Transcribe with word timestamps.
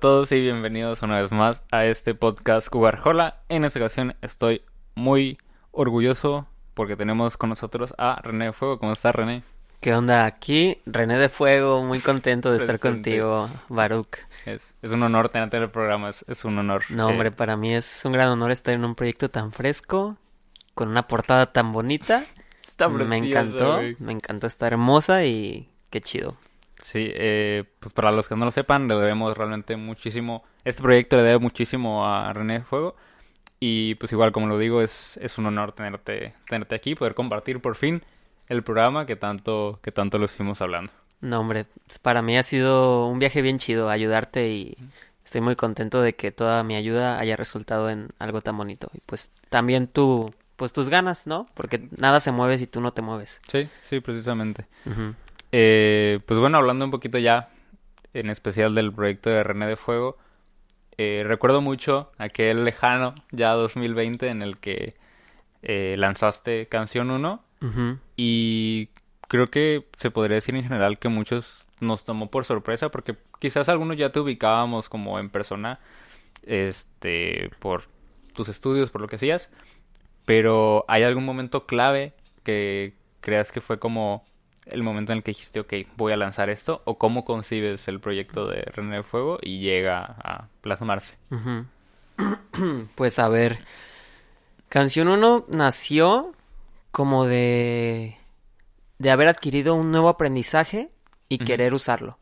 Todos 0.00 0.32
y 0.32 0.40
bienvenidos 0.40 1.02
una 1.02 1.20
vez 1.20 1.30
más 1.30 1.62
a 1.70 1.84
este 1.84 2.14
podcast 2.14 2.74
Warhola. 2.74 3.40
En 3.48 3.64
esta 3.64 3.78
ocasión 3.78 4.16
estoy 4.22 4.62
muy 4.94 5.38
orgulloso 5.72 6.46
porque 6.74 6.96
tenemos 6.96 7.36
con 7.36 7.50
nosotros 7.50 7.94
a 7.98 8.20
René 8.22 8.46
de 8.46 8.52
Fuego. 8.52 8.78
¿Cómo 8.78 8.92
estás, 8.92 9.14
René? 9.14 9.42
¿Qué 9.80 9.94
onda? 9.94 10.24
Aquí, 10.26 10.78
René 10.86 11.18
de 11.18 11.28
Fuego, 11.28 11.82
muy 11.84 12.00
contento 12.00 12.50
de 12.50 12.58
estar 12.58 12.78
contigo, 12.78 13.48
Baruch. 13.68 14.18
Es, 14.46 14.74
es 14.82 14.90
un 14.92 15.02
honor 15.02 15.28
tenerte 15.30 15.56
en 15.56 15.64
el 15.64 15.70
programa, 15.70 16.08
es, 16.10 16.24
es 16.28 16.44
un 16.44 16.58
honor. 16.58 16.82
No, 16.90 17.08
Eh, 17.08 17.12
hombre, 17.12 17.30
para 17.30 17.56
mí 17.56 17.74
es 17.74 18.02
un 18.04 18.12
gran 18.12 18.28
honor 18.28 18.50
estar 18.50 18.74
en 18.74 18.84
un 18.84 18.94
proyecto 18.94 19.30
tan 19.30 19.52
fresco, 19.52 20.16
con 20.74 20.88
una 20.88 21.06
portada 21.06 21.52
tan 21.52 21.72
bonita. 21.72 22.24
está 22.66 22.88
me 22.88 23.04
precioso, 23.04 23.26
encantó, 23.28 23.76
güey. 23.76 23.96
me 23.98 24.12
encantó, 24.12 24.46
está 24.46 24.66
hermosa 24.66 25.24
y 25.24 25.70
qué 25.90 26.00
chido. 26.00 26.36
Sí, 26.80 27.10
eh, 27.14 27.64
pues 27.78 27.92
para 27.92 28.10
los 28.10 28.28
que 28.28 28.36
no 28.36 28.44
lo 28.44 28.50
sepan, 28.50 28.88
le 28.88 28.94
debemos 28.94 29.36
realmente 29.36 29.76
muchísimo. 29.76 30.44
Este 30.64 30.82
proyecto 30.82 31.16
le 31.16 31.22
debe 31.22 31.38
muchísimo 31.38 32.06
a 32.06 32.32
René 32.32 32.60
de 32.60 32.64
Fuego. 32.64 32.96
Y 33.58 33.96
pues 33.96 34.10
igual, 34.12 34.32
como 34.32 34.46
lo 34.46 34.58
digo, 34.58 34.80
es, 34.80 35.18
es 35.18 35.36
un 35.36 35.46
honor 35.46 35.72
tenerte, 35.72 36.34
tenerte 36.48 36.74
aquí, 36.74 36.94
poder 36.94 37.14
compartir 37.14 37.60
por 37.60 37.76
fin 37.76 38.02
el 38.48 38.62
programa 38.62 39.04
que 39.04 39.16
tanto, 39.16 39.78
que 39.82 39.92
tanto 39.92 40.18
lo 40.18 40.24
estuvimos 40.24 40.62
hablando. 40.62 40.92
No, 41.20 41.40
hombre, 41.40 41.66
pues, 41.86 41.98
para 41.98 42.22
mí 42.22 42.38
ha 42.38 42.42
sido 42.42 43.06
un 43.06 43.18
viaje 43.18 43.42
bien 43.42 43.58
chido 43.58 43.90
ayudarte 43.90 44.48
y 44.48 44.76
estoy 45.24 45.42
muy 45.42 45.56
contento 45.56 46.00
de 46.00 46.14
que 46.14 46.32
toda 46.32 46.64
mi 46.64 46.74
ayuda 46.74 47.18
haya 47.18 47.36
resultado 47.36 47.90
en 47.90 48.08
algo 48.18 48.40
tan 48.40 48.56
bonito. 48.56 48.90
Y 48.94 49.00
pues 49.04 49.30
también 49.50 49.86
tú, 49.86 50.32
pues 50.56 50.72
tus 50.72 50.88
ganas, 50.88 51.26
¿no? 51.26 51.46
Porque 51.54 51.88
nada 51.96 52.20
se 52.20 52.32
mueve 52.32 52.56
si 52.56 52.66
tú 52.66 52.80
no 52.80 52.92
te 52.92 53.02
mueves. 53.02 53.42
Sí, 53.48 53.68
sí, 53.82 54.00
precisamente. 54.00 54.66
Ujú. 54.86 55.14
Eh, 55.52 56.20
pues 56.26 56.38
bueno, 56.40 56.58
hablando 56.58 56.84
un 56.84 56.90
poquito 56.90 57.18
ya, 57.18 57.50
en 58.14 58.30
especial 58.30 58.74
del 58.74 58.92
proyecto 58.92 59.30
de 59.30 59.42
René 59.42 59.66
de 59.66 59.76
Fuego, 59.76 60.16
eh, 60.96 61.22
recuerdo 61.26 61.60
mucho 61.60 62.12
aquel 62.18 62.64
lejano, 62.64 63.14
ya 63.30 63.52
2020, 63.52 64.28
en 64.28 64.42
el 64.42 64.58
que 64.58 64.94
eh, 65.62 65.94
lanzaste 65.98 66.66
Canción 66.68 67.10
1 67.10 67.42
Ujú. 67.62 67.98
y 68.16 68.88
creo 69.28 69.50
que 69.50 69.86
se 69.98 70.10
podría 70.10 70.36
decir 70.36 70.54
en 70.54 70.62
general 70.62 70.98
que 70.98 71.08
muchos 71.08 71.64
nos 71.80 72.04
tomó 72.04 72.30
por 72.30 72.44
sorpresa 72.44 72.90
porque 72.90 73.16
quizás 73.38 73.68
algunos 73.68 73.96
ya 73.96 74.10
te 74.10 74.20
ubicábamos 74.20 74.88
como 74.88 75.18
en 75.18 75.30
persona, 75.30 75.78
este, 76.46 77.50
por 77.58 77.84
tus 78.34 78.48
estudios, 78.48 78.90
por 78.90 79.00
lo 79.00 79.08
que 79.08 79.16
hacías, 79.16 79.50
pero 80.24 80.84
¿hay 80.88 81.02
algún 81.02 81.24
momento 81.24 81.66
clave 81.66 82.12
que 82.42 82.94
creas 83.20 83.52
que 83.52 83.60
fue 83.60 83.78
como 83.78 84.24
el 84.66 84.82
momento 84.82 85.12
en 85.12 85.18
el 85.18 85.24
que 85.24 85.32
dijiste, 85.32 85.60
ok, 85.60 85.74
voy 85.96 86.12
a 86.12 86.16
lanzar 86.16 86.50
esto? 86.50 86.82
¿O 86.84 86.98
cómo 86.98 87.24
concibes 87.24 87.88
el 87.88 88.00
proyecto 88.00 88.46
de 88.46 88.62
René 88.62 88.96
de 88.96 89.02
Fuego 89.02 89.38
y 89.42 89.60
llega 89.60 90.04
a 90.04 90.48
plasmarse? 90.60 91.16
Pues 92.94 93.18
a 93.18 93.28
ver, 93.28 93.60
Canción 94.68 95.08
1 95.08 95.46
nació 95.48 96.34
como 96.90 97.24
de 97.24 98.18
de 99.00 99.10
haber 99.10 99.28
adquirido 99.28 99.74
un 99.74 99.90
nuevo 99.90 100.10
aprendizaje 100.10 100.90
y 101.26 101.38
querer 101.38 101.72
usarlo. 101.72 102.18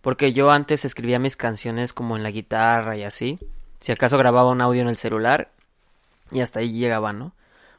Porque 0.00 0.32
yo 0.32 0.50
antes 0.50 0.84
escribía 0.84 1.20
mis 1.20 1.36
canciones 1.36 1.92
como 1.92 2.16
en 2.16 2.24
la 2.24 2.32
guitarra 2.32 2.96
y 2.96 3.04
así. 3.04 3.38
Si 3.78 3.92
acaso 3.92 4.18
grababa 4.18 4.50
un 4.50 4.60
audio 4.60 4.82
en 4.82 4.88
el 4.88 4.96
celular 4.96 5.52
y 6.32 6.40
hasta 6.40 6.58
ahí 6.58 6.72
llegaba, 6.72 7.12
¿no? 7.12 7.32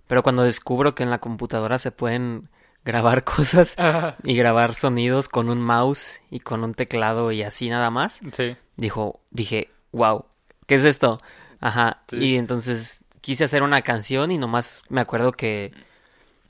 Pero 0.07 0.23
cuando 0.23 0.43
descubro 0.43 0.95
que 0.95 1.03
en 1.03 1.09
la 1.09 1.19
computadora 1.19 1.77
se 1.77 1.91
pueden 1.91 2.47
grabar 2.87 3.23
cosas 3.25 3.75
y 4.23 4.35
grabar 4.35 4.73
sonidos 4.73 5.27
con 5.27 5.49
un 5.49 5.61
mouse 5.61 6.21
y 6.31 6.39
con 6.39 6.63
un 6.63 6.73
teclado 6.73 7.31
y 7.33 7.43
así 7.43 7.69
nada 7.69 7.91
más, 7.91 8.21
Sí, 8.35 8.55
dijo, 8.77 9.19
dije, 9.29 9.69
wow, 9.91 10.25
¿qué 10.65 10.75
es 10.75 10.85
esto? 10.85 11.19
Ajá. 11.59 12.03
Sí. 12.09 12.17
Y 12.17 12.35
entonces 12.37 13.03
quise 13.21 13.43
hacer 13.43 13.61
una 13.61 13.81
canción 13.81 14.31
y 14.31 14.37
nomás 14.37 14.83
me 14.87 15.01
acuerdo 15.01 15.33
que 15.33 15.73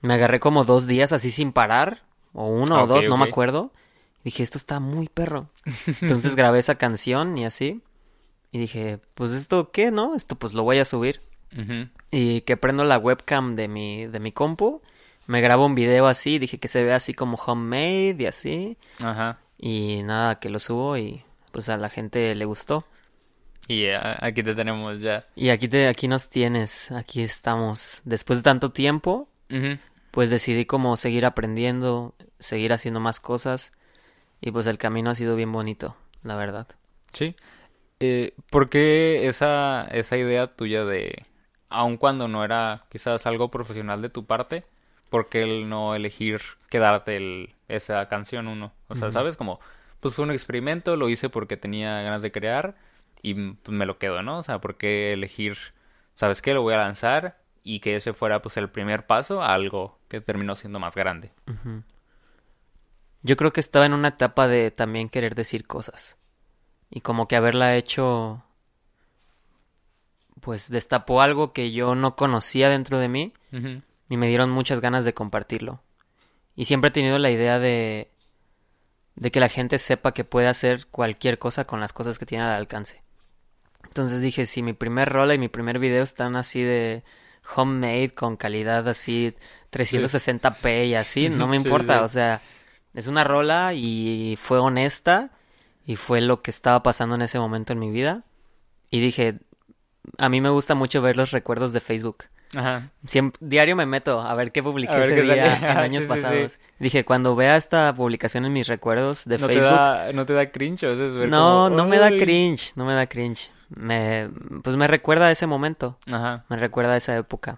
me 0.01 0.13
agarré 0.13 0.39
como 0.39 0.63
dos 0.63 0.85
días 0.85 1.11
así 1.11 1.31
sin 1.31 1.51
parar, 1.51 2.03
o 2.33 2.45
uno 2.45 2.83
o 2.83 2.87
dos, 2.87 3.07
no 3.07 3.17
me 3.17 3.25
acuerdo. 3.25 3.71
Dije, 4.23 4.43
esto 4.43 4.59
está 4.59 4.79
muy 4.79 5.07
perro. 5.07 5.49
Entonces 6.01 6.35
grabé 6.35 6.59
esa 6.59 6.75
canción 6.75 7.35
y 7.37 7.45
así. 7.45 7.81
Y 8.51 8.59
dije, 8.59 8.99
pues 9.15 9.31
esto 9.31 9.71
qué, 9.71 9.89
¿no? 9.89 10.13
Esto 10.13 10.35
pues 10.35 10.53
lo 10.53 10.63
voy 10.63 10.77
a 10.77 10.85
subir. 10.85 11.21
Y 12.11 12.41
que 12.41 12.57
prendo 12.57 12.83
la 12.83 12.99
webcam 12.99 13.55
de 13.55 13.67
mi, 13.67 14.05
de 14.05 14.19
mi 14.19 14.31
compu. 14.31 14.81
Me 15.27 15.41
grabo 15.41 15.65
un 15.65 15.75
video 15.75 16.07
así, 16.07 16.39
dije 16.39 16.57
que 16.57 16.67
se 16.67 16.83
ve 16.83 16.93
así 16.93 17.13
como 17.13 17.37
homemade 17.37 18.15
y 18.19 18.25
así. 18.25 18.77
Ajá. 18.99 19.39
Y 19.57 20.01
nada, 20.03 20.39
que 20.39 20.49
lo 20.49 20.59
subo 20.59 20.97
y 20.97 21.23
pues 21.51 21.69
a 21.69 21.77
la 21.77 21.89
gente 21.89 22.33
le 22.33 22.45
gustó. 22.45 22.85
Y 23.67 23.83
eh, 23.83 23.97
aquí 23.97 24.41
te 24.41 24.55
tenemos 24.55 25.01
ya. 25.01 25.25
Y 25.35 25.49
aquí 25.49 25.67
te, 25.67 25.87
aquí 25.87 26.07
nos 26.07 26.29
tienes, 26.29 26.91
aquí 26.91 27.21
estamos. 27.21 28.01
Después 28.05 28.39
de 28.39 28.43
tanto 28.43 28.71
tiempo, 28.71 29.27
pues 30.11 30.29
decidí 30.29 30.65
como 30.65 30.95
seguir 30.95 31.25
aprendiendo, 31.25 32.15
seguir 32.39 32.71
haciendo 32.71 32.99
más 32.99 33.19
cosas. 33.19 33.73
Y 34.39 34.51
pues 34.51 34.67
el 34.67 34.77
camino 34.77 35.09
ha 35.09 35.15
sido 35.15 35.35
bien 35.35 35.51
bonito, 35.51 35.97
la 36.23 36.35
verdad. 36.35 36.67
Sí. 37.11 37.35
Eh, 37.99 38.33
¿por 38.49 38.69
qué 38.69 39.27
esa, 39.27 39.87
esa 39.91 40.17
idea 40.17 40.47
tuya 40.47 40.85
de, 40.85 41.25
aun 41.69 41.97
cuando 41.97 42.27
no 42.27 42.45
era 42.45 42.85
quizás 42.89 43.25
algo 43.25 43.49
profesional 43.49 44.01
de 44.01 44.09
tu 44.09 44.25
parte, 44.25 44.63
por 45.09 45.29
qué 45.29 45.43
el 45.43 45.69
no 45.69 45.95
elegir 45.95 46.41
quedarte 46.69 47.17
el, 47.17 47.55
esa 47.67 48.07
canción 48.07 48.47
uno? 48.47 48.73
O 48.87 48.95
sea. 48.95 49.11
¿sabes? 49.11 49.37
Como, 49.37 49.59
pues 49.99 50.13
fue 50.15 50.25
un 50.25 50.31
experimento, 50.31 50.95
lo 50.95 51.09
hice 51.09 51.29
porque 51.29 51.57
tenía 51.57 52.01
ganas 52.01 52.21
de 52.21 52.31
crear 52.31 52.75
y 53.21 53.33
pues, 53.33 53.75
me 53.75 53.85
lo 53.85 53.97
quedo, 53.97 54.21
¿no? 54.23 54.39
O 54.39 54.43
sea, 54.43 54.59
¿por 54.59 54.77
qué 54.77 55.13
elegir, 55.13 55.57
¿sabes 56.13 56.41
qué? 56.41 56.53
Lo 56.53 56.61
voy 56.61 56.73
a 56.73 56.77
lanzar 56.77 57.39
y 57.63 57.79
que 57.79 57.95
ese 57.95 58.13
fuera 58.13 58.41
pues 58.41 58.57
el 58.57 58.69
primer 58.69 59.05
paso 59.05 59.41
a 59.41 59.53
algo 59.53 59.99
que 60.07 60.21
terminó 60.21 60.55
siendo 60.55 60.79
más 60.79 60.95
grande. 60.95 61.31
Yo 63.23 63.35
creo 63.35 63.51
que 63.51 63.59
estaba 63.59 63.85
en 63.85 63.93
una 63.93 64.09
etapa 64.09 64.47
de 64.47 64.71
también 64.71 65.09
querer 65.09 65.35
decir 65.35 65.67
cosas. 65.67 66.17
Y 66.89 67.01
como 67.01 67.27
que 67.27 67.35
haberla 67.35 67.75
hecho, 67.75 68.43
pues 70.39 70.69
destapó 70.69 71.21
algo 71.21 71.51
que 71.51 71.73
yo 71.73 71.95
no 71.95 72.15
conocía 72.15 72.69
dentro 72.69 72.99
de 72.99 73.09
mí. 73.09 73.33
Y 74.09 74.17
me 74.17 74.27
dieron 74.27 74.49
muchas 74.49 74.79
ganas 74.79 75.05
de 75.05 75.13
compartirlo. 75.13 75.81
Y 76.55 76.65
siempre 76.65 76.89
he 76.89 76.91
tenido 76.91 77.19
la 77.19 77.29
idea 77.29 77.59
de 77.59 78.09
de 79.17 79.31
que 79.31 79.39
la 79.39 79.49
gente 79.49 79.79
sepa 79.79 80.13
que 80.13 80.23
puede 80.23 80.47
hacer 80.47 80.85
cualquier 80.87 81.39
cosa 81.39 81.65
con 81.65 81.79
las 81.79 81.91
cosas 81.91 82.19
que 82.19 82.25
tiene 82.25 82.43
al 82.43 82.51
alcance. 82.51 83.01
Entonces 83.83 84.21
dije, 84.21 84.45
si 84.45 84.61
mi 84.61 84.73
primer 84.73 85.09
rola 85.09 85.33
y 85.33 85.39
mi 85.39 85.47
primer 85.47 85.79
video 85.79 86.03
están 86.03 86.35
así 86.35 86.61
de 86.61 87.03
homemade 87.55 88.11
con 88.11 88.37
calidad 88.37 88.87
así 88.87 89.33
360p 89.71 90.87
y 90.87 90.95
así, 90.95 91.29
no 91.29 91.47
me 91.47 91.57
Sí, 91.59 91.63
importa, 91.63 91.97
sí. 91.99 92.03
o 92.03 92.07
sea, 92.07 92.41
es 92.93 93.07
una 93.07 93.23
rola 93.23 93.73
y 93.73 94.37
fue 94.39 94.59
honesta 94.59 95.31
y 95.85 95.95
fue 95.95 96.21
lo 96.21 96.43
que 96.43 96.51
estaba 96.51 96.83
pasando 96.83 97.15
en 97.15 97.23
ese 97.23 97.39
momento 97.39 97.73
en 97.73 97.79
mi 97.79 97.89
vida. 97.89 98.23
Y 98.91 98.99
dije, 98.99 99.39
a 100.19 100.29
mí 100.29 100.41
me 100.41 100.49
gusta 100.49 100.75
mucho 100.75 101.01
ver 101.01 101.17
los 101.17 101.31
recuerdos 101.31 101.73
de 101.73 101.79
Facebook. 101.79 102.25
Ajá. 102.55 102.89
Siempre, 103.05 103.37
diario 103.41 103.75
me 103.75 103.85
meto 103.85 104.21
a 104.21 104.33
ver 104.35 104.51
qué 104.51 104.63
publiqué 104.63 104.93
ver 104.93 105.03
ese 105.03 105.15
qué 105.15 105.21
día 105.21 105.49
salía. 105.59 105.71
en 105.71 105.77
años 105.79 106.03
Sí, 106.03 106.09
sí, 106.09 106.15
sí. 106.15 106.21
pasados. 106.21 106.59
Dije, 106.79 107.03
cuando 107.05 107.35
vea 107.35 107.57
esta 107.57 107.93
publicación 107.95 108.45
en 108.45 108.53
mis 108.53 108.67
recuerdos 108.67 109.25
de 109.25 109.37
¿No 109.37 109.47
te 109.47 109.53
Facebook, 109.55 109.71
da, 109.73 110.13
no 110.13 110.25
te 110.25 110.33
da 110.33 110.49
cringe 110.51 110.83
a 110.85 110.87
veces 110.89 111.15
ver 111.15 111.29
no, 111.29 111.65
como, 111.65 111.77
no 111.77 111.85
me 111.87 111.97
da 111.97 112.09
cringe, 112.09 112.73
no 112.75 112.85
me 112.85 112.93
da 112.93 113.05
cringe. 113.07 113.51
Me, 113.69 114.29
pues 114.63 114.75
me 114.77 114.87
recuerda 114.87 115.25
a 115.27 115.31
ese 115.31 115.45
momento, 115.45 115.97
Ajá. 116.09 116.45
me 116.47 116.55
recuerda 116.57 116.93
a 116.93 116.97
esa 116.97 117.15
época. 117.17 117.57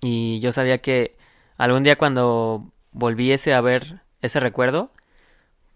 Y 0.00 0.40
yo 0.40 0.50
sabía 0.50 0.78
que 0.78 1.16
algún 1.56 1.84
día 1.84 1.96
cuando 1.96 2.64
volviese 2.92 3.54
a 3.54 3.60
ver 3.60 4.00
ese 4.22 4.40
recuerdo, 4.40 4.90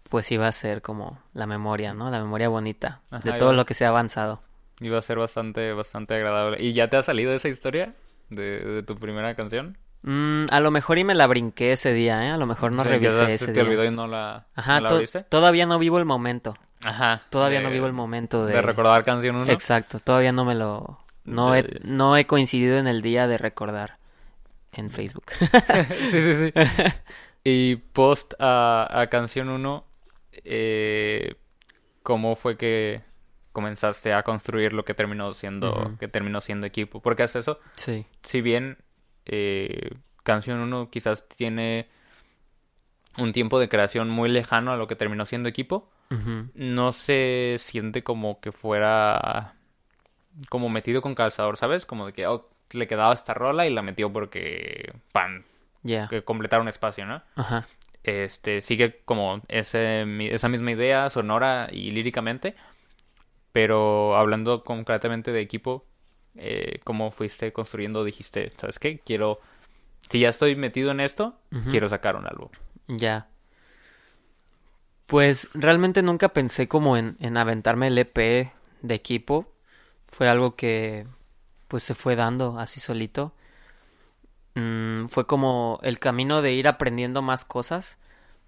pues 0.09 0.29
iba 0.31 0.47
a 0.47 0.51
ser 0.51 0.81
como 0.81 1.19
la 1.33 1.45
memoria, 1.47 1.93
¿no? 1.93 2.09
La 2.11 2.19
memoria 2.19 2.49
bonita 2.49 3.01
de 3.23 3.31
todo 3.33 3.49
iba- 3.51 3.53
lo 3.53 3.65
que 3.65 3.73
se 3.75 3.85
ha 3.85 3.89
avanzado. 3.89 4.41
Iba 4.81 4.97
a 4.99 5.01
ser 5.01 5.17
bastante, 5.17 5.71
bastante 5.71 6.15
agradable. 6.15 6.61
¿Y 6.61 6.73
ya 6.73 6.89
te 6.89 6.97
ha 6.97 7.03
salido 7.03 7.33
esa 7.33 7.47
historia 7.47 7.93
de, 8.29 8.59
de 8.59 8.83
tu 8.83 8.95
primera 8.97 9.35
canción? 9.35 9.77
Mm, 10.03 10.45
a 10.51 10.59
lo 10.59 10.69
mejor 10.71 10.97
y 10.99 11.03
me 11.03 11.15
la 11.15 11.25
brinqué 11.27 11.71
ese 11.71 11.93
día, 11.93 12.25
¿eh? 12.25 12.29
A 12.29 12.37
lo 12.37 12.45
mejor 12.45 12.71
no 12.71 12.83
revisé 12.83 13.25
se 13.25 13.33
ese 13.33 13.45
te 13.47 13.53
día. 13.53 13.63
olvidó 13.63 13.85
y 13.85 13.91
no 13.91 14.07
la, 14.07 14.45
Ajá, 14.55 14.79
no 14.81 14.89
la 14.89 14.97
viste. 14.99 15.23
todavía 15.23 15.65
no 15.65 15.79
vivo 15.79 15.97
el 15.97 16.05
momento. 16.05 16.55
Ajá. 16.83 17.21
Todavía 17.31 17.59
de- 17.59 17.65
no 17.65 17.71
vivo 17.71 17.87
el 17.87 17.93
momento 17.93 18.45
de... 18.45 18.53
De 18.53 18.61
recordar 18.61 19.03
canción 19.03 19.35
1. 19.37 19.51
Exacto, 19.51 19.99
todavía 19.99 20.31
no 20.31 20.45
me 20.45 20.53
lo... 20.55 20.99
No 21.23 21.55
he, 21.55 21.65
no 21.83 22.15
he 22.17 22.27
coincidido 22.27 22.77
en 22.77 22.85
el 22.85 23.01
día 23.01 23.25
de 23.27 23.39
recordar 23.39 23.97
en 24.73 24.91
Facebook. 24.91 25.25
sí, 26.09 26.21
sí, 26.21 26.33
sí. 26.35 26.53
Y 27.47 27.75
post 27.77 28.33
a, 28.39 28.87
a 28.91 29.07
canción 29.07 29.49
1, 29.49 29.85
eh, 30.43 31.35
¿cómo 32.03 32.35
fue 32.35 32.57
que 32.57 33.01
comenzaste 33.55 34.13
a 34.13 34.21
construir 34.21 34.71
lo 34.73 34.85
que 34.85 34.93
terminó 34.93 35.33
siendo, 35.33 35.71
Ujú. 35.73 35.97
que 35.97 36.07
terminó 36.07 36.39
siendo 36.41 36.67
equipo? 36.67 37.01
Porque 37.01 37.23
hasta 37.23 37.39
eso, 37.39 37.59
sí. 37.73 38.05
si 38.21 38.41
bien 38.41 38.77
eh, 39.25 39.89
canción 40.21 40.59
1 40.59 40.91
quizás 40.91 41.27
tiene 41.27 41.87
un 43.17 43.31
tiempo 43.33 43.57
de 43.59 43.69
creación 43.69 44.09
muy 44.09 44.29
lejano 44.29 44.71
a 44.71 44.77
lo 44.77 44.85
que 44.87 44.95
terminó 44.95 45.25
siendo 45.25 45.49
equipo, 45.49 45.89
no 46.53 46.91
se 46.91 47.55
siente 47.59 48.03
como 48.03 48.39
que 48.39 48.51
fuera 48.51 49.55
como 50.49 50.69
metido 50.69 51.01
con 51.01 51.15
calzador, 51.15 51.57
¿sabes? 51.57 51.85
Como 51.85 52.05
de 52.05 52.13
que 52.13 52.27
oh, 52.27 52.47
le 52.71 52.87
quedaba 52.87 53.13
esta 53.13 53.33
rola 53.33 53.65
y 53.65 53.73
la 53.73 53.81
metió 53.81 54.11
porque 54.13 54.93
pan, 55.11 55.45
Ya. 55.81 56.07
que 56.09 56.23
completar 56.23 56.61
un 56.61 56.67
espacio, 56.67 57.05
¿no? 57.05 57.23
Ajá. 57.35 57.65
Este 58.03 58.61
sigue 58.61 59.01
como 59.05 59.41
ese, 59.47 60.05
esa 60.31 60.47
misma 60.49 60.71
idea 60.71 61.09
sonora 61.09 61.69
y 61.71 61.89
líricamente, 61.91 62.55
pero 63.55 64.17
hablando 64.17 64.65
concretamente 64.65 65.31
de 65.31 65.39
equipo, 65.39 65.85
eh, 66.35 66.81
¿cómo 66.83 67.09
fuiste 67.09 67.53
construyendo? 67.53 68.03
Dijiste, 68.03 68.51
¿sabes 68.57 68.79
qué? 68.79 68.99
Quiero, 68.99 69.39
si 70.09 70.19
ya 70.19 70.27
estoy 70.27 70.57
metido 70.57 70.91
en 70.91 70.99
esto, 70.99 71.39
quiero 71.71 71.87
sacar 71.87 72.17
un 72.17 72.27
álbum. 72.27 72.49
Ya. 72.89 73.29
Pues 75.05 75.49
realmente 75.53 76.03
nunca 76.03 76.33
pensé 76.33 76.67
como 76.67 76.97
en, 76.97 77.15
en 77.21 77.37
aventarme 77.37 77.87
el 77.87 77.97
EP 77.97 78.51
de 78.81 78.93
equipo. 78.93 79.53
Fue 80.09 80.27
algo 80.27 80.57
que 80.57 81.07
pues 81.69 81.83
se 81.83 81.95
fue 81.95 82.17
dando 82.17 82.59
así 82.59 82.81
solito. 82.81 83.31
Mm, 84.55 85.05
fue 85.05 85.27
como 85.27 85.79
el 85.81 85.99
camino 85.99 86.41
de 86.41 86.51
ir 86.51 86.67
aprendiendo 86.67 87.21
más 87.21 87.45
cosas. 87.45 87.99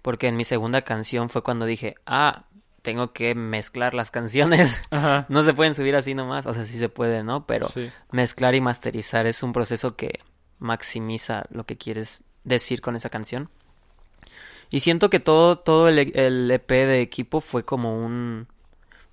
Porque 0.02 0.28
en 0.28 0.36
mi 0.36 0.44
segunda 0.44 0.82
canción 0.82 1.30
fue 1.30 1.42
cuando 1.42 1.64
dije, 1.64 1.96
ah, 2.04 2.44
tengo 2.88 3.12
que 3.12 3.34
mezclar 3.34 3.92
las 3.92 4.10
canciones. 4.10 4.80
Ajá. 4.90 5.26
no 5.28 5.42
se 5.42 5.52
pueden 5.52 5.74
subir 5.74 5.94
así 5.94 6.14
nomás. 6.14 6.46
O 6.46 6.54
sea, 6.54 6.64
sí 6.64 6.78
se 6.78 6.88
puede, 6.88 7.22
¿no? 7.22 7.44
Pero 7.44 7.68
Sí. 7.68 7.90
mezclar 8.12 8.54
y 8.54 8.62
masterizar 8.62 9.26
es 9.26 9.42
un 9.42 9.52
proceso 9.52 9.94
que 9.94 10.20
maximiza 10.58 11.44
lo 11.50 11.66
que 11.66 11.76
quieres 11.76 12.24
decir 12.44 12.80
con 12.80 12.96
esa 12.96 13.10
canción. 13.10 13.50
Y 14.70 14.80
siento 14.80 15.10
que 15.10 15.20
todo, 15.20 15.58
todo 15.58 15.88
el, 15.90 15.98
el 16.16 16.50
EP 16.50 16.70
de 16.70 17.02
equipo 17.02 17.42
fue 17.42 17.62
como 17.62 18.02
un, 18.02 18.48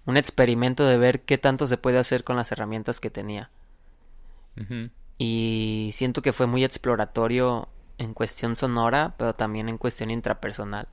un 0.05 0.15
experimento 0.15 0.85
de 0.85 0.97
ver 0.97 1.23
qué 1.23 1.37
tanto 1.37 1.67
se 1.67 1.75
puede 1.77 1.97
hacer 1.97 2.23
con 2.23 2.37
las 2.37 2.53
herramientas 2.53 3.01
que 3.01 3.09
tenía. 3.09 3.49
Y 5.17 5.89
siento 5.91 6.21
que 6.21 6.31
fue 6.31 6.47
muy 6.47 6.63
exploratorio 6.63 7.67
en 7.97 8.13
cuestión 8.13 8.55
sonora, 8.55 9.15
pero 9.17 9.35
también 9.35 9.67
en 9.67 9.77
cuestión 9.77 10.11
intrapersonal. 10.11 10.87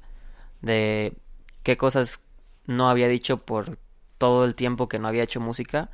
De 0.63 1.15
qué 1.63 1.77
cosas 1.77 2.25
no 2.67 2.89
había 2.89 3.09
dicho 3.09 3.39
por 3.39 3.79
todo 4.19 4.45
el 4.45 4.55
tiempo 4.55 4.89
que 4.89 4.99
no 4.99 5.09
había 5.09 5.23
hecho 5.25 5.41
música 5.41 5.91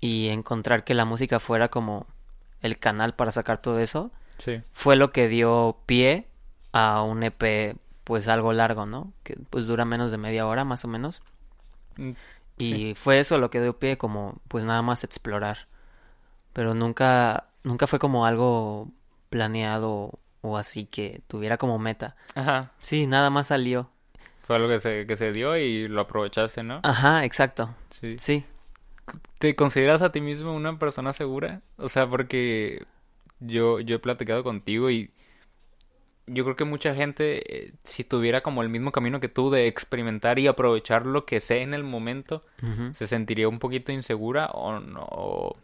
y 0.00 0.28
encontrar 0.28 0.84
que 0.84 0.94
la 0.94 1.04
música 1.04 1.40
fuera 1.40 1.68
como 1.68 2.06
el 2.60 2.78
canal 2.78 3.14
para 3.14 3.30
sacar 3.32 3.58
todo 3.60 3.78
eso 3.80 4.10
Sí. 4.38 4.62
fue 4.72 4.96
lo 4.96 5.12
que 5.12 5.28
dio 5.28 5.78
pie 5.86 6.26
a 6.72 7.02
un 7.02 7.22
EP 7.22 7.76
pues 8.04 8.26
algo 8.28 8.52
largo, 8.52 8.86
¿no? 8.86 9.12
Que 9.22 9.36
pues 9.50 9.66
dura 9.66 9.84
menos 9.84 10.10
de 10.10 10.18
media 10.18 10.46
hora 10.46 10.64
más 10.64 10.84
o 10.84 10.88
menos 10.88 11.22
Mm, 11.96 12.12
y 12.58 12.94
fue 12.94 13.18
eso 13.18 13.36
lo 13.38 13.50
que 13.50 13.60
dio 13.60 13.78
pie 13.78 13.98
como 13.98 14.38
pues 14.48 14.64
nada 14.64 14.82
más 14.82 15.04
explorar. 15.04 15.66
Pero 16.52 16.74
nunca 16.74 17.48
nunca 17.64 17.86
fue 17.86 17.98
como 17.98 18.24
algo 18.26 18.88
planeado 19.30 20.18
o 20.40 20.56
así 20.58 20.86
que 20.86 21.22
tuviera 21.28 21.56
como 21.58 21.78
meta. 21.78 22.16
Ajá. 22.34 22.72
Sí, 22.78 23.06
nada 23.06 23.30
más 23.30 23.48
salió. 23.48 23.90
Fue 24.52 24.58
algo 24.58 24.68
que 24.68 24.80
se, 24.80 25.06
que 25.06 25.16
se 25.16 25.32
dio 25.32 25.56
y 25.56 25.88
lo 25.88 26.02
aprovechaste, 26.02 26.62
¿no? 26.62 26.80
Ajá, 26.82 27.24
exacto. 27.24 27.74
Sí. 27.88 28.16
Sí. 28.18 28.44
¿Te 29.38 29.56
consideras 29.56 30.02
a 30.02 30.12
ti 30.12 30.20
mismo 30.20 30.54
una 30.54 30.78
persona 30.78 31.14
segura? 31.14 31.62
O 31.78 31.88
sea, 31.88 32.06
porque 32.06 32.84
yo, 33.40 33.80
yo 33.80 33.96
he 33.96 33.98
platicado 33.98 34.44
contigo 34.44 34.90
y 34.90 35.10
yo 36.26 36.44
creo 36.44 36.54
que 36.54 36.64
mucha 36.64 36.94
gente, 36.94 37.64
eh, 37.68 37.72
si 37.82 38.04
tuviera 38.04 38.42
como 38.42 38.60
el 38.60 38.68
mismo 38.68 38.92
camino 38.92 39.20
que 39.20 39.30
tú 39.30 39.50
de 39.50 39.68
experimentar 39.68 40.38
y 40.38 40.48
aprovechar 40.48 41.06
lo 41.06 41.24
que 41.24 41.40
sé 41.40 41.62
en 41.62 41.72
el 41.72 41.82
momento, 41.82 42.44
se 42.92 43.06
sentiría 43.06 43.48
un 43.48 43.58
poquito 43.58 43.90
insegura 43.90 44.48
o 44.48 44.80
no, 44.80 45.08
o, 45.12 45.56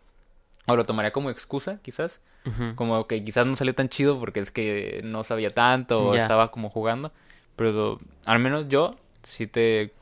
o 0.64 0.76
lo 0.76 0.84
tomaría 0.86 1.12
como 1.12 1.28
excusa, 1.28 1.78
quizás. 1.82 2.22
Como 2.74 3.06
que 3.06 3.22
quizás 3.22 3.46
no 3.46 3.54
salió 3.54 3.74
tan 3.74 3.90
chido 3.90 4.18
porque 4.18 4.40
es 4.40 4.50
que 4.50 5.02
no 5.04 5.24
sabía 5.24 5.50
tanto 5.50 6.06
o 6.06 6.14
estaba 6.14 6.50
como 6.50 6.70
jugando. 6.70 7.12
Pero 7.58 7.98
al 8.24 8.38
menos 8.38 8.68
yo 8.68 8.96
sí 9.22 9.46
te 9.46 9.92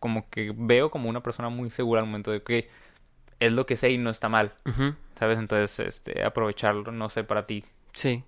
como 0.00 0.28
que 0.28 0.52
veo 0.54 0.90
como 0.90 1.08
una 1.08 1.22
persona 1.22 1.48
muy 1.48 1.70
segura 1.70 2.02
al 2.02 2.06
momento 2.06 2.30
de 2.30 2.42
que 2.42 2.68
es 3.40 3.52
lo 3.52 3.64
que 3.64 3.76
sé 3.76 3.90
y 3.92 3.98
no 3.98 4.10
está 4.10 4.28
mal. 4.28 4.52
¿sabes? 5.18 5.38
Entonces, 5.38 5.78
este, 5.80 6.22
aprovecharlo, 6.22 6.92
no 6.92 7.08
sé, 7.08 7.24
para 7.24 7.46
ti. 7.46 7.64
Sí. 7.94 8.22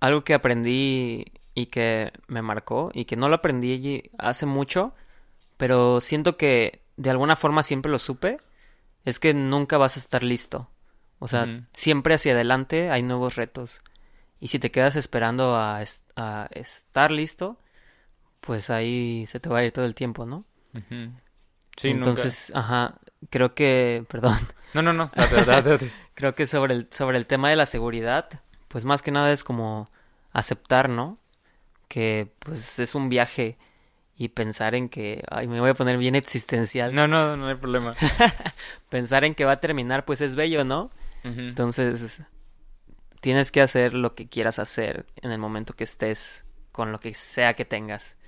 Algo 0.00 0.24
que 0.24 0.34
aprendí 0.34 1.26
y 1.54 1.66
que 1.66 2.12
me 2.26 2.42
marcó 2.42 2.90
y 2.94 3.04
que 3.04 3.16
no 3.16 3.28
lo 3.28 3.36
aprendí 3.36 4.10
hace 4.18 4.46
mucho, 4.46 4.92
pero 5.56 6.00
siento 6.00 6.36
que 6.36 6.80
de 6.96 7.10
alguna 7.10 7.36
forma 7.36 7.62
siempre 7.62 7.92
lo 7.92 7.98
supe, 7.98 8.38
es 9.04 9.18
que 9.20 9.34
nunca 9.34 9.78
vas 9.78 9.96
a 9.96 10.00
estar 10.00 10.22
listo. 10.22 10.68
O 11.18 11.28
sea, 11.28 11.44
siempre 11.72 12.14
hacia 12.14 12.32
adelante 12.32 12.90
hay 12.90 13.02
nuevos 13.02 13.36
retos. 13.36 13.82
Y 14.40 14.48
si 14.48 14.58
te 14.58 14.70
quedas 14.70 14.96
esperando 14.96 15.54
a, 15.56 15.82
es- 15.82 16.04
a 16.16 16.48
estar 16.52 17.10
listo, 17.10 17.58
pues 18.40 18.70
ahí 18.70 19.24
se 19.26 19.40
te 19.40 19.48
va 19.48 19.58
a 19.58 19.64
ir 19.64 19.72
todo 19.72 19.84
el 19.84 19.94
tiempo, 19.94 20.26
¿no? 20.26 20.44
Ujú. 20.74 21.12
Sí, 21.76 21.88
Entonces, 21.88 22.52
ajá, 22.54 22.96
creo 23.30 23.54
que, 23.54 24.04
perdón. 24.10 24.38
No, 24.74 24.82
no, 24.82 24.92
no, 24.92 25.10
date, 25.14 25.44
date, 25.44 25.68
date. 25.70 25.92
Creo 26.14 26.34
que 26.34 26.46
sobre 26.46 26.74
el, 26.74 26.88
sobre 26.90 27.18
el 27.18 27.26
tema 27.26 27.50
de 27.50 27.56
la 27.56 27.66
seguridad, 27.66 28.28
pues 28.68 28.84
más 28.84 29.02
que 29.02 29.10
nada 29.10 29.32
es 29.32 29.44
como 29.44 29.90
aceptar, 30.32 30.88
¿no? 30.88 31.18
Que 31.88 32.30
pues 32.40 32.78
es 32.78 32.94
un 32.94 33.08
viaje 33.08 33.58
y 34.16 34.28
pensar 34.28 34.74
en 34.74 34.90
que, 34.90 35.24
ay, 35.30 35.48
me 35.48 35.60
voy 35.60 35.70
a 35.70 35.74
poner 35.74 35.96
bien 35.96 36.14
existencial. 36.14 36.94
No, 36.94 37.08
no, 37.08 37.38
no 37.38 37.48
hay 37.48 37.54
problema. 37.54 37.94
Pensar 38.90 39.24
en 39.24 39.34
que 39.34 39.46
va 39.46 39.52
a 39.52 39.60
terminar, 39.60 40.04
pues 40.04 40.20
es 40.20 40.34
bello, 40.34 40.62
¿no? 40.62 40.90
Entonces, 41.24 42.20
tienes 43.20 43.50
que 43.50 43.62
hacer 43.62 43.94
lo 43.94 44.14
que 44.14 44.28
quieras 44.28 44.58
hacer 44.58 45.06
en 45.16 45.32
el 45.32 45.38
momento 45.38 45.74
que 45.74 45.84
estés 45.84 46.44
con 46.70 46.92
lo 46.92 47.00
que 47.00 47.14
sea 47.14 47.54
que 47.54 47.64
tengas. 47.64 48.18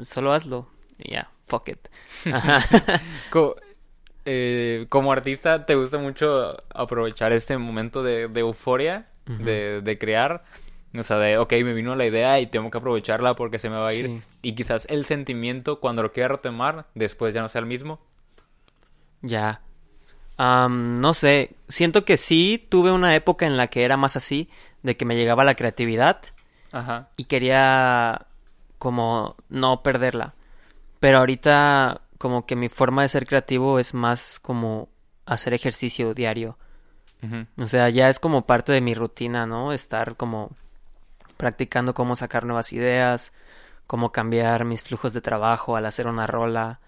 Solo 0.00 0.32
hazlo. 0.32 0.68
y 0.98 1.12
Ya, 1.12 1.30
fuck 1.46 1.68
it. 1.68 1.88
Ajá. 2.32 2.60
Co- 3.30 3.56
eh, 4.24 4.86
como 4.88 5.12
artista, 5.12 5.66
¿te 5.66 5.74
gusta 5.74 5.98
mucho 5.98 6.56
aprovechar 6.74 7.32
este 7.32 7.58
momento 7.58 8.02
de, 8.02 8.28
de 8.28 8.40
euforia, 8.40 9.08
de, 9.26 9.80
de 9.82 9.98
crear? 9.98 10.44
O 10.96 11.02
sea, 11.02 11.16
de, 11.18 11.38
ok, 11.38 11.52
me 11.64 11.72
vino 11.74 11.96
la 11.96 12.06
idea 12.06 12.38
y 12.38 12.46
tengo 12.46 12.70
que 12.70 12.78
aprovecharla 12.78 13.34
porque 13.34 13.58
se 13.58 13.70
me 13.70 13.76
va 13.76 13.86
a 13.88 13.94
ir. 13.94 14.06
Sí. 14.06 14.22
Y 14.42 14.54
quizás 14.54 14.86
el 14.90 15.04
sentimiento, 15.06 15.80
cuando 15.80 16.02
lo 16.02 16.12
quiera 16.12 16.28
retomar, 16.28 16.86
después 16.94 17.34
ya 17.34 17.40
no 17.42 17.48
sea 17.48 17.60
el 17.60 17.66
mismo. 17.66 18.00
Ya. 19.22 19.62
No 20.38 21.14
sé, 21.14 21.54
siento 21.68 22.04
que 22.04 22.16
sí 22.16 22.64
tuve 22.68 22.90
una 22.90 23.14
época 23.14 23.46
en 23.46 23.56
la 23.56 23.68
que 23.68 23.84
era 23.84 23.96
más 23.96 24.16
así, 24.16 24.50
de 24.82 24.96
que 24.96 25.04
me 25.04 25.14
llegaba 25.16 25.44
la 25.44 25.54
creatividad 25.54 26.20
Ajá. 26.72 27.10
y 27.16 27.24
quería 27.24 28.26
como 28.82 29.36
no 29.48 29.80
perderla. 29.84 30.34
Pero 30.98 31.18
ahorita 31.18 32.00
como 32.18 32.46
que 32.46 32.56
mi 32.56 32.68
forma 32.68 33.02
de 33.02 33.08
ser 33.08 33.28
creativo 33.28 33.78
es 33.78 33.94
más 33.94 34.40
como 34.40 34.88
hacer 35.24 35.54
ejercicio 35.54 36.14
diario. 36.14 36.58
O 37.56 37.68
sea, 37.68 37.88
ya 37.90 38.08
es 38.08 38.18
como 38.18 38.44
parte 38.44 38.72
de 38.72 38.80
mi 38.80 38.94
rutina, 38.94 39.46
¿no? 39.46 39.72
Estar 39.72 40.16
como 40.16 40.50
practicando 41.36 41.94
cómo 41.94 42.16
sacar 42.16 42.44
nuevas 42.44 42.72
ideas, 42.72 43.32
cómo 43.86 44.10
cambiar 44.10 44.64
mis 44.64 44.82
flujos 44.82 45.12
de 45.12 45.20
trabajo 45.20 45.76
al 45.76 45.86
hacer 45.86 46.08
una 46.08 46.26
rola. 46.26 46.80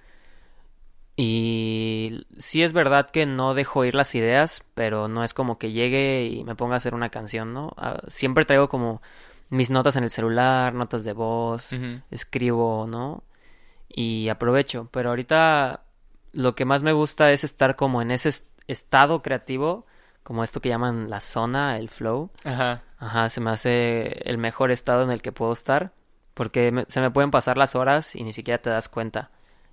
Y 1.14 2.26
sí 2.38 2.64
es 2.64 2.72
verdad 2.72 3.08
que 3.08 3.24
no 3.24 3.54
dejo 3.54 3.84
ir 3.84 3.94
las 3.94 4.16
ideas, 4.16 4.66
pero 4.74 5.06
no 5.06 5.22
es 5.22 5.32
como 5.32 5.58
que 5.58 5.70
llegue 5.70 6.24
y 6.24 6.42
me 6.42 6.56
ponga 6.56 6.74
a 6.74 6.78
hacer 6.78 6.92
una 6.92 7.10
canción, 7.10 7.54
¿no? 7.54 7.72
Ah, 7.76 8.02
siempre 8.08 8.44
traigo 8.44 8.68
como 8.68 9.00
mis 9.54 9.70
notas 9.70 9.96
en 9.96 10.04
el 10.04 10.10
celular, 10.10 10.74
notas 10.74 11.04
de 11.04 11.12
voz, 11.12 11.72
escribo, 12.10 12.86
¿no? 12.88 13.22
Y 13.88 14.28
aprovecho. 14.28 14.88
Pero 14.90 15.10
ahorita 15.10 15.82
lo 16.32 16.54
que 16.54 16.64
más 16.64 16.82
me 16.82 16.92
gusta 16.92 17.30
es 17.32 17.44
estar 17.44 17.76
como 17.76 18.02
en 18.02 18.10
ese 18.10 18.28
est- 18.30 18.50
estado 18.66 19.22
creativo, 19.22 19.86
como 20.22 20.42
esto 20.42 20.60
que 20.60 20.68
llaman 20.70 21.10
la 21.10 21.20
zona, 21.20 21.78
el 21.78 21.88
flow. 21.90 22.30
Ajá. 22.44 22.82
Ajá, 22.98 23.28
se 23.28 23.40
me 23.40 23.50
hace 23.50 24.28
el 24.28 24.38
mejor 24.38 24.70
estado 24.70 25.02
en 25.04 25.10
el 25.10 25.20
que 25.22 25.32
puedo 25.32 25.52
estar, 25.52 25.92
porque 26.32 26.72
me- 26.72 26.86
se 26.88 27.00
me 27.00 27.10
pueden 27.10 27.30
pasar 27.30 27.56
las 27.56 27.74
horas 27.74 28.16
y 28.16 28.24
ni 28.24 28.32
siquiera 28.32 28.60
te 28.62 28.70
das 28.70 28.88
cuenta. 28.88 29.30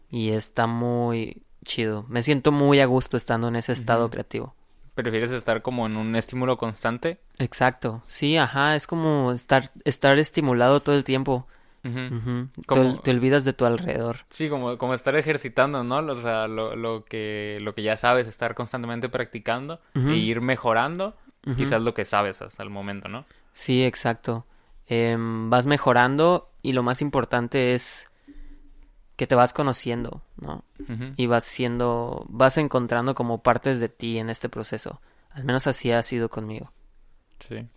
Y 0.09 0.31
está 0.31 0.67
muy 0.67 1.43
chido. 1.63 2.05
Me 2.09 2.21
siento 2.21 2.51
muy 2.51 2.79
a 2.81 2.85
gusto 2.85 3.15
estando 3.17 3.47
en 3.47 3.55
ese 3.55 3.71
estado 3.71 4.09
creativo. 4.09 4.55
¿Prefieres 4.95 5.31
estar 5.31 5.61
como 5.61 5.85
en 5.85 5.95
un 5.97 6.15
estímulo 6.15 6.57
constante? 6.57 7.19
Exacto. 7.39 8.03
Sí, 8.05 8.37
ajá, 8.37 8.75
es 8.75 8.87
como 8.87 9.31
estar, 9.31 9.71
estar 9.85 10.17
estimulado 10.19 10.81
todo 10.81 10.95
el 10.95 11.03
tiempo. 11.03 11.47
Ujú. 11.83 12.15
Ujú. 12.15 12.47
Te, 12.53 12.61
Como- 12.67 12.81
ol- 12.81 13.01
te 13.01 13.11
olvidas 13.11 13.43
de 13.45 13.53
tu 13.53 13.65
alrededor. 13.65 14.17
Sí, 14.29 14.49
como, 14.49 14.77
como 14.77 14.93
estar 14.93 15.15
ejercitando, 15.15 15.83
¿no? 15.83 15.97
O 15.99 16.15
sea, 16.15 16.47
lo, 16.47 16.75
lo 16.75 17.05
que, 17.05 17.57
lo 17.61 17.73
que 17.73 17.81
ya 17.83 17.97
sabes, 17.97 18.27
estar 18.27 18.53
constantemente 18.53 19.09
practicando 19.09 19.79
e 19.95 20.15
ir 20.17 20.41
mejorando, 20.41 21.15
quizás 21.57 21.81
lo 21.81 21.93
que 21.95 22.05
sabes 22.05 22.41
hasta 22.41 22.61
el 22.61 22.69
momento, 22.69 23.07
¿no? 23.07 23.25
Sí, 23.53 23.83
exacto. 23.83 24.45
Em, 24.87 25.49
vas 25.49 25.65
mejorando 25.65 26.49
y 26.61 26.73
lo 26.73 26.83
más 26.83 27.01
importante 27.01 27.73
es 27.73 28.10
que 29.21 29.27
te 29.27 29.35
vas 29.35 29.53
conociendo, 29.53 30.23
¿no? 30.37 30.63
Y 31.15 31.27
vas 31.27 31.43
siendo, 31.43 32.25
vas 32.27 32.57
encontrando 32.57 33.13
como 33.13 33.43
partes 33.43 33.79
de 33.79 33.87
ti 33.87 34.17
en 34.17 34.31
este 34.31 34.49
proceso. 34.49 34.99
Al 35.29 35.43
menos 35.43 35.67
así 35.67 35.91
ha 35.91 36.01
sido 36.01 36.27
conmigo. 36.27 36.71
Sí. 37.39 37.67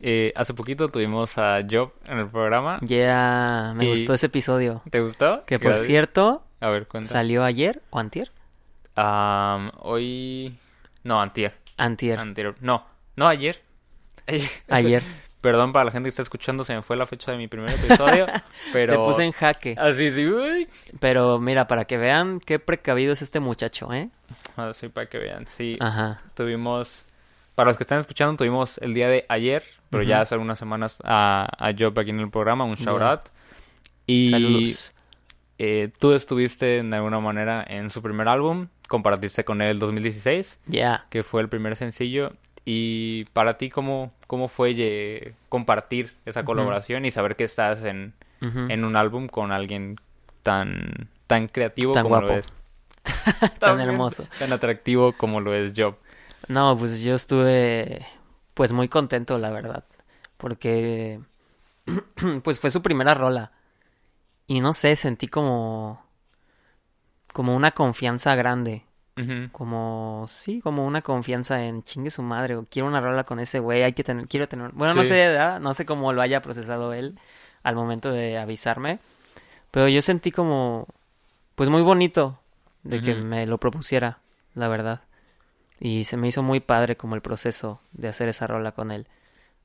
Eh, 0.00 0.32
hace 0.36 0.54
poquito 0.54 0.88
tuvimos 0.88 1.36
a 1.36 1.60
Job 1.70 1.92
en 2.06 2.16
el 2.20 2.28
programa. 2.30 2.78
Ya 2.80 3.74
me 3.76 3.84
Y- 3.84 3.90
gustó 3.90 4.14
ese 4.14 4.24
episodio. 4.28 4.80
¿Te 4.88 5.02
gustó? 5.02 5.42
Que 5.44 5.58
por 5.58 5.66
Gracias. 5.72 5.86
cierto, 5.86 6.46
A 6.60 6.70
ver, 6.70 6.88
cuenta. 6.88 7.10
salió 7.10 7.44
ayer 7.44 7.82
o 7.90 7.98
antier. 7.98 8.32
Am, 8.96 9.72
hoy... 9.80 10.58
No, 11.04 11.20
antier. 11.20 11.58
Antier. 11.76 12.18
Antier. 12.18 12.54
No, 12.62 12.86
no 13.16 13.26
ayer. 13.28 13.60
Ayer. 14.26 14.48
Ayer. 14.68 15.02
Perdón 15.40 15.72
para 15.72 15.86
la 15.86 15.90
gente 15.90 16.04
que 16.06 16.10
está 16.10 16.22
escuchando, 16.22 16.64
se 16.64 16.74
me 16.74 16.82
fue 16.82 16.96
la 16.96 17.06
fecha 17.06 17.32
de 17.32 17.38
mi 17.38 17.48
primer 17.48 17.70
episodio, 17.70 18.26
pero... 18.74 18.92
Te 18.92 18.98
puse 18.98 19.24
en 19.24 19.32
jaque. 19.32 19.74
Así, 19.78 20.10
sí, 20.12 20.26
uy. 20.26 20.68
Pero 21.00 21.38
mira, 21.38 21.66
para 21.66 21.86
que 21.86 21.96
vean 21.96 22.40
qué 22.40 22.58
precavido 22.58 23.12
es 23.14 23.22
este 23.22 23.40
muchacho, 23.40 23.90
¿eh? 23.92 24.10
Así 24.56 24.88
para 24.88 25.08
que 25.08 25.16
vean, 25.18 25.46
sí. 25.46 25.78
Ajá. 25.80 26.20
Tuvimos, 26.34 27.04
para 27.54 27.70
los 27.70 27.78
que 27.78 27.84
están 27.84 28.00
escuchando, 28.00 28.36
tuvimos 28.36 28.76
el 28.78 28.92
día 28.92 29.08
de 29.08 29.24
ayer, 29.30 29.64
pero 29.88 30.02
ya 30.02 30.20
hace 30.20 30.34
algunas 30.34 30.58
semanas 30.58 30.98
a, 31.04 31.48
a 31.58 31.72
Job 31.78 31.98
aquí 31.98 32.10
en 32.10 32.20
el 32.20 32.30
programa, 32.30 32.64
un 32.64 32.74
shout 32.76 33.00
out. 33.00 33.20
Y 34.06 34.30
Saludos. 34.30 34.94
eh, 35.58 35.90
tú 35.98 36.12
estuviste 36.12 36.82
de 36.82 36.96
alguna 36.96 37.20
manera 37.20 37.64
en 37.66 37.88
su 37.90 38.02
primer 38.02 38.28
álbum, 38.28 38.68
compartiste 38.88 39.44
con 39.44 39.62
él 39.62 39.68
el 39.68 39.78
2016, 39.78 40.58
Ya. 40.66 41.06
que 41.10 41.22
fue 41.22 41.40
el 41.42 41.48
primer 41.48 41.76
sencillo. 41.76 42.32
Y 42.64 43.24
para 43.32 43.56
ti, 43.56 43.70
¿cómo, 43.70 44.12
cómo 44.26 44.48
fue 44.48 44.74
eh, 44.76 45.34
compartir 45.48 46.12
esa 46.26 46.44
colaboración 46.44 47.04
y 47.04 47.10
saber 47.10 47.36
que 47.36 47.44
estás 47.44 47.84
en, 47.84 48.14
en 48.40 48.84
un 48.84 48.96
álbum 48.96 49.28
con 49.28 49.50
alguien 49.52 49.96
tan, 50.42 51.08
tan 51.26 51.48
creativo 51.48 51.92
Tan 51.94 52.04
como 52.04 52.16
guapo. 52.16 52.32
lo 52.32 52.38
es? 52.38 52.52
Tan 53.40 53.58
También 53.58 53.88
hermoso. 53.90 54.26
Tan 54.38 54.52
atractivo 54.52 55.12
como 55.14 55.40
lo 55.40 55.54
es 55.54 55.72
Job. 55.76 55.96
No, 56.48 56.76
pues 56.76 57.02
yo 57.02 57.14
estuve 57.14 58.06
pues 58.54 58.72
muy 58.72 58.88
contento, 58.88 59.38
la 59.38 59.50
verdad, 59.50 59.84
porque 60.36 61.20
pues 62.44 62.60
fue 62.60 62.70
su 62.70 62.82
primera 62.82 63.14
rola 63.14 63.52
y 64.46 64.60
no 64.60 64.72
sé, 64.72 64.96
sentí 64.96 65.28
como 65.28 66.04
como 67.32 67.54
una 67.54 67.70
confianza 67.70 68.34
grande, 68.34 68.84
Como 69.52 70.26
sí, 70.28 70.60
como 70.60 70.86
una 70.86 71.02
confianza 71.02 71.62
en 71.64 71.82
chingue 71.82 72.10
su 72.10 72.22
madre, 72.22 72.56
o 72.56 72.64
quiero 72.64 72.88
una 72.88 73.00
rola 73.00 73.24
con 73.24 73.40
ese 73.40 73.58
güey, 73.58 73.82
hay 73.82 73.92
que 73.92 74.04
tener, 74.04 74.26
quiero 74.28 74.48
tener, 74.48 74.70
bueno, 74.72 74.94
no 74.94 75.02
Sí. 75.02 75.08
sé, 75.08 75.14
¿verdad? 75.28 75.60
no 75.60 75.74
sé 75.74 75.84
cómo 75.86 76.12
lo 76.12 76.22
haya 76.22 76.40
procesado 76.42 76.92
él 76.92 77.18
al 77.62 77.74
momento 77.74 78.10
de 78.12 78.38
avisarme, 78.38 78.98
pero 79.70 79.88
yo 79.88 80.02
sentí 80.02 80.30
como 80.30 80.86
pues 81.54 81.68
muy 81.68 81.82
bonito 81.82 82.38
de 82.82 83.00
que 83.02 83.14
me 83.14 83.44
lo 83.46 83.58
propusiera, 83.58 84.18
la 84.54 84.68
verdad. 84.68 85.02
Y 85.78 86.04
se 86.04 86.16
me 86.16 86.28
hizo 86.28 86.42
muy 86.42 86.60
padre 86.60 86.96
como 86.96 87.14
el 87.14 87.20
proceso 87.22 87.80
de 87.92 88.08
hacer 88.08 88.28
esa 88.28 88.46
rola 88.46 88.72
con 88.72 88.90
él. 88.90 89.06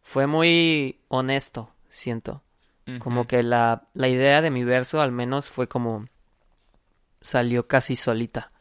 Fue 0.02 0.28
muy 0.28 1.00
honesto, 1.10 1.70
siento. 1.90 2.42
Como 3.00 3.26
que 3.28 3.42
la, 3.44 3.84
la 3.94 4.08
idea 4.10 4.42
de 4.42 4.52
mi 4.52 4.64
verso 4.64 5.02
al 5.02 5.12
menos 5.12 5.50
fue 5.50 5.68
como 5.68 6.06
salió 7.22 7.68
casi 7.68 7.96
solita. 7.96 8.52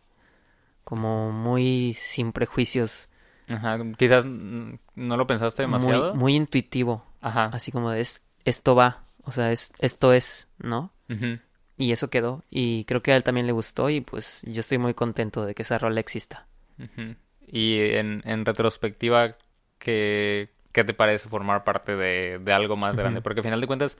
Como 0.84 1.32
muy 1.32 1.94
sin 1.94 2.32
prejuicios. 2.32 3.08
Ajá, 3.48 3.78
quizás 3.98 4.24
no 4.26 5.16
lo 5.16 5.26
pensaste 5.26 5.62
demasiado. 5.62 6.14
muy 6.14 6.34
intuitivo. 6.34 7.04
Ajá. 7.20 7.46
Así 7.46 7.72
como 7.72 7.90
de 7.90 8.00
es, 8.00 8.22
esto 8.44 8.74
va. 8.74 9.04
O 9.24 9.32
sea, 9.32 9.52
es, 9.52 9.72
esto 9.78 10.12
es, 10.12 10.48
¿no? 10.58 10.92
Ujú. 11.08 11.38
Y 11.76 11.92
eso 11.92 12.08
quedó. 12.10 12.42
Y 12.50 12.84
creo 12.84 13.02
que 13.02 13.12
a 13.12 13.16
él 13.16 13.24
también 13.24 13.46
le 13.46 13.52
gustó. 13.52 13.90
Y 13.90 14.00
pues 14.00 14.42
yo 14.46 14.60
estoy 14.60 14.78
muy 14.78 14.94
contento 14.94 15.44
de 15.44 15.54
que 15.54 15.62
esa 15.62 15.78
rola 15.78 16.00
exista. 16.00 16.46
Ujú. 16.78 17.16
Y 17.46 17.78
en, 17.80 18.22
en 18.24 18.44
retrospectiva, 18.44 19.36
¿qué, 19.78 20.50
qué 20.72 20.84
te 20.84 20.94
parece 20.94 21.28
formar 21.28 21.64
parte 21.64 21.96
de, 21.96 22.38
de 22.38 22.52
algo 22.52 22.76
más 22.76 22.96
grande? 22.96 23.22
Porque 23.22 23.40
al 23.40 23.44
final 23.44 23.60
de 23.60 23.66
cuentas, 23.66 23.98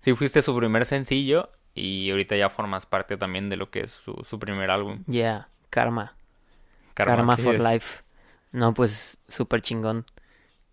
sí 0.00 0.14
fuiste 0.14 0.42
su 0.42 0.56
primer 0.56 0.86
sencillo 0.86 1.50
y 1.74 2.10
ahorita 2.10 2.36
ya 2.36 2.48
formas 2.48 2.86
parte 2.86 3.16
también 3.16 3.48
de 3.48 3.56
lo 3.56 3.70
que 3.70 3.80
es 3.80 3.90
su, 3.90 4.14
su 4.24 4.38
primer 4.38 4.70
álbum. 4.70 5.02
Yeah, 5.06 5.48
karma. 5.70 6.14
Karma, 6.94 7.36
for 7.36 7.56
es. 7.56 7.62
Life. 7.62 8.02
No, 8.52 8.72
pues 8.72 9.18
súper 9.28 9.60
chingón. 9.60 10.06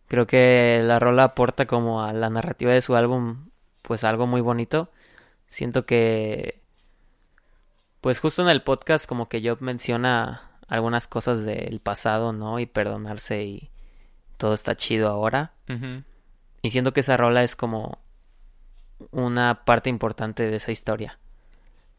Creo 0.07 0.27
que 0.27 0.81
la 0.83 0.99
rola 0.99 1.23
aporta 1.23 1.65
como 1.65 2.03
a 2.03 2.13
la 2.13 2.29
narrativa 2.29 2.71
de 2.71 2.81
su 2.81 2.95
álbum, 2.95 3.49
pues 3.81 4.03
algo 4.03 4.27
muy 4.27 4.41
bonito. 4.41 4.91
Siento 5.47 5.85
que, 5.85 6.61
pues 8.01 8.19
justo 8.19 8.41
en 8.41 8.49
el 8.49 8.61
podcast 8.61 9.07
como 9.07 9.29
que 9.29 9.41
Job 9.41 9.57
menciona 9.61 10.49
algunas 10.67 11.07
cosas 11.07 11.43
del 11.43 11.79
pasado, 11.79 12.33
¿no? 12.33 12.59
Y 12.59 12.65
perdonarse 12.65 13.43
y 13.43 13.71
todo 14.37 14.53
está 14.53 14.75
chido 14.75 15.09
ahora. 15.09 15.53
Y 16.61 16.69
siento 16.69 16.93
que 16.93 16.99
esa 16.99 17.17
rola 17.17 17.43
es 17.43 17.55
como 17.55 17.99
una 19.11 19.65
parte 19.65 19.89
importante 19.89 20.49
de 20.49 20.55
esa 20.57 20.71
historia. 20.71 21.19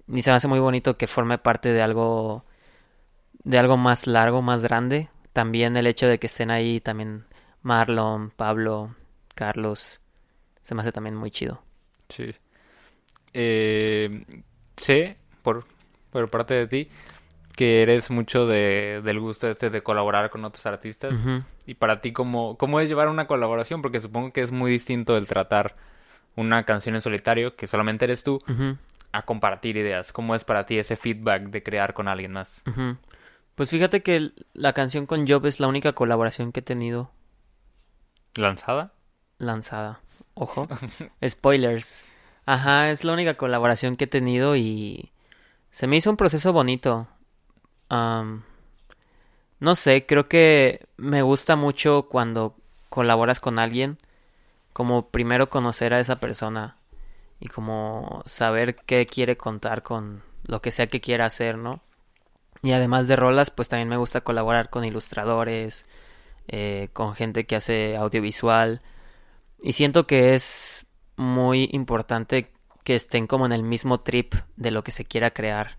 Y 0.08 0.22
se 0.22 0.30
me 0.30 0.36
hace 0.36 0.48
muy 0.48 0.60
bonito 0.60 0.96
que 0.96 1.06
forme 1.06 1.38
parte 1.38 1.72
de 1.72 1.82
algo 1.82 2.44
de 3.44 3.58
algo 3.58 3.76
más 3.76 4.06
largo, 4.06 4.42
más 4.42 4.62
grande. 4.62 5.08
También 5.32 5.76
el 5.76 5.86
hecho 5.86 6.06
de 6.06 6.18
que 6.18 6.26
estén 6.26 6.50
ahí 6.50 6.80
también 6.80 7.24
Marlon, 7.62 8.30
Pablo, 8.30 8.94
Carlos, 9.34 10.00
se 10.62 10.74
me 10.74 10.82
hace 10.82 10.92
también 10.92 11.16
muy 11.16 11.30
chido. 11.30 11.62
Sí. 12.08 12.34
Eh, 13.32 14.24
sé, 14.76 15.16
por, 15.42 15.64
por 16.10 16.28
parte 16.28 16.54
de 16.54 16.66
ti, 16.66 16.88
que 17.56 17.82
eres 17.82 18.10
mucho 18.10 18.46
de, 18.46 19.00
del 19.02 19.20
gusto 19.20 19.48
este 19.48 19.70
de 19.70 19.82
colaborar 19.82 20.30
con 20.30 20.44
otros 20.44 20.66
artistas. 20.66 21.20
Y 21.66 21.74
para 21.74 22.00
ti, 22.00 22.12
¿cómo, 22.12 22.56
¿cómo 22.58 22.80
es 22.80 22.88
llevar 22.88 23.08
una 23.08 23.26
colaboración? 23.26 23.82
Porque 23.82 24.00
supongo 24.00 24.32
que 24.32 24.42
es 24.42 24.52
muy 24.52 24.70
distinto 24.70 25.16
el 25.16 25.26
tratar 25.26 25.74
una 26.36 26.64
canción 26.64 26.94
en 26.94 27.02
solitario, 27.02 27.56
que 27.56 27.66
solamente 27.66 28.04
eres 28.04 28.22
tú, 28.22 28.42
a 29.12 29.22
compartir 29.22 29.76
ideas. 29.76 30.12
¿Cómo 30.12 30.34
es 30.34 30.44
para 30.44 30.66
ti 30.66 30.78
ese 30.78 30.96
feedback 30.96 31.44
de 31.44 31.62
crear 31.62 31.94
con 31.94 32.08
alguien 32.08 32.32
más? 32.32 32.62
ujú. 32.66 32.96
Pues 33.54 33.70
fíjate 33.70 34.02
que 34.02 34.32
la 34.54 34.72
canción 34.72 35.06
con 35.06 35.26
Job 35.28 35.46
es 35.46 35.60
la 35.60 35.68
única 35.68 35.92
colaboración 35.92 36.52
que 36.52 36.60
he 36.60 36.62
tenido 36.62 37.10
¿Lanzada? 38.34 38.92
lanzada. 39.38 40.00
Ojo. 40.34 40.68
Spoilers. 41.28 42.04
Ajá, 42.46 42.90
es 42.90 43.04
la 43.04 43.12
única 43.12 43.34
colaboración 43.34 43.96
que 43.96 44.04
he 44.04 44.08
tenido 44.08 44.56
y 44.56 45.10
se 45.70 45.86
me 45.86 45.96
hizo 45.96 46.10
un 46.10 46.16
proceso 46.16 46.52
bonito. 46.52 47.08
No 49.60 49.74
sé, 49.74 50.06
creo 50.06 50.28
que 50.28 50.86
me 50.96 51.22
gusta 51.22 51.56
mucho 51.56 52.08
cuando 52.08 52.56
colaboras 52.88 53.38
con 53.38 53.58
alguien, 53.58 53.98
como 54.72 55.08
primero 55.08 55.50
conocer 55.50 55.92
a 55.94 56.00
esa 56.00 56.16
persona 56.18 56.76
y 57.38 57.48
como 57.48 58.22
saber 58.26 58.74
qué 58.76 59.06
quiere 59.06 59.36
contar 59.36 59.82
con 59.82 60.22
lo 60.46 60.62
que 60.62 60.70
sea 60.70 60.86
que 60.86 61.00
quiera 61.00 61.26
hacer, 61.26 61.58
¿no? 61.58 61.80
Y 62.62 62.72
además 62.72 63.08
de 63.08 63.16
rolas, 63.16 63.50
pues 63.50 63.68
también 63.68 63.88
me 63.88 63.96
gusta 63.96 64.20
colaborar 64.20 64.70
con 64.70 64.84
ilustradores, 64.84 65.84
eh, 66.48 66.88
con 66.92 67.14
gente 67.14 67.44
que 67.44 67.56
hace 67.56 67.96
audiovisual. 67.96 68.82
Y 69.60 69.72
siento 69.72 70.06
que 70.06 70.34
es 70.34 70.86
muy 71.16 71.68
importante 71.72 72.52
que 72.84 72.94
estén 72.94 73.26
como 73.26 73.46
en 73.46 73.52
el 73.52 73.62
mismo 73.62 74.00
trip 74.00 74.34
de 74.56 74.70
lo 74.70 74.82
que 74.84 74.90
se 74.92 75.04
quiera 75.04 75.32
crear. 75.32 75.78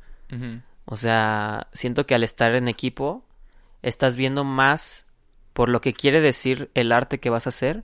O 0.86 0.98
sea, 0.98 1.68
siento 1.74 2.06
que 2.08 2.16
al 2.16 2.24
estar 2.24 2.56
en 2.56 2.68
equipo, 2.68 3.24
estás 3.84 4.18
viendo 4.18 4.44
más 4.44 5.06
por 5.54 5.70
lo 5.70 5.80
que 5.82 5.94
quiere 5.94 6.20
decir 6.22 6.72
el 6.74 6.92
arte 6.92 7.20
que 7.20 7.30
vas 7.30 7.46
a 7.46 7.50
hacer 7.50 7.84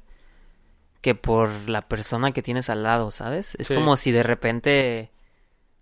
que 1.01 1.15
por 1.15 1.69
la 1.69 1.81
persona 1.81 2.31
que 2.31 2.41
tienes 2.41 2.69
al 2.69 2.83
lado, 2.83 3.11
¿sabes? 3.11 3.55
Es 3.59 3.67
Sí. 3.67 3.75
como 3.75 3.95
si 3.95 4.11
de 4.11 4.23
repente 4.23 5.11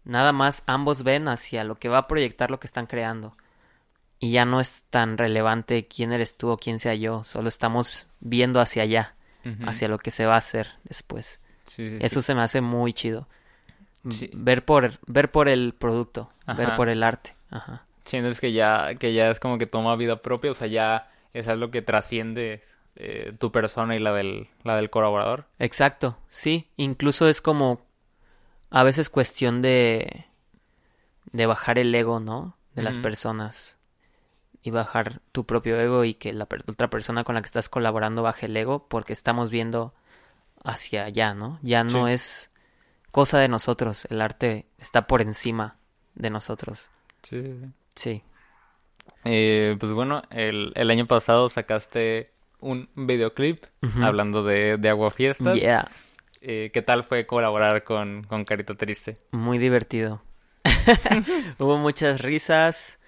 nada 0.08 0.32
más 0.32 0.64
ambos 0.66 1.04
ven 1.04 1.28
hacia 1.28 1.64
lo 1.64 1.76
que 1.76 1.90
va 1.90 2.00
a 2.00 2.08
proyectar 2.08 2.50
lo 2.50 2.60
que 2.60 2.68
están 2.68 2.88
creando. 2.88 3.36
Y 4.20 4.32
ya 4.32 4.46
no 4.46 4.60
es 4.60 4.86
tan 4.90 5.18
relevante 5.18 5.88
quién 5.88 6.12
eres 6.12 6.38
tú 6.38 6.50
o 6.50 6.58
quién 6.58 6.80
sea 6.80 6.96
yo, 6.96 7.24
solo 7.24 7.50
estamos 7.50 8.08
viendo 8.20 8.60
hacia 8.60 8.84
allá, 8.84 9.16
hacia 9.66 9.88
lo 9.88 10.00
que 10.00 10.12
se 10.12 10.26
va 10.26 10.34
a 10.34 10.38
hacer 10.38 10.70
después. 10.84 11.40
Sí, 11.68 11.90
sí, 11.90 11.98
sí. 11.98 11.98
Eso 12.02 12.22
se 12.22 12.34
me 12.34 12.42
hace 12.42 12.62
muy 12.62 12.94
chido. 12.94 13.28
Ver 14.34 14.66
por 14.66 14.94
ver 15.06 15.32
por 15.32 15.50
el 15.50 15.74
producto, 15.74 16.32
ver 16.58 16.74
por 16.76 16.90
el 16.90 17.04
arte. 17.04 17.36
Ajá. 17.52 17.86
Sientes 18.06 18.40
que 18.40 18.54
ya, 18.54 18.96
que 18.96 19.14
ya 19.14 19.30
es 19.30 19.40
como 19.40 19.58
que 19.58 19.68
toma 19.68 19.96
vida 19.98 20.22
propia, 20.22 20.52
o 20.52 20.54
sea, 20.54 20.68
ya 20.68 21.12
es 21.34 21.48
algo 21.48 21.70
que 21.70 21.82
trasciende 21.82 22.64
eh, 22.96 23.34
tu 23.38 23.52
persona 23.52 23.96
y 23.96 24.00
la 24.00 24.14
del, 24.14 24.48
la 24.64 24.78
del 24.78 24.90
colaborador. 24.90 25.46
Exacto, 25.60 26.18
sí, 26.30 26.70
incluso 26.78 27.28
es 27.28 27.42
como 27.42 27.82
a 28.70 28.84
veces 28.84 29.10
cuestión 29.10 29.62
de 29.62 30.26
de 31.32 31.46
bajar 31.46 31.78
el 31.80 31.94
ego, 31.94 32.20
¿no? 32.20 32.56
De 32.74 32.84
las 32.84 32.98
personas 32.98 33.78
y 34.62 34.70
bajar 34.72 35.22
tu 35.32 35.46
propio 35.46 35.80
ego 35.80 36.04
y 36.04 36.14
que 36.14 36.32
la 36.34 36.44
otra 36.68 36.90
persona 36.90 37.24
con 37.24 37.36
la 37.36 37.42
que 37.42 37.48
estás 37.48 37.70
colaborando 37.70 38.22
baje 38.24 38.46
el 38.46 38.56
ego 38.58 38.88
porque 38.88 39.14
estamos 39.14 39.50
viendo 39.50 39.94
hacia 40.64 41.06
allá, 41.06 41.34
¿no? 41.34 41.60
Ya 41.62 41.84
no 41.84 42.08
Sí. 42.08 42.14
es 42.14 42.52
cosa 43.12 43.40
de 43.40 43.48
nosotros, 43.48 44.06
el 44.10 44.22
arte 44.22 44.66
está 44.78 45.08
por 45.08 45.22
encima 45.22 45.78
de 46.16 46.30
nosotros. 46.30 46.90
Sí, 47.24 47.42
sí. 47.96 48.24
Eh, 49.24 49.76
pues 49.80 49.92
bueno, 49.92 50.22
el, 50.30 50.72
el 50.76 50.92
año 50.92 51.08
pasado 51.08 51.50
sacaste 51.50 52.32
un 52.60 52.90
videoclip 52.96 53.64
hablando 54.02 54.44
de, 54.44 54.78
de 54.78 54.90
Aguafiestas. 54.90 55.56
Yeah, 55.60 55.90
Eh, 56.50 56.72
¿Qué 56.72 56.82
tal 56.82 57.04
fue 57.04 57.26
colaborar 57.26 57.84
con, 57.84 58.24
con 58.24 58.46
Carita 58.46 58.74
Triste? 58.74 59.18
muy 59.32 59.58
divertido. 59.58 60.22
Hubo 61.60 61.78
muchas 61.78 62.22
risas. 62.22 63.00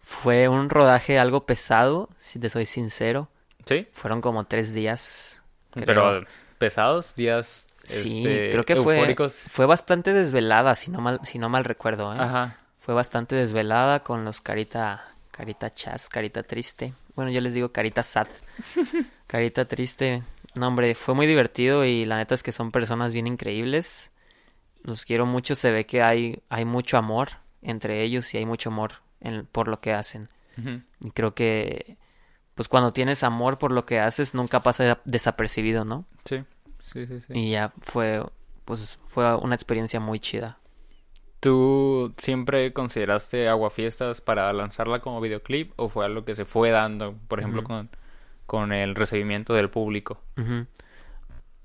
Fue 0.00 0.46
un 0.46 0.70
rodaje 0.70 1.18
algo 1.18 1.44
pesado, 1.44 2.08
si 2.18 2.38
te 2.38 2.48
soy 2.48 2.66
sincero. 2.66 3.28
Sí, 3.66 3.88
Fueron 3.90 4.20
como 4.20 4.44
tres 4.44 4.72
días. 4.72 5.42
creo. 5.72 5.86
pero 5.86 6.24
pesados, 6.58 7.16
días 7.16 7.66
sí, 7.82 8.18
este, 8.18 8.50
creo 8.50 8.64
que 8.64 8.76
fue, 8.76 9.16
fue 9.28 9.66
bastante 9.66 10.12
desvelada, 10.12 10.76
si 10.76 10.92
no 10.92 11.00
mal, 11.00 11.18
si 11.24 11.40
no 11.40 11.48
mal 11.48 11.64
recuerdo, 11.64 12.14
¿eh? 12.14 12.18
Ajá. 12.20 12.58
Fue 12.78 12.94
bastante 12.94 13.34
desvelada 13.34 14.04
con 14.04 14.24
los 14.24 14.40
carita, 14.40 15.16
carita 15.32 15.74
chas, 15.74 16.08
carita 16.08 16.44
triste. 16.44 16.92
Bueno, 17.16 17.32
yo 17.32 17.40
les 17.40 17.54
digo 17.54 17.72
carita 17.72 18.04
sad. 18.04 18.28
carita 19.26 19.64
triste. 19.64 20.22
No, 20.54 20.68
hombre, 20.68 20.94
fue 20.94 21.14
muy 21.14 21.26
divertido 21.26 21.84
y 21.84 22.04
la 22.04 22.16
neta 22.16 22.34
es 22.34 22.42
que 22.42 22.52
son 22.52 22.70
personas 22.70 23.12
bien 23.12 23.26
increíbles. 23.26 24.12
Los 24.82 25.04
quiero 25.04 25.26
mucho, 25.26 25.54
se 25.54 25.70
ve 25.72 25.86
que 25.86 26.02
hay, 26.02 26.42
hay 26.48 26.64
mucho 26.64 26.96
amor 26.96 27.30
entre 27.62 28.02
ellos 28.02 28.32
y 28.34 28.38
hay 28.38 28.46
mucho 28.46 28.68
amor 28.70 28.92
en, 29.20 29.46
por 29.46 29.68
lo 29.68 29.80
que 29.80 29.92
hacen. 29.92 30.28
Y 31.00 31.10
creo 31.10 31.34
que, 31.34 31.96
pues 32.54 32.68
cuando 32.68 32.92
tienes 32.92 33.24
amor 33.24 33.58
por 33.58 33.72
lo 33.72 33.84
que 33.86 33.98
haces, 33.98 34.34
nunca 34.34 34.60
pasa 34.60 35.00
desapercibido, 35.04 35.84
¿no? 35.84 36.04
Sí, 36.24 36.44
sí, 36.84 37.06
sí, 37.06 37.20
sí. 37.20 37.32
Y 37.32 37.50
ya 37.50 37.72
fue, 37.80 38.24
pues 38.64 39.00
fue 39.06 39.34
una 39.36 39.56
experiencia 39.56 39.98
muy 39.98 40.20
chida. 40.20 40.58
¿Tú 41.40 42.14
siempre 42.16 42.72
consideraste 42.72 43.48
Aguafiestas 43.48 44.20
para 44.20 44.52
lanzarla 44.52 45.00
como 45.00 45.20
videoclip 45.20 45.72
o 45.76 45.88
fue 45.88 46.06
algo 46.06 46.24
que 46.24 46.34
se 46.34 46.44
fue 46.44 46.70
dando, 46.70 47.16
por 47.28 47.40
ejemplo, 47.40 47.60
Ujú. 47.60 47.68
con, 47.68 47.90
con 48.46 48.72
el 48.72 48.94
recibimiento 48.94 49.54
del 49.54 49.70
público? 49.70 50.20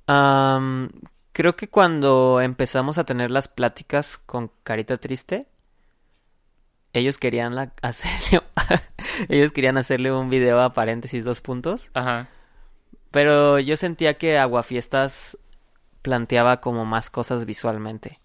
Am, 0.08 0.90
creo 1.32 1.56
que 1.56 1.70
cuando 1.70 2.42
empezamos 2.42 2.98
a 2.98 3.04
tener 3.06 3.32
las 3.32 3.48
pláticas 3.48 4.18
con 4.18 4.52
Carita 4.64 4.98
Triste, 4.98 5.48
ellos 6.94 7.18
querían 7.18 7.56
la- 7.56 7.72
hacerle, 7.82 8.42
ellos 9.30 9.52
querían 9.52 9.78
hacerle 9.78 10.12
un 10.12 10.30
video 10.30 10.62
a 10.62 10.74
paréntesis 10.74 11.24
dos 11.24 11.42
puntos, 11.42 11.92
Ajá. 11.94 12.28
pero 13.12 13.60
yo 13.60 13.78
sentía 13.78 14.16
que 14.16 14.38
Aguafiestas 14.40 15.38
planteaba 16.02 16.62
como 16.62 16.86
más 16.86 17.10
cosas 17.10 17.46
visualmente. 17.46 18.20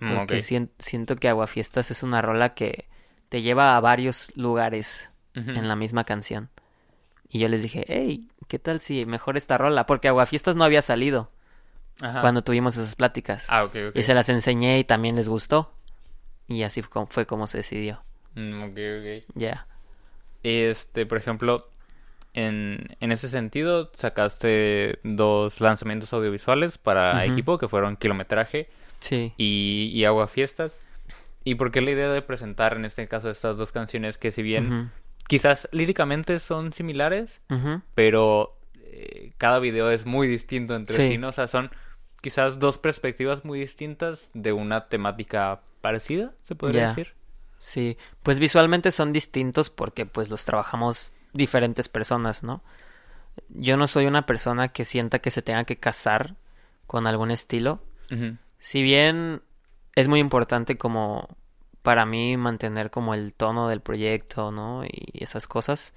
Mm, 0.00 0.16
Porque 0.16 0.42
siento 0.42 1.16
que 1.16 1.28
Aguafiestas 1.28 1.90
es 1.90 2.02
una 2.02 2.20
rola 2.22 2.54
que 2.54 2.88
te 3.28 3.42
lleva 3.42 3.76
a 3.76 3.80
varios 3.80 4.32
lugares 4.36 5.10
en 5.34 5.68
la 5.68 5.76
misma 5.76 6.04
canción. 6.04 6.50
Y 7.30 7.38
yo 7.38 7.48
les 7.48 7.62
dije, 7.62 7.84
hey, 7.88 8.28
¿qué 8.48 8.58
tal 8.58 8.80
si 8.80 9.06
mejor 9.06 9.36
esta 9.36 9.56
rola? 9.56 9.86
Porque 9.86 10.08
Aguafiestas 10.08 10.56
no 10.56 10.64
había 10.64 10.82
salido 10.82 11.30
Ajá. 12.02 12.20
cuando 12.22 12.42
tuvimos 12.42 12.76
esas 12.76 12.96
pláticas. 12.96 13.46
Ah, 13.50 13.64
ok, 13.64 13.76
ok. 13.90 13.96
Y 13.96 14.02
se 14.02 14.14
las 14.14 14.28
enseñé 14.28 14.78
y 14.80 14.84
también 14.84 15.16
les 15.16 15.28
gustó. 15.28 15.72
Y 16.48 16.64
así 16.64 16.82
fue 16.82 16.90
como, 16.90 17.06
fue 17.06 17.26
como 17.26 17.46
se 17.46 17.58
decidió. 17.58 18.02
Mm, 18.34 18.62
ok, 18.64 18.70
ok. 18.70 19.32
Ya. 19.36 19.66
Este, 20.42 21.06
por 21.06 21.18
ejemplo, 21.18 21.68
en, 22.34 22.96
en 23.00 23.12
ese 23.12 23.28
sentido, 23.28 23.92
sacaste 23.94 24.98
dos 25.04 25.60
lanzamientos 25.60 26.12
audiovisuales 26.12 26.78
para 26.78 27.24
equipo 27.24 27.58
que 27.58 27.68
fueron 27.68 27.96
Kilometraje 27.96 28.68
Sí. 28.98 29.32
y, 29.36 29.90
y 29.94 30.04
Agua 30.04 30.26
Fiestas. 30.28 30.72
¿Y 31.44 31.54
por 31.54 31.70
qué 31.70 31.80
la 31.80 31.92
idea 31.92 32.10
de 32.10 32.20
presentar 32.22 32.74
en 32.76 32.84
este 32.84 33.06
caso 33.08 33.30
estas 33.30 33.56
dos 33.56 33.72
canciones 33.72 34.18
que 34.18 34.30
si 34.32 34.42
bien 34.42 34.90
quizás 35.26 35.68
líricamente 35.72 36.38
son 36.38 36.72
similares, 36.72 37.40
pero 37.94 38.58
eh, 38.76 39.32
cada 39.38 39.58
video 39.58 39.90
es 39.90 40.06
muy 40.06 40.26
distinto 40.26 40.74
entre 40.74 40.96
sí. 40.96 41.08
Sí. 41.12 41.18
¿no? 41.18 41.28
O 41.28 41.32
sea, 41.32 41.46
son 41.46 41.70
quizás 42.20 42.58
dos 42.58 42.78
perspectivas 42.78 43.44
muy 43.44 43.60
distintas 43.60 44.30
de 44.34 44.52
una 44.52 44.88
temática 44.88 45.62
parecida, 45.80 46.32
se 46.42 46.54
podría 46.54 46.88
decir. 46.88 47.14
Sí. 47.58 47.96
Pues 48.22 48.38
visualmente 48.38 48.90
son 48.90 49.12
distintos 49.12 49.70
porque 49.70 50.06
pues 50.06 50.30
los 50.30 50.44
trabajamos 50.44 51.12
diferentes 51.32 51.88
personas, 51.88 52.42
¿no? 52.42 52.62
Yo 53.48 53.76
no 53.76 53.86
soy 53.86 54.06
una 54.06 54.26
persona 54.26 54.68
que 54.68 54.84
sienta 54.84 55.20
que 55.20 55.30
se 55.30 55.42
tenga 55.42 55.64
que 55.64 55.76
casar 55.76 56.34
con 56.86 57.06
algún 57.06 57.30
estilo. 57.30 57.80
Si 58.58 58.82
bien 58.82 59.42
es 59.94 60.08
muy 60.08 60.18
importante 60.18 60.76
como 60.76 61.28
para 61.82 62.06
mí 62.06 62.36
mantener 62.36 62.90
como 62.90 63.14
el 63.14 63.34
tono 63.34 63.68
del 63.68 63.80
proyecto, 63.80 64.50
¿no? 64.50 64.84
Y 64.84 65.22
esas 65.22 65.46
cosas, 65.46 65.94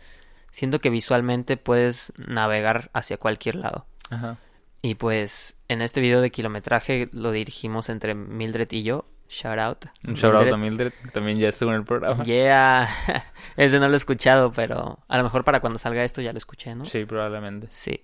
siento 0.51 0.79
que 0.79 0.89
visualmente 0.89 1.57
puedes 1.57 2.13
navegar 2.17 2.89
hacia 2.93 3.17
cualquier 3.17 3.55
lado. 3.55 3.85
Ajá. 4.09 4.37
Y 4.81 4.95
pues 4.95 5.59
en 5.69 5.81
este 5.81 6.01
video 6.01 6.19
de 6.19 6.29
kilometraje 6.29 7.09
lo 7.13 7.31
dirigimos 7.31 7.89
entre 7.89 8.15
Mildred 8.15 8.69
y 8.71 8.83
yo. 8.83 9.05
Shout 9.29 9.57
out. 9.57 9.85
Un 10.05 10.13
shout 10.13 10.35
out 10.35 10.51
a 10.51 10.57
Mildred, 10.57 10.91
también 11.11 11.39
ya 11.39 11.49
estuvo 11.49 11.71
en 11.71 11.77
el 11.77 11.85
programa. 11.85 12.23
Yeah. 12.23 12.87
Ese 13.57 13.79
no 13.79 13.87
lo 13.87 13.93
he 13.93 13.97
escuchado, 13.97 14.51
pero 14.51 14.99
a 15.07 15.17
lo 15.17 15.23
mejor 15.23 15.43
para 15.43 15.59
cuando 15.59 15.79
salga 15.79 16.03
esto 16.03 16.21
ya 16.21 16.33
lo 16.33 16.37
escuché, 16.37 16.75
¿no? 16.75 16.85
Sí, 16.85 17.05
probablemente. 17.05 17.67
Sí. 17.71 18.03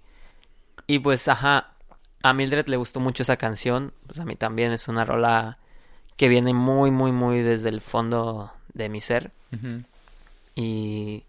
Y 0.87 0.99
pues, 0.99 1.27
ajá, 1.27 1.73
a 2.23 2.33
Mildred 2.33 2.67
le 2.67 2.77
gustó 2.77 2.99
mucho 2.99 3.23
esa 3.23 3.37
canción, 3.37 3.93
pues 4.07 4.19
a 4.19 4.25
mí 4.25 4.35
también 4.35 4.71
es 4.71 4.87
una 4.87 5.05
rola 5.05 5.58
que 6.19 6.27
viene 6.27 6.53
muy, 6.53 6.91
muy, 6.91 7.13
muy 7.13 7.39
desde 7.41 7.69
el 7.69 7.79
fondo 7.79 8.51
de 8.73 8.89
mi 8.89 8.99
ser. 8.99 9.31
Y 10.53 11.23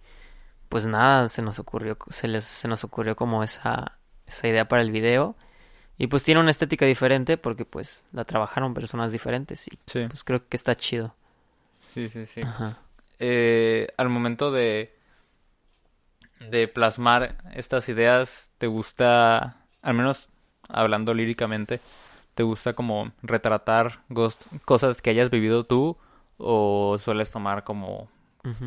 pues 0.69 0.87
nada, 0.87 1.29
se 1.29 1.43
nos 1.43 1.61
ocurrió, 1.61 1.97
se 2.09 2.27
les, 2.27 2.45
se 2.45 2.67
nos 2.67 2.83
ocurrió 2.83 3.15
como 3.15 3.45
esa, 3.45 3.99
esa 4.27 4.49
idea 4.49 4.67
para 4.67 4.83
el 4.83 4.91
video. 4.91 5.37
Y 5.97 6.09
pues 6.09 6.25
tiene 6.25 6.41
una 6.41 6.51
estética 6.51 6.87
diferente 6.87 7.37
porque 7.37 7.65
pues 7.65 8.03
la 8.11 8.25
trabajaron 8.25 8.75
personas 8.75 9.13
diferentes 9.13 9.69
y 9.69 9.79
Sí, 9.87 10.07
pues 10.09 10.25
creo 10.25 10.49
que 10.49 10.57
está 10.57 10.75
chido. 10.75 11.15
sí, 11.95 12.09
sí, 12.09 12.27
sí. 12.27 12.41
Ajá. 12.41 12.77
Eh, 13.21 13.87
al 13.97 14.09
momento 14.09 14.51
de, 14.51 14.93
de 16.51 16.67
plasmar 16.67 17.37
estas 17.55 17.89
ideas, 17.89 18.51
¿te 18.59 18.67
gusta, 18.67 19.57
al 19.83 19.95
menos 19.95 20.29
hablando 20.69 21.15
líricamente, 21.15 21.79
te 22.41 22.45
gusta 22.45 22.73
como 22.73 23.13
retratar 23.23 24.01
cosas 24.65 25.03
que 25.03 25.11
hayas 25.11 25.29
vivido 25.29 25.65
tú 25.65 25.99
o 26.39 26.97
sueles 26.99 27.31
tomar 27.31 27.65
como 27.65 28.09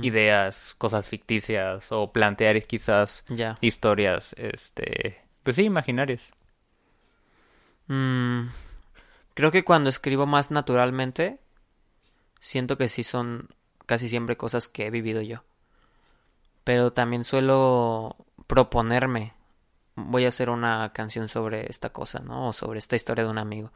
ideas, 0.03 0.75
cosas 0.77 1.09
ficticias 1.09 1.91
o 1.91 2.11
plantear 2.11 2.61
quizás 2.67 3.25
historias, 3.61 4.35
este, 4.37 5.23
pues 5.41 5.55
sí, 5.55 5.63
imaginarias? 5.63 6.33
Mm, 7.87 8.49
creo 9.33 9.49
que 9.49 9.63
cuando 9.63 9.89
escribo 9.89 10.27
más 10.27 10.51
naturalmente, 10.51 11.39
siento 12.39 12.77
que 12.77 12.89
sí 12.89 13.03
son 13.03 13.49
casi 13.87 14.07
siempre 14.07 14.37
cosas 14.37 14.67
que 14.67 14.85
he 14.85 14.91
vivido 14.91 15.23
yo. 15.23 15.43
Pero 16.63 16.93
también 16.93 17.23
suelo 17.23 18.17
proponerme, 18.45 19.33
voy 19.95 20.25
a 20.25 20.29
hacer 20.29 20.49
una 20.49 20.91
canción 20.93 21.27
sobre 21.27 21.69
esta 21.69 21.91
cosa, 21.91 22.19
¿no? 22.19 22.49
O 22.49 22.53
sobre 22.53 22.79
esta 22.79 22.95
historia 22.95 23.23
de 23.23 23.29
un 23.29 23.37
amigo. 23.37 23.71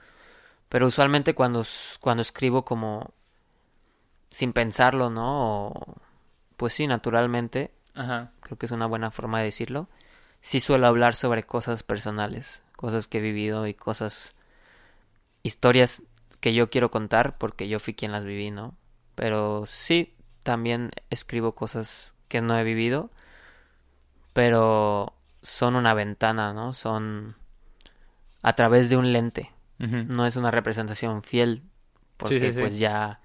Pero 0.69 0.87
usualmente 0.87 1.33
cuando, 1.33 1.63
cuando 1.99 2.21
escribo 2.21 2.65
como 2.65 3.13
sin 4.29 4.53
pensarlo, 4.53 5.09
¿no? 5.09 5.67
O, 5.67 5.95
pues 6.57 6.73
sí, 6.73 6.87
naturalmente, 6.87 7.71
Ajá. 7.93 8.31
creo 8.41 8.57
que 8.57 8.65
es 8.65 8.71
una 8.71 8.85
buena 8.85 9.11
forma 9.11 9.39
de 9.39 9.45
decirlo. 9.45 9.87
Sí 10.41 10.59
suelo 10.59 10.87
hablar 10.87 11.15
sobre 11.15 11.43
cosas 11.43 11.83
personales, 11.83 12.63
cosas 12.75 13.07
que 13.07 13.19
he 13.19 13.21
vivido 13.21 13.67
y 13.67 13.73
cosas, 13.73 14.35
historias 15.43 16.03
que 16.39 16.53
yo 16.53 16.69
quiero 16.69 16.91
contar 16.91 17.37
porque 17.37 17.67
yo 17.67 17.79
fui 17.79 17.93
quien 17.93 18.11
las 18.11 18.23
viví, 18.23 18.51
¿no? 18.51 18.75
Pero 19.15 19.65
sí, 19.65 20.15
también 20.43 20.91
escribo 21.09 21.55
cosas 21.55 22.13
que 22.27 22.41
no 22.41 22.57
he 22.57 22.63
vivido, 22.63 23.09
pero 24.33 25.16
son 25.41 25.75
una 25.75 25.93
ventana, 25.93 26.53
¿no? 26.53 26.73
Son 26.73 27.35
a 28.41 28.53
través 28.53 28.89
de 28.89 28.97
un 28.97 29.13
lente. 29.13 29.51
No 29.79 30.25
es 30.25 30.37
una 30.37 30.49
representación 30.49 31.21
fiel 31.21 31.61
porque 32.17 32.39
sí, 32.39 32.51
sí. 32.51 32.59
pues 32.59 32.79
ya 32.79 33.19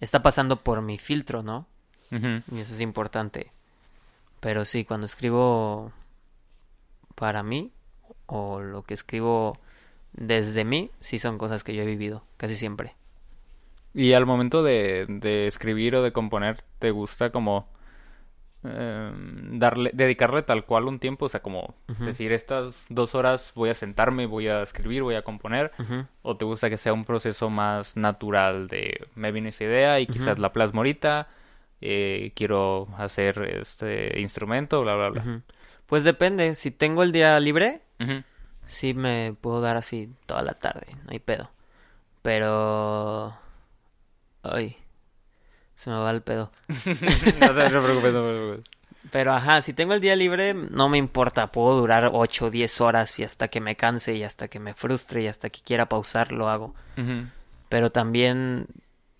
está 0.00 0.22
pasando 0.22 0.62
por 0.62 0.80
mi 0.80 0.98
filtro, 0.98 1.42
¿no? 1.42 1.66
Y 2.10 2.58
eso 2.58 2.74
es 2.74 2.80
importante. 2.80 3.52
Pero 4.40 4.64
sí, 4.64 4.84
cuando 4.84 5.04
escribo 5.04 5.92
para 7.14 7.42
mí 7.42 7.70
o 8.26 8.60
lo 8.60 8.82
que 8.82 8.94
escribo 8.94 9.58
desde 10.12 10.64
mí, 10.64 10.90
sí 11.00 11.18
son 11.18 11.36
cosas 11.36 11.62
que 11.62 11.74
yo 11.74 11.82
he 11.82 11.86
vivido, 11.86 12.24
casi 12.38 12.56
siempre. 12.56 12.94
Y 13.92 14.14
al 14.14 14.24
momento 14.24 14.62
de, 14.62 15.06
de 15.08 15.46
escribir 15.46 15.96
o 15.96 16.02
de 16.02 16.12
componer, 16.12 16.64
¿te 16.78 16.90
gusta 16.90 17.30
como 17.30 17.68
em, 18.64 19.58
darle, 19.58 19.90
dedicarle 19.94 20.42
tal 20.42 20.64
cual 20.64 20.86
un 20.88 20.98
tiempo? 20.98 21.26
O 21.26 21.28
sea, 21.28 21.40
como 21.40 21.74
Ujú. 21.88 22.04
decir, 22.04 22.32
estas 22.32 22.86
dos 22.88 23.14
horas 23.14 23.52
voy 23.54 23.70
a 23.70 23.74
sentarme, 23.74 24.26
voy 24.26 24.48
a 24.48 24.62
escribir, 24.62 25.02
voy 25.02 25.14
a 25.14 25.22
componer. 25.22 25.72
Ujú. 25.78 26.06
¿O 26.22 26.36
te 26.36 26.44
gusta 26.44 26.68
que 26.70 26.76
sea 26.78 26.92
un 26.92 27.04
proceso 27.04 27.50
más 27.50 27.96
natural 27.96 28.68
de 28.68 29.06
me 29.14 29.32
viene 29.32 29.48
esa 29.50 29.64
idea 29.64 30.00
y 30.00 30.06
quizás 30.06 30.34
Ujú. 30.34 30.42
la 30.42 30.52
plasmo 30.52 30.80
ahorita? 30.80 31.28
eh, 31.82 32.32
quiero 32.34 32.88
hacer 32.98 33.40
este 33.60 34.20
instrumento, 34.20 34.82
bla, 34.82 34.96
bla, 34.96 35.08
bla. 35.08 35.42
Pues 35.86 36.04
depende, 36.04 36.54
si 36.54 36.70
tengo 36.70 37.02
el 37.02 37.10
día 37.10 37.40
libre, 37.40 37.80
sí 38.66 38.92
me 38.92 39.34
puedo 39.40 39.62
dar 39.62 39.78
así 39.78 40.12
toda 40.26 40.42
la 40.42 40.54
tarde, 40.54 40.86
no 41.04 41.10
hay 41.12 41.20
pedo. 41.20 41.50
Pero... 42.22 43.34
Ay, 44.42 44.76
se 45.80 45.88
me 45.90 45.96
va 45.96 46.10
el 46.10 46.20
pedo. 46.22 46.50
no 46.68 46.74
te 46.74 47.68
preocupes, 47.70 47.80
no 47.80 48.00
te 48.02 48.10
preocupes. 48.10 48.70
Pero 49.10 49.32
ajá, 49.32 49.62
si 49.62 49.72
tengo 49.72 49.94
el 49.94 50.00
día 50.02 50.14
libre, 50.14 50.52
no 50.52 50.90
me 50.90 50.98
importa, 50.98 51.50
puedo 51.50 51.78
durar 51.80 52.10
8 52.12 52.46
o 52.46 52.50
10 52.50 52.80
horas 52.82 53.18
y 53.18 53.24
hasta 53.24 53.48
que 53.48 53.60
me 53.60 53.74
canse 53.74 54.14
y 54.14 54.22
hasta 54.24 54.48
que 54.48 54.60
me 54.60 54.74
frustre 54.74 55.22
y 55.22 55.26
hasta 55.26 55.48
que 55.48 55.60
quiera 55.62 55.88
pausar 55.88 56.32
lo 56.32 56.50
hago. 56.50 56.74
Pero 57.70 57.90
también 57.90 58.66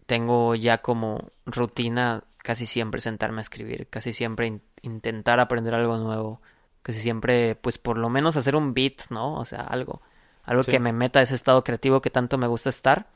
tengo 0.06 0.54
ya 0.54 0.78
como 0.78 1.30
rutina 1.46 2.24
casi 2.42 2.66
siempre 2.66 3.00
sentarme 3.00 3.38
a 3.38 3.40
escribir, 3.40 3.86
casi 3.88 4.12
siempre 4.12 4.48
in- 4.48 4.62
intentar 4.82 5.40
aprender 5.40 5.72
algo 5.74 5.96
nuevo, 5.96 6.42
casi 6.82 7.00
siempre 7.00 7.54
pues 7.54 7.78
por 7.78 7.96
lo 7.96 8.10
menos 8.10 8.36
hacer 8.36 8.56
un 8.56 8.74
beat, 8.74 9.08
¿no? 9.10 9.34
O 9.36 9.44
sea, 9.46 9.60
algo, 9.62 10.02
algo 10.44 10.62
Sí. 10.62 10.72
que 10.72 10.78
me 10.80 10.92
meta 10.92 11.20
a 11.20 11.22
ese 11.22 11.34
estado 11.34 11.64
creativo 11.64 12.02
que 12.02 12.10
tanto 12.10 12.36
me 12.38 12.46
gusta 12.48 12.68
estar, 12.68 13.06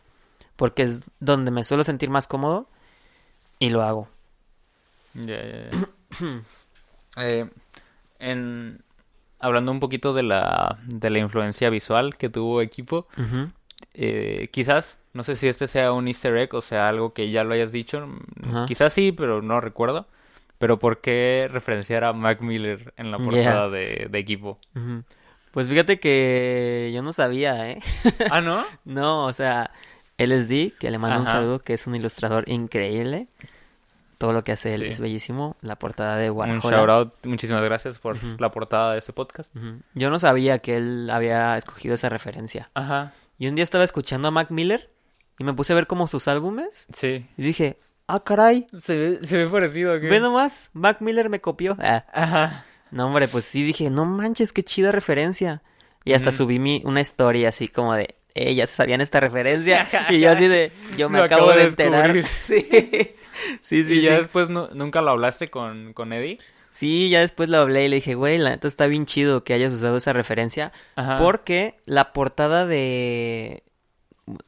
porque 0.56 0.82
es 0.84 1.02
donde 1.20 1.50
me 1.50 1.62
suelo 1.64 1.84
sentir 1.84 2.08
más 2.10 2.26
cómodo 2.26 2.68
y 3.64 3.70
lo 3.70 3.82
hago. 3.82 4.08
Ya, 5.14 5.42
ya, 5.42 5.70
ya. 5.70 6.40
Eh, 7.16 7.48
en, 8.18 8.82
hablando 9.38 9.70
un 9.70 9.78
poquito 9.78 10.14
de 10.14 10.24
la, 10.24 10.80
de 10.86 11.10
la 11.10 11.20
influencia 11.20 11.70
visual 11.70 12.16
que 12.16 12.28
tuvo 12.28 12.60
equipo, 12.60 13.06
eh, 13.92 14.48
quizás, 14.50 14.98
no 15.12 15.22
sé 15.22 15.36
si 15.36 15.46
este 15.46 15.68
sea 15.68 15.92
un 15.92 16.08
easter 16.08 16.36
egg 16.36 16.52
o 16.54 16.60
sea 16.60 16.88
algo 16.88 17.12
que 17.12 17.30
ya 17.30 17.44
lo 17.44 17.54
hayas 17.54 17.70
dicho, 17.70 18.04
mm, 18.04 18.64
quizás 18.66 18.92
sí, 18.92 19.12
pero 19.12 19.42
no 19.42 19.60
recuerdo. 19.60 20.08
Pero 20.58 20.80
¿por 20.80 21.00
qué 21.00 21.48
referenciar 21.52 22.02
a 22.02 22.12
Mac 22.12 22.40
Miller 22.40 22.92
en 22.96 23.12
la 23.12 23.18
Yeah. 23.18 23.24
portada 23.26 23.68
de, 23.70 24.08
de 24.10 24.18
equipo? 24.18 24.58
Pues 25.52 25.68
fíjate 25.68 26.00
que 26.00 26.90
yo 26.92 27.02
no 27.02 27.12
sabía, 27.12 27.70
¿eh? 27.70 27.78
ah, 28.30 28.40
¿no? 28.40 28.64
No, 28.84 29.26
o 29.26 29.32
sea, 29.32 29.70
LSD, 30.18 30.72
que 30.78 30.90
le 30.90 30.98
mando 30.98 31.20
un 31.20 31.26
saludo, 31.26 31.58
que 31.60 31.74
es 31.74 31.86
un 31.86 31.94
ilustrador 31.94 32.48
increíble. 32.48 33.28
Todo 34.18 34.32
lo 34.32 34.44
que 34.44 34.52
hace 34.52 34.74
él 34.74 34.82
Sí. 34.82 34.88
es 34.88 35.00
bellísimo. 35.00 35.56
La 35.60 35.76
portada 35.76 36.16
de 36.16 36.30
Un 36.30 36.36
Warhol. 36.38 36.60
shout 36.60 36.88
out, 36.90 37.14
muchísimas 37.26 37.62
gracias 37.62 37.98
por 37.98 38.16
la 38.40 38.50
portada 38.50 38.92
de 38.92 38.98
este 38.98 39.12
podcast. 39.12 39.54
Yo 39.94 40.10
no 40.10 40.18
sabía 40.18 40.58
que 40.60 40.76
él 40.76 41.10
había 41.10 41.56
escogido 41.56 41.94
esa 41.94 42.08
referencia. 42.08 42.70
Ajá, 42.74 43.12
Y 43.38 43.48
un 43.48 43.54
día 43.56 43.64
estaba 43.64 43.82
escuchando 43.84 44.28
a 44.28 44.30
Mac 44.30 44.50
Miller 44.50 44.90
y 45.38 45.44
me 45.44 45.52
puse 45.52 45.72
a 45.72 45.76
ver 45.76 45.86
como 45.88 46.06
sus 46.06 46.28
álbumes 46.28 46.86
sí. 46.94 47.26
y 47.36 47.42
dije, 47.42 47.78
ah, 48.06 48.20
caray, 48.22 48.66
Se 48.78 48.96
ve, 48.96 49.18
se 49.26 49.36
ve 49.36 49.46
parecido 49.48 49.92
aquí. 49.94 50.06
ve 50.06 50.20
nomás, 50.20 50.70
Mac 50.72 51.00
Miller 51.00 51.28
me 51.28 51.40
copió. 51.40 51.76
Ah, 51.80 52.04
Ajá. 52.12 52.64
no, 52.92 53.06
hombre, 53.06 53.26
pues 53.26 53.44
sí 53.44 53.64
dije, 53.64 53.90
no 53.90 54.04
manches, 54.04 54.52
qué 54.52 54.62
chida 54.62 54.92
referencia. 54.92 55.62
Y 56.04 56.12
hasta 56.12 56.30
subí 56.30 56.58
mi, 56.60 56.82
una 56.84 57.00
historia 57.00 57.48
así 57.48 57.66
como 57.66 57.94
de, 57.94 58.14
eh, 58.34 58.54
ya 58.54 58.66
se 58.68 58.76
sabían 58.76 59.00
esta 59.00 59.18
referencia. 59.20 59.88
y 60.10 60.20
yo 60.20 60.30
así 60.30 60.46
de, 60.46 60.70
yo 60.96 61.08
me 61.10 61.18
acabo, 61.18 61.50
acabo 61.50 61.50
de 61.52 61.62
de 61.62 61.68
enterar. 61.68 62.14
Sí, 62.42 62.68
sí, 63.62 63.84
sí. 63.84 63.94
¿Y 63.94 64.00
ya 64.02 64.12
sí. 64.12 64.16
después 64.18 64.48
nu- 64.48 64.68
nunca 64.74 65.02
lo 65.02 65.10
hablaste 65.10 65.50
con, 65.50 65.92
con 65.92 66.12
Eddie? 66.12 66.38
Sí, 66.70 67.08
ya 67.08 67.20
después 67.20 67.48
lo 67.48 67.58
hablé 67.58 67.84
y 67.84 67.88
le 67.88 67.96
dije, 67.96 68.14
güey, 68.16 68.36
la 68.38 68.50
neta 68.50 68.66
está 68.66 68.86
bien 68.86 69.06
chido 69.06 69.44
que 69.44 69.54
hayas 69.54 69.72
usado 69.72 69.96
esa 69.96 70.12
referencia. 70.12 70.72
Ajá. 70.96 71.18
Porque 71.18 71.76
la 71.86 72.12
portada 72.12 72.66
de... 72.66 73.62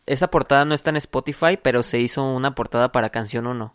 Esa 0.06 0.28
portada 0.30 0.64
no 0.64 0.74
está 0.74 0.90
en 0.90 0.96
Spotify, 0.96 1.56
pero 1.60 1.82
se 1.82 2.00
hizo 2.00 2.24
una 2.24 2.54
portada 2.54 2.90
para 2.92 3.10
Canción 3.10 3.46
1. 3.46 3.74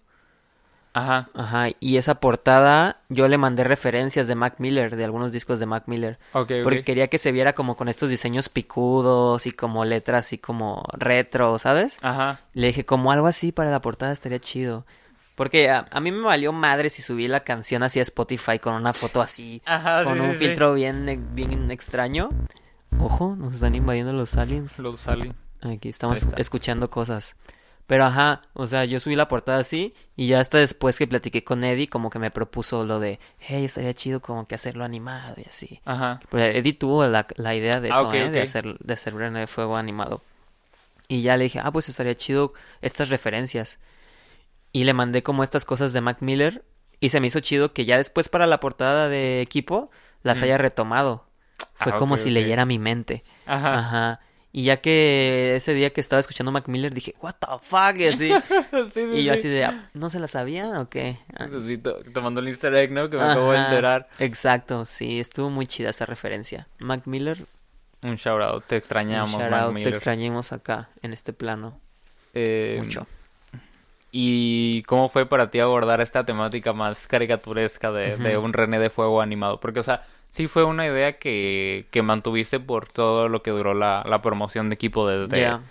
Ajá. 0.94 1.30
Ajá, 1.34 1.68
y 1.80 1.96
esa 1.96 2.16
portada 2.16 2.98
yo 3.08 3.30
le 3.30 3.38
mandé 3.38 3.64
referencias 3.64 4.28
de 4.28 4.36
Mac 4.36 4.56
Miller, 4.58 4.98
de 4.98 5.06
algunos 5.06 5.32
discos 5.32 5.58
de 5.62 5.66
Mac 5.66 5.84
Miller. 5.86 6.20
Porque 6.34 6.84
quería 6.84 7.08
que 7.08 7.18
se 7.18 7.32
viera 7.32 7.54
como 7.54 7.78
con 7.78 7.88
estos 7.88 8.10
diseños 8.10 8.50
picudos 8.50 9.46
y 9.46 9.52
como 9.52 9.86
letras 9.86 10.26
así 10.26 10.38
como 10.38 10.84
retro, 10.98 11.58
¿sabes? 11.60 11.98
Ajá. 12.02 12.42
Le 12.54 12.68
dije, 12.68 12.86
como 12.86 13.14
algo 13.14 13.28
así 13.28 13.54
para 13.54 13.72
la 13.72 13.80
portada 13.80 14.12
estaría 14.12 14.40
chido. 14.40 14.86
Porque 15.36 15.70
a, 15.70 15.88
a 15.90 16.00
mí 16.02 16.12
me 16.12 16.22
valió 16.22 16.52
madre 16.52 16.90
si 16.90 17.02
subí 17.02 17.28
la 17.28 17.42
canción 17.44 17.84
así 17.84 18.00
a 18.00 18.04
Spotify 18.04 18.60
con 18.60 18.74
una 18.74 18.94
foto 18.94 19.22
así, 19.22 19.62
Ajá, 19.66 20.04
con 20.04 20.16
sí, 20.16 20.20
un 20.20 20.32
sí, 20.34 20.38
sí. 20.38 20.46
filtro 20.46 20.74
bien, 20.74 21.30
bien 21.34 21.72
extraño. 21.72 22.30
Ojo, 23.00 23.36
nos 23.38 23.56
están 23.56 23.74
invadiendo 23.76 24.14
los 24.14 24.36
aliens. 24.36 24.78
Los 24.80 25.00
salí. 25.00 25.34
Aquí 25.62 25.90
estamos 25.90 26.28
escuchando 26.38 26.90
cosas. 26.90 27.36
Pero 27.88 28.06
ajá, 28.06 28.42
o 28.54 28.68
sea, 28.68 28.86
yo 28.86 29.00
subí 29.00 29.16
la 29.16 29.28
portada 29.28 29.60
así 29.60 29.94
y 30.16 30.28
ya 30.28 30.40
hasta 30.40 30.58
después 30.60 30.98
que 30.98 31.08
platiqué 31.08 31.44
con 31.44 31.64
Eddie 31.64 31.90
como 31.90 32.10
que 32.10 32.20
me 32.20 32.32
propuso 32.32 32.86
lo 32.86 33.00
de, 33.00 33.20
hey, 33.40 33.66
estaría 33.66 33.94
chido 33.94 34.22
como 34.22 34.48
que 34.48 34.56
hacerlo 34.56 34.86
animado 34.86 35.36
y 35.38 35.48
así. 35.48 35.82
Ajá. 35.84 36.20
Pues 36.30 36.56
Eddie 36.56 36.74
tuvo 36.74 37.06
la, 37.08 37.28
la 37.36 37.54
idea 37.56 37.82
de 37.82 37.90
Ah, 37.92 37.96
eso, 38.00 38.14
¿eh? 38.14 38.30
De 38.30 38.42
hacer, 38.42 38.78
de 38.80 38.94
hacer 38.94 39.14
de 39.16 39.48
Fuego 39.48 39.76
animado. 39.76 40.22
Y 41.10 41.22
ya 41.22 41.36
le 41.36 41.46
dije, 41.46 41.60
ah, 41.62 41.72
pues 41.72 41.90
estaría 41.90 42.16
chido 42.16 42.54
estas 42.82 43.10
referencias. 43.10 43.80
Y 44.72 44.84
le 44.86 44.94
mandé 44.94 45.24
como 45.24 45.44
estas 45.44 45.66
cosas 45.66 45.94
de 45.94 46.02
Mac 46.02 46.18
Miller. 46.22 46.64
Y 47.00 47.10
se 47.10 47.20
me 47.20 47.28
hizo 47.28 47.40
chido 47.40 47.74
que 47.74 47.86
ya 47.86 47.98
después 47.98 48.30
para 48.30 48.46
la 48.48 48.60
portada 48.60 49.10
de 49.10 49.42
equipo 49.42 49.90
las 50.24 50.40
Mm. 50.40 50.44
haya 50.44 50.58
retomado. 50.60 51.26
Fue 51.74 51.92
Ah, 51.94 51.96
como 51.96 52.16
si 52.18 52.30
leyera 52.30 52.66
mi 52.66 52.78
mente. 52.80 53.24
Ajá. 53.46 53.78
Ajá. 53.80 54.20
Y 54.54 54.64
ya 54.66 54.78
que 54.82 55.56
ese 55.56 55.74
día 55.74 55.92
que 55.92 56.02
estaba 56.02 56.20
escuchando 56.20 56.52
Mac 56.52 56.68
Miller 56.68 56.94
dije, 56.94 57.16
what 57.22 57.36
the 57.40 57.48
fuck, 57.62 57.98
y 58.00 58.08
así. 58.08 58.30
sí, 58.72 58.90
sí, 58.94 59.00
y 59.14 59.24
yo 59.24 59.34
sí. 59.34 59.40
así 59.40 59.48
de, 59.48 59.64
"Ah, 59.66 59.90
¿no 59.94 60.10
se 60.10 60.20
la 60.20 60.28
sabían 60.28 60.76
o 60.76 60.90
qué? 60.90 61.18
Ah, 61.38 61.48
Sí, 61.66 61.78
to- 61.78 62.04
tomando 62.14 62.42
el 62.42 62.50
easter 62.50 62.74
egg, 62.76 62.92
¿no? 62.92 63.10
Que 63.10 63.18
me 63.18 63.24
acabo 63.24 63.52
de 63.54 63.58
ajá. 63.60 63.70
enterar. 63.70 64.10
Exacto, 64.20 64.84
sí, 64.86 65.20
estuvo 65.22 65.50
muy 65.50 65.68
chida 65.68 65.90
esa 65.92 66.06
referencia. 66.06 66.68
Mac 66.80 67.08
Miller, 67.08 67.38
Un 68.04 68.16
shout 68.16 68.42
out. 68.42 68.66
Te 68.66 68.76
un 68.76 68.80
extrañamos, 68.80 69.38
Mac 69.40 69.54
out, 69.54 69.68
te 69.70 69.74
Miller. 69.74 69.94
extrañemos 69.94 70.52
acá, 70.52 70.90
en 71.02 71.14
este 71.14 71.34
plano, 71.34 71.80
Eh, 72.34 72.80
mucho. 72.84 73.08
¿Y 74.12 74.84
cómo 74.84 75.08
fue 75.08 75.26
para 75.26 75.50
ti 75.50 75.60
abordar 75.60 76.02
esta 76.02 76.26
temática 76.26 76.74
más 76.74 77.08
caricaturesca 77.08 77.92
de, 77.92 78.38
un 78.38 78.52
René 78.54 78.78
de 78.80 78.90
Fuego 78.90 79.22
animado? 79.22 79.60
Porque, 79.62 79.80
o 79.80 79.84
sea, 79.84 80.06
sí 80.32 80.48
fue 80.48 80.66
una 80.66 80.86
idea 80.86 81.14
que, 81.18 81.88
que 81.92 82.02
mantuviste 82.02 82.60
por 82.60 82.90
todo 82.90 83.30
lo 83.30 83.42
que 83.42 83.52
duró 83.52 83.74
la, 83.74 84.04
la 84.06 84.22
promoción 84.22 84.70
de 84.70 84.76
equipo 84.76 85.08
desde 85.08 85.40
Ya. 85.40 85.62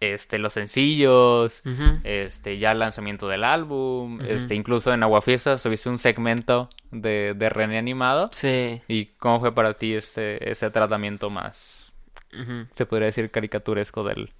este, 0.00 0.40
los 0.40 0.54
sencillos, 0.54 1.62
este, 2.02 2.58
ya 2.58 2.72
el 2.72 2.80
lanzamiento 2.80 3.28
del 3.28 3.44
álbum, 3.44 4.20
este, 4.26 4.56
incluso 4.56 4.92
en 4.92 5.04
Aguafiesta 5.04 5.56
subiste 5.58 5.88
un 5.88 6.00
segmento 6.00 6.70
de, 6.90 7.34
de 7.36 7.48
René 7.48 7.78
animado. 7.78 8.26
Sí. 8.32 8.80
¿Y 8.88 9.06
cómo 9.18 9.38
fue 9.38 9.54
para 9.54 9.74
ti 9.74 9.94
ese, 9.94 10.38
ese 10.50 10.70
tratamiento 10.70 11.30
más, 11.30 11.92
se 12.74 12.86
podría 12.86 13.06
decir, 13.06 13.30
caricaturesco 13.30 14.02
del, 14.02 14.32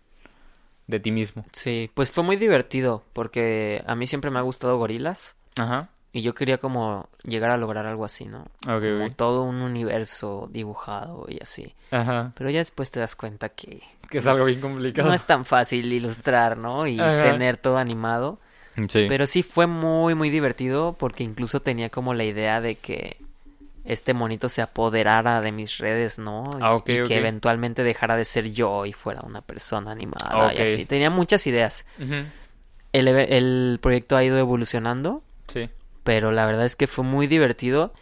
de 0.88 0.98
ti 1.00 1.12
mismo? 1.12 1.44
Sí, 1.52 1.90
pues 1.94 2.10
fue 2.10 2.24
muy 2.24 2.34
divertido 2.36 3.04
porque 3.12 3.84
a 3.86 3.94
mí 3.94 4.06
siempre 4.08 4.30
me 4.32 4.38
ha 4.40 4.42
gustado 4.42 4.76
gorilas 4.78 5.36
Ajá. 5.56 5.90
y 6.12 6.22
yo 6.22 6.34
quería 6.34 6.58
como 6.58 7.08
llegar 7.22 7.50
a 7.52 7.56
lograr 7.56 7.86
algo 7.86 8.04
así, 8.04 8.24
¿no? 8.24 8.46
Como 8.64 9.12
todo 9.14 9.42
un 9.44 9.60
universo 9.62 10.48
dibujado 10.50 11.26
y 11.28 11.38
así. 11.40 11.74
Ajá. 11.92 12.32
Pero 12.34 12.50
ya 12.50 12.58
después 12.58 12.90
te 12.90 12.98
das 13.00 13.14
cuenta 13.14 13.50
que 13.50 13.82
Que 14.10 14.18
es 14.18 14.26
algo 14.26 14.44
bien 14.46 14.60
complicado. 14.60 15.06
no 15.08 15.14
es 15.14 15.24
tan 15.24 15.44
fácil 15.44 15.92
ilustrar, 15.92 16.56
¿no? 16.56 16.86
Y 16.86 16.98
Ajá. 16.98 17.22
tener 17.22 17.58
todo 17.58 17.78
animado. 17.78 18.40
Sí. 18.88 19.06
Pero 19.08 19.26
sí 19.26 19.42
fue 19.42 19.66
muy, 19.66 20.14
muy 20.14 20.30
divertido 20.30 20.94
porque 20.98 21.24
incluso 21.24 21.60
tenía 21.60 21.90
como 21.90 22.14
la 22.14 22.24
idea 22.24 22.60
de 22.60 22.76
que 22.76 23.16
este 23.88 24.12
monito 24.12 24.48
se 24.50 24.60
apoderara 24.60 25.40
de 25.40 25.50
mis 25.50 25.78
redes, 25.78 26.18
¿no? 26.18 26.44
Y, 26.58 26.58
Ah, 26.62 26.74
ok, 26.74 26.88
y 26.90 27.00
ok. 27.00 27.08
que 27.08 27.16
eventualmente 27.16 27.82
dejara 27.82 28.16
de 28.16 28.26
ser 28.26 28.52
yo 28.52 28.84
y 28.84 28.92
fuera 28.92 29.22
una 29.22 29.40
persona 29.40 29.90
animada 29.92 30.52
y 30.54 30.58
así. 30.60 30.84
Tenía 30.84 31.08
muchas 31.08 31.46
ideas. 31.46 31.86
El, 32.92 33.78
proyecto 33.82 34.16
ha 34.16 34.24
ido 34.24 34.38
evolucionando, 34.38 35.22
Sí. 35.52 35.70
pero 36.04 36.32
la 36.32 36.46
verdad 36.46 36.66
es 36.66 36.76
que 36.76 36.86
fue 36.86 37.04
muy 37.04 37.26
divertido 37.26 37.92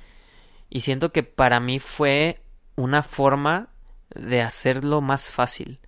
y 0.70 0.80
siento 0.80 1.12
que 1.12 1.22
para 1.22 1.60
mí 1.60 1.78
fue 1.80 2.40
una 2.74 3.02
forma 3.02 3.68
de 4.14 4.42
hacerlo 4.42 5.00
más 5.00 5.32
fácil 5.32 5.78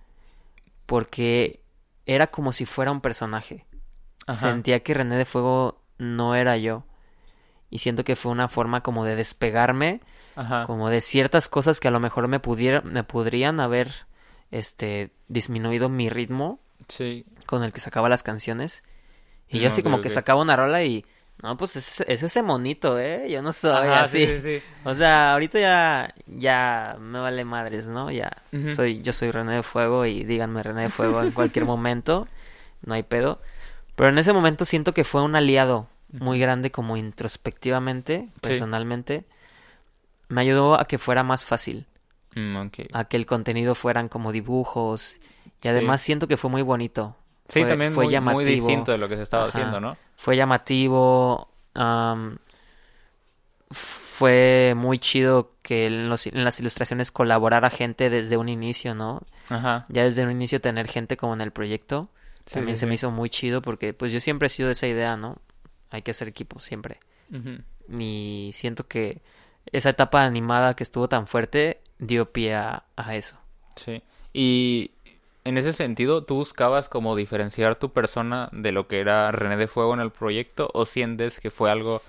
porque 0.85 1.61
era 2.05 2.27
como 2.27 2.51
si 2.53 2.65
fuera 2.65 2.91
un 2.91 3.01
personaje. 3.01 3.65
Ajá. 4.27 4.37
Sentía 4.39 4.81
que 4.81 4.93
René 4.93 5.15
de 5.17 5.25
Fuego 5.25 5.81
no 5.97 6.35
era 6.35 6.57
yo. 6.57 6.83
Y 7.69 7.79
siento 7.79 8.03
que 8.03 8.15
fue 8.15 8.31
una 8.31 8.47
forma 8.47 8.81
como 8.81 9.05
de 9.05 9.15
despegarme, 9.15 10.01
Ajá. 10.35 10.65
como 10.65 10.89
de 10.89 11.01
ciertas 11.01 11.47
cosas 11.49 11.79
que 11.79 11.87
a 11.87 11.91
lo 11.91 11.99
mejor 11.99 12.27
me 12.27 12.39
pudiera, 12.39 12.81
me 12.81 13.03
podrían 13.03 13.59
haber 13.59 13.91
este 14.51 15.11
disminuido 15.27 15.89
mi 15.89 16.09
ritmo 16.09 16.59
Sí. 16.87 17.25
con 17.45 17.63
el 17.63 17.71
que 17.71 17.79
sacaba 17.79 18.09
las 18.09 18.23
canciones. 18.23 18.83
Y 19.47 19.59
yo 19.59 19.67
así 19.67 19.83
como 19.83 20.01
que 20.01 20.07
ok. 20.09 20.13
sacaba 20.13 20.41
una 20.41 20.55
rola 20.55 20.83
y 20.83 21.05
no, 21.41 21.55
pues 21.57 21.75
es, 21.75 22.01
es 22.01 22.21
ese 22.23 22.43
monito, 22.43 22.99
eh, 22.99 23.27
yo 23.29 23.41
no 23.41 23.53
soy 23.53 23.71
Ajá, 23.87 24.01
así. 24.01 24.25
sí, 24.27 24.33
sí, 24.41 24.41
sí. 24.59 24.63
O 24.83 24.93
sea, 24.95 25.33
ahorita 25.33 25.59
ya 25.59 26.13
ya 26.27 26.97
me 26.99 27.19
vale 27.19 27.45
madres, 27.45 27.87
¿no? 27.87 28.11
Ya 28.11 28.31
soy 28.75 29.01
yo 29.01 29.13
soy 29.13 29.31
René 29.31 29.55
de 29.55 29.63
Fuego 29.63 30.05
y 30.05 30.23
díganme 30.23 30.61
René 30.63 30.83
de 30.83 30.89
Fuego 30.89 31.21
en 31.21 31.31
cualquier 31.31 31.65
momento, 31.65 32.27
no 32.83 32.93
hay 32.95 33.03
pedo. 33.03 33.41
Pero 33.95 34.09
en 34.09 34.17
ese 34.17 34.33
momento 34.33 34.65
siento 34.65 34.93
que 34.93 35.03
fue 35.03 35.21
un 35.23 35.35
aliado 35.35 35.87
muy 36.11 36.39
grande 36.39 36.71
como 36.71 36.97
introspectivamente, 36.97 38.29
personalmente. 38.41 39.25
Me 40.27 40.41
ayudó 40.41 40.79
a 40.79 40.85
que 40.85 40.97
fuera 40.97 41.23
más 41.23 41.43
fácil, 41.45 41.85
Mm, 42.35 42.57
a 42.93 43.05
que 43.05 43.17
el 43.17 43.25
contenido 43.25 43.73
fueran 43.75 44.07
como 44.09 44.31
dibujos 44.31 45.15
y 45.15 45.63
Sí. 45.63 45.67
además 45.69 46.01
siento 46.01 46.27
que 46.27 46.37
fue 46.37 46.49
muy 46.49 46.61
bonito. 46.61 47.15
Sí, 47.47 47.61
Fue- 47.61 47.69
también 47.69 47.91
fue 47.93 48.03
muy, 48.05 48.07
muy 48.09 48.11
llamativo. 48.13 48.45
distinto 48.67 48.91
de 48.91 48.97
lo 48.99 49.09
que 49.09 49.15
se 49.15 49.23
estaba 49.23 49.43
Ajá. 49.45 49.49
haciendo, 49.57 49.79
¿no? 49.79 49.97
Fue 50.15 50.35
llamativo. 50.37 51.49
am, 51.75 52.37
fue 53.71 54.73
muy 54.75 54.99
chido 54.99 55.51
que 55.61 55.85
en, 55.85 56.09
los- 56.09 56.25
en 56.27 56.43
las 56.43 56.59
ilustraciones 56.59 57.11
colaborara 57.11 57.69
gente 57.69 58.09
desde 58.09 58.37
un 58.37 58.49
inicio, 58.49 58.95
¿no? 58.95 59.21
Ajá. 59.49 59.85
Ya 59.89 60.03
desde 60.03 60.23
un 60.25 60.31
inicio 60.31 60.59
tener 60.59 60.87
gente 60.87 61.15
como 61.17 61.33
en 61.33 61.41
el 61.41 61.51
proyecto. 61.51 62.09
Sí, 62.45 62.55
También 62.55 62.77
se 62.77 62.87
me 62.87 62.95
hizo 62.95 63.11
muy 63.11 63.29
chido 63.29 63.61
porque 63.61 63.93
pues 63.93 64.11
yo 64.11 64.19
siempre 64.19 64.47
he 64.47 64.49
sido 64.49 64.67
de 64.67 64.73
esa 64.73 64.87
idea, 64.87 65.15
¿no? 65.17 65.37
Hay 65.89 66.01
que 66.01 66.11
hacer 66.11 66.27
equipo 66.27 66.59
siempre. 66.59 66.99
Y 67.97 68.51
siento 68.53 68.87
que 68.87 69.21
esa 69.71 69.89
etapa 69.89 70.23
animada 70.23 70.75
que 70.75 70.83
estuvo 70.83 71.07
tan 71.07 71.27
fuerte 71.27 71.79
dio 71.99 72.31
pie 72.31 72.55
a, 72.55 72.83
a 72.95 73.15
eso. 73.15 73.37
Sí. 73.75 74.01
Y 74.33 74.91
en 75.43 75.57
ese 75.57 75.73
sentido, 75.73 76.23
¿tú 76.23 76.35
buscabas 76.35 76.89
como 76.89 77.15
diferenciar 77.15 77.75
tu 77.75 77.91
persona 77.91 78.49
de 78.51 78.71
lo 78.71 78.87
que 78.87 78.99
era 78.99 79.31
René 79.31 79.57
de 79.57 79.67
Fuego 79.67 79.93
en 79.93 79.99
el 79.99 80.11
proyecto 80.11 80.69
o 80.73 80.85
sientes 80.85 81.39
que 81.39 81.49
fue 81.49 81.71
algo 81.71 82.01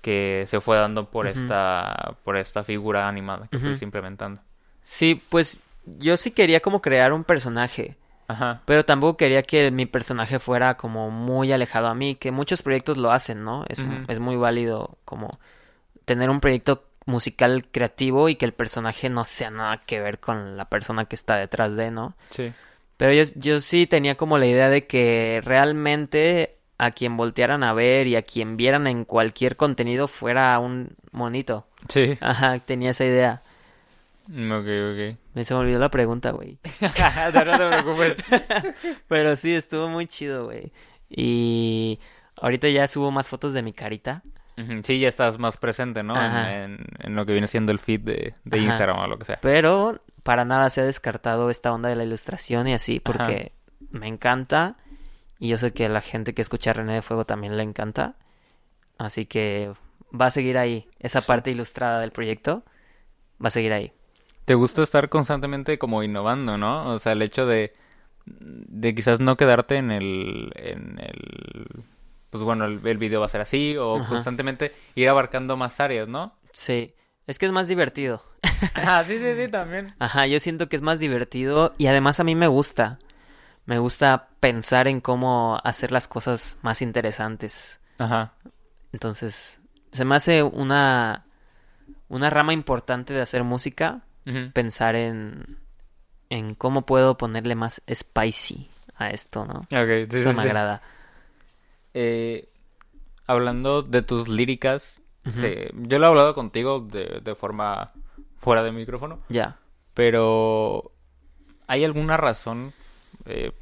que 0.00 0.44
se 0.48 0.60
fue 0.60 0.76
dando 0.76 1.08
por 1.08 1.28
esta 1.28 2.16
por 2.24 2.36
esta 2.36 2.64
figura 2.64 3.08
animada 3.08 3.48
que 3.50 3.58
fuiste 3.58 3.84
implementando? 3.84 4.40
Sí, 4.82 5.20
pues 5.28 5.60
yo 5.86 6.16
sí 6.16 6.32
quería 6.32 6.60
como 6.60 6.82
crear 6.82 7.12
un 7.12 7.24
personaje. 7.24 7.96
Ajá. 8.32 8.62
Pero 8.64 8.84
tampoco 8.84 9.16
quería 9.16 9.42
que 9.42 9.70
mi 9.70 9.86
personaje 9.86 10.38
fuera 10.38 10.76
como 10.76 11.10
muy 11.10 11.52
alejado 11.52 11.86
a 11.88 11.94
mí, 11.94 12.14
que 12.14 12.30
muchos 12.30 12.62
proyectos 12.62 12.96
lo 12.96 13.12
hacen, 13.12 13.44
¿no? 13.44 13.64
Es, 13.68 13.84
es 14.08 14.18
muy 14.18 14.36
válido 14.36 14.96
como 15.04 15.30
tener 16.04 16.30
un 16.30 16.40
proyecto 16.40 16.84
musical 17.06 17.66
creativo 17.70 18.28
y 18.28 18.36
que 18.36 18.44
el 18.44 18.52
personaje 18.52 19.08
no 19.08 19.24
sea 19.24 19.50
nada 19.50 19.82
que 19.84 20.00
ver 20.00 20.18
con 20.18 20.56
la 20.56 20.66
persona 20.66 21.04
que 21.04 21.16
está 21.16 21.36
detrás 21.36 21.76
de, 21.76 21.90
¿no? 21.90 22.14
Sí. 22.30 22.52
Pero 22.96 23.12
yo, 23.12 23.24
yo 23.36 23.60
sí 23.60 23.86
tenía 23.86 24.16
como 24.16 24.38
la 24.38 24.46
idea 24.46 24.68
de 24.68 24.86
que 24.86 25.40
realmente 25.44 26.56
a 26.78 26.90
quien 26.90 27.16
voltearan 27.16 27.62
a 27.62 27.72
ver 27.72 28.06
y 28.06 28.16
a 28.16 28.22
quien 28.22 28.56
vieran 28.56 28.86
en 28.86 29.04
cualquier 29.04 29.56
contenido 29.56 30.08
fuera 30.08 30.58
un 30.58 30.96
monito. 31.10 31.66
Sí. 31.88 32.18
Ajá, 32.20 32.58
tenía 32.60 32.90
esa 32.90 33.04
idea. 33.04 33.42
Ok, 34.28 34.66
ok. 34.66 35.18
Me 35.34 35.44
se 35.44 35.54
me 35.54 35.60
olvidó 35.60 35.78
la 35.78 35.90
pregunta, 35.90 36.30
güey. 36.30 36.58
no 36.80 37.32
te 37.58 37.68
preocupes. 37.68 38.16
Pero 39.08 39.36
sí, 39.36 39.54
estuvo 39.54 39.88
muy 39.88 40.06
chido, 40.06 40.44
güey. 40.46 40.72
Y 41.08 41.98
ahorita 42.36 42.68
ya 42.68 42.86
subo 42.88 43.10
más 43.10 43.28
fotos 43.28 43.52
de 43.52 43.62
mi 43.62 43.72
carita. 43.72 44.22
Sí, 44.84 45.00
ya 45.00 45.08
estás 45.08 45.38
más 45.38 45.56
presente, 45.56 46.02
¿no? 46.02 46.14
En, 46.14 46.20
Ajá. 46.22 46.62
en- 46.64 46.84
en 47.00 47.16
lo 47.16 47.26
que 47.26 47.32
viene 47.32 47.48
siendo 47.48 47.72
el 47.72 47.78
feed 47.78 48.00
de. 48.00 48.34
Instagram 48.58 48.98
o 48.98 49.06
lo 49.06 49.18
que 49.18 49.24
sea. 49.24 49.38
Pero 49.42 50.02
para 50.22 50.44
nada 50.44 50.70
se 50.70 50.80
ha 50.82 50.84
descartado 50.84 51.50
esta 51.50 51.72
onda 51.72 51.88
de 51.88 51.96
la 51.96 52.04
ilustración 52.04 52.68
y 52.68 52.74
así, 52.74 53.00
porque 53.00 53.52
me 53.90 54.06
encanta. 54.08 54.76
Y 55.38 55.48
yo 55.48 55.56
sé 55.56 55.72
que 55.72 55.86
a 55.86 55.88
la 55.88 56.00
gente 56.00 56.34
que 56.34 56.42
escucha 56.42 56.72
René 56.72 56.94
de 56.94 57.02
Fuego 57.02 57.24
también 57.26 57.56
le 57.56 57.62
encanta. 57.64 58.14
Así 58.98 59.26
que 59.26 59.72
va 60.18 60.26
a 60.26 60.30
seguir 60.30 60.56
ahí. 60.58 60.86
Esa 61.00 61.22
parte 61.22 61.50
ilustrada 61.50 62.00
del 62.00 62.12
proyecto 62.12 62.62
va 63.42 63.48
a 63.48 63.50
seguir 63.50 63.72
ahí. 63.72 63.92
Te 64.52 64.56
gusta 64.56 64.82
estar 64.82 65.08
constantemente 65.08 65.78
como 65.78 66.02
innovando, 66.02 66.58
¿no? 66.58 66.90
O 66.90 66.98
sea, 66.98 67.12
el 67.12 67.22
hecho 67.22 67.46
de, 67.46 67.72
de 68.26 68.94
quizás 68.94 69.18
no 69.18 69.38
quedarte 69.38 69.76
en 69.76 69.90
el, 69.90 70.52
en 70.56 70.98
el, 70.98 71.84
pues 72.28 72.44
bueno, 72.44 72.66
el, 72.66 72.86
el 72.86 72.98
video 72.98 73.20
va 73.20 73.24
a 73.24 73.30
ser 73.30 73.40
así, 73.40 73.78
o 73.78 73.96
Ajá. 73.96 74.10
constantemente 74.10 74.70
ir 74.94 75.08
abarcando 75.08 75.56
más 75.56 75.80
áreas, 75.80 76.06
¿no? 76.06 76.34
Sí, 76.52 76.94
es 77.26 77.38
que 77.38 77.46
es 77.46 77.52
más 77.52 77.66
divertido. 77.66 78.22
Ah, 78.74 79.02
sí, 79.06 79.16
sí, 79.18 79.42
sí, 79.42 79.48
también. 79.50 79.94
Ajá, 79.98 80.26
yo 80.26 80.38
siento 80.38 80.68
que 80.68 80.76
es 80.76 80.82
más 80.82 81.00
divertido 81.00 81.74
y 81.78 81.86
además 81.86 82.20
a 82.20 82.24
mí 82.24 82.34
me 82.34 82.46
gusta. 82.46 82.98
Me 83.64 83.78
gusta 83.78 84.28
pensar 84.38 84.86
en 84.86 85.00
cómo 85.00 85.58
hacer 85.64 85.92
las 85.92 86.08
cosas 86.08 86.58
más 86.60 86.82
interesantes. 86.82 87.80
Ajá. 87.98 88.34
Entonces, 88.92 89.62
se 89.92 90.04
me 90.04 90.14
hace 90.14 90.42
una 90.42 91.24
una 92.10 92.28
rama 92.28 92.52
importante 92.52 93.14
de 93.14 93.22
hacer 93.22 93.44
música, 93.44 94.02
Pensar 94.52 94.96
en 94.96 95.58
en 96.30 96.54
cómo 96.54 96.86
puedo 96.86 97.18
ponerle 97.18 97.54
más 97.54 97.82
spicy 97.92 98.70
a 98.96 99.10
esto, 99.10 99.44
¿no? 99.44 99.60
Ok, 99.60 100.08
sí, 100.10 100.18
Eso 100.18 100.30
sí, 100.30 100.36
me 100.36 100.42
sí. 100.42 100.48
agrada. 100.48 100.82
Eh, 101.94 102.48
hablando 103.26 103.82
de 103.82 104.02
tus 104.02 104.28
líricas, 104.28 105.00
se- 105.28 105.70
yo 105.74 105.98
lo 105.98 106.06
he 106.06 106.08
hablado 106.08 106.34
contigo 106.34 106.80
de, 106.80 107.20
de 107.22 107.34
forma 107.34 107.92
fuera 108.36 108.62
de 108.62 108.72
micrófono, 108.72 109.20
Ya. 109.28 109.58
pero 109.94 110.92
¿hay 111.66 111.84
alguna 111.84 112.16
razón, 112.16 112.72
eh, 113.26 113.52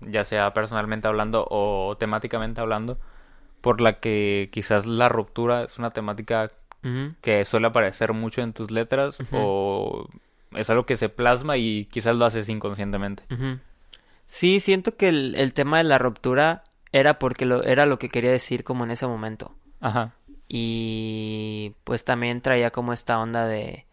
ya 0.00 0.24
sea 0.24 0.54
personalmente 0.54 1.08
hablando 1.08 1.46
o 1.50 1.96
temáticamente 1.98 2.60
hablando, 2.60 2.98
por 3.60 3.80
la 3.80 4.00
que 4.00 4.48
quizás 4.52 4.86
la 4.86 5.08
ruptura 5.08 5.64
es 5.64 5.78
una 5.78 5.90
temática 5.90 6.50
Que 7.20 7.44
suele 7.44 7.66
aparecer 7.66 8.12
mucho 8.12 8.40
en 8.40 8.52
tus 8.52 8.70
letras 8.70 9.18
o 9.32 10.08
es 10.52 10.70
algo 10.70 10.86
que 10.86 10.96
se 10.96 11.08
plasma 11.08 11.56
y 11.56 11.86
quizás 11.86 12.16
lo 12.16 12.24
haces 12.24 12.48
inconscientemente? 12.48 13.24
Sí, 14.26 14.60
siento 14.60 14.96
que 14.96 15.08
el, 15.08 15.34
el 15.34 15.52
tema 15.52 15.78
de 15.78 15.84
la 15.84 15.98
ruptura 15.98 16.62
era 16.92 17.18
porque 17.18 17.46
lo, 17.46 17.62
era 17.62 17.86
lo 17.86 17.98
que 17.98 18.08
quería 18.08 18.30
decir 18.30 18.64
como 18.64 18.84
en 18.84 18.90
ese 18.90 19.06
momento. 19.06 19.54
Ajá. 19.80 20.14
Y 20.48 21.74
pues 21.84 22.04
también 22.04 22.40
traía 22.40 22.70
como 22.70 22.92
esta 22.92 23.18
onda 23.18 23.46
de, 23.46 23.84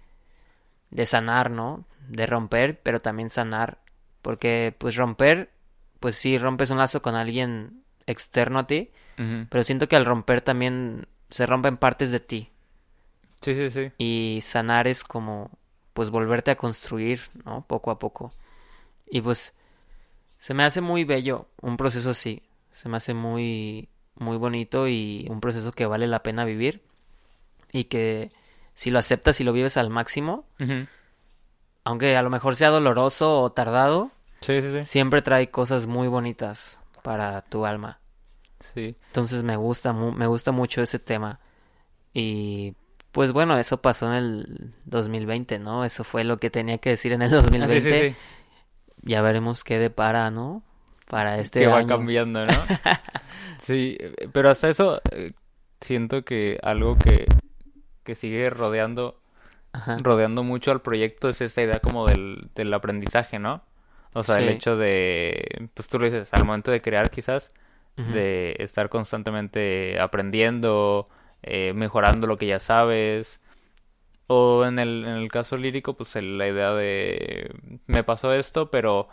de 0.89 1.05
sanar, 1.05 1.51
¿no? 1.51 1.85
De 2.07 2.25
romper, 2.25 2.79
pero 2.81 3.01
también 3.01 3.29
sanar. 3.29 3.79
Porque 4.21 4.73
pues 4.77 4.95
romper, 4.95 5.51
pues 5.99 6.15
sí, 6.15 6.37
rompes 6.37 6.69
un 6.69 6.77
lazo 6.77 7.01
con 7.01 7.15
alguien 7.15 7.83
externo 8.07 8.59
a 8.59 8.67
ti, 8.67 8.91
pero 9.49 9.63
siento 9.63 9.87
que 9.87 9.95
al 9.95 10.05
romper 10.05 10.41
también 10.41 11.07
se 11.29 11.45
rompen 11.45 11.77
partes 11.77 12.11
de 12.11 12.19
ti. 12.19 12.49
Sí, 13.45 13.53
sí, 13.53 13.69
sí. 13.69 13.91
Y 13.99 14.39
sanar 14.41 14.87
es 14.87 15.03
como 15.03 15.51
pues 15.93 16.09
volverte 16.09 16.49
a 16.51 16.57
construir, 16.57 17.21
¿no? 17.45 17.63
Poco 17.67 17.91
a 17.91 17.99
poco. 17.99 18.33
Y 19.07 19.21
pues 19.21 19.55
se 20.39 20.53
me 20.55 20.63
hace 20.63 20.81
muy 20.81 21.03
bello 21.03 21.45
un 21.61 21.77
proceso 21.77 22.09
así. 22.09 22.41
Se 22.71 22.89
me 22.89 22.97
hace 22.97 23.13
muy 23.13 23.87
muy 24.15 24.37
bonito 24.37 24.87
y 24.87 25.27
un 25.29 25.41
proceso 25.41 25.71
que 25.71 25.85
vale 25.85 26.07
la 26.07 26.23
pena 26.23 26.43
vivir 26.43 26.81
y 27.71 27.83
que 27.85 28.31
si 28.73 28.89
lo 28.89 28.97
aceptas 28.99 29.39
y 29.41 29.43
lo 29.43 29.53
vives 29.53 29.77
al 29.77 29.89
máximo, 29.89 30.45
aunque 31.83 32.17
a 32.17 32.21
lo 32.23 32.29
mejor 32.29 32.55
sea 32.55 32.69
doloroso 32.69 33.41
o 33.41 33.51
tardado, 33.51 34.11
Sí, 34.41 34.61
sí, 34.61 34.71
sí. 34.71 34.83
siempre 34.83 35.21
trae 35.21 35.49
cosas 35.49 35.85
muy 35.87 36.07
bonitas 36.07 36.81
para 37.03 37.41
tu 37.43 37.65
alma. 37.65 37.99
Sí. 38.73 38.95
Entonces 39.07 39.43
me 39.43 39.55
gusta 39.55 39.93
me 39.93 40.27
gusta 40.27 40.51
mucho 40.51 40.81
ese 40.81 40.97
tema. 40.99 41.39
Y 42.13 42.73
pues 43.15 43.31
bueno, 43.31 43.57
eso 43.57 43.81
pasó 43.81 44.07
en 44.07 44.13
el 44.13 44.73
2020, 44.83 45.57
¿no? 45.57 45.85
Eso 45.85 46.03
fue 46.03 46.25
lo 46.25 46.37
que 46.37 46.49
tenía 46.49 46.79
que 46.79 46.89
decir 46.89 47.13
en 47.13 47.21
el 47.21 47.33
Ah, 47.33 47.37
2020. 47.37 47.79
sí, 47.79 47.89
sí, 47.89 48.09
sí. 48.09 48.15
Ya 49.03 49.21
veremos 49.21 49.63
qué 49.63 49.79
depara, 49.79 50.29
¿no? 50.31 50.63
Para 51.07 51.39
este 51.39 51.61
que 51.61 51.67
va 51.67 51.87
cambiando, 51.87 52.45
¿no? 52.45 52.51
sí, 53.57 53.97
pero 54.33 54.49
hasta 54.49 54.67
eso 54.69 55.01
eh, 55.11 55.31
siento 55.79 56.25
que 56.25 56.59
algo 56.61 56.97
que, 56.97 57.25
que 58.03 58.15
sigue 58.15 58.49
rodeando, 58.49 59.21
Ajá. 59.71 59.95
rodeando 60.01 60.43
mucho 60.43 60.71
al 60.73 60.81
proyecto 60.81 61.29
es 61.29 61.39
esta 61.39 61.61
idea 61.61 61.79
como 61.79 62.05
del, 62.07 62.49
del 62.53 62.73
aprendizaje, 62.73 63.39
¿no? 63.39 63.63
O 64.13 64.23
sea, 64.23 64.39
el 64.39 64.49
hecho 64.49 64.75
de, 64.75 65.69
pues 65.73 65.87
tú 65.87 65.99
lo 65.99 66.05
dices, 66.05 66.33
al 66.33 66.43
momento 66.43 66.69
de 66.71 66.81
crear 66.81 67.09
quizás, 67.09 67.49
de 67.95 68.57
estar 68.59 68.89
constantemente 68.89 70.01
aprendiendo, 70.01 71.07
eh, 71.45 71.73
mejorando 71.73 72.27
lo 72.27 72.37
que 72.37 72.47
ya 72.47 72.59
sabes. 72.59 73.39
O 74.27 74.65
en 74.65 74.79
el, 74.79 75.05
en 75.05 75.13
el 75.15 75.29
caso 75.31 75.55
lírico, 75.57 75.93
pues 75.93 76.15
el- 76.15 76.37
la 76.39 76.47
idea 76.47 76.73
de, 76.73 77.53
me 77.87 78.03
pasó 78.03 78.33
esto, 78.33 78.71
pero 78.71 79.07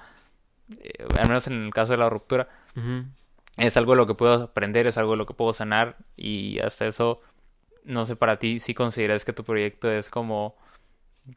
eh, 0.80 1.04
al 1.18 1.28
menos 1.28 1.46
en 1.46 1.64
el 1.66 1.72
caso 1.74 1.92
de 1.92 1.98
la 1.98 2.08
ruptura, 2.10 2.48
es 3.58 3.76
algo 3.76 3.92
de 3.92 3.98
lo 3.98 4.06
que 4.06 4.14
puedo 4.14 4.34
aprender, 4.44 4.86
es 4.86 4.96
algo 4.96 5.12
de 5.12 5.18
lo 5.18 5.26
que 5.26 5.34
puedo 5.34 5.52
sanar 5.52 5.96
y 6.16 6.58
hasta 6.60 6.86
eso, 6.86 7.20
no 7.84 8.06
sé, 8.06 8.16
para 8.16 8.38
ti, 8.38 8.58
si 8.58 8.72
consideras 8.74 9.24
que 9.26 9.34
tu 9.34 9.44
proyecto 9.44 9.90
es 9.92 10.08
como, 10.08 10.56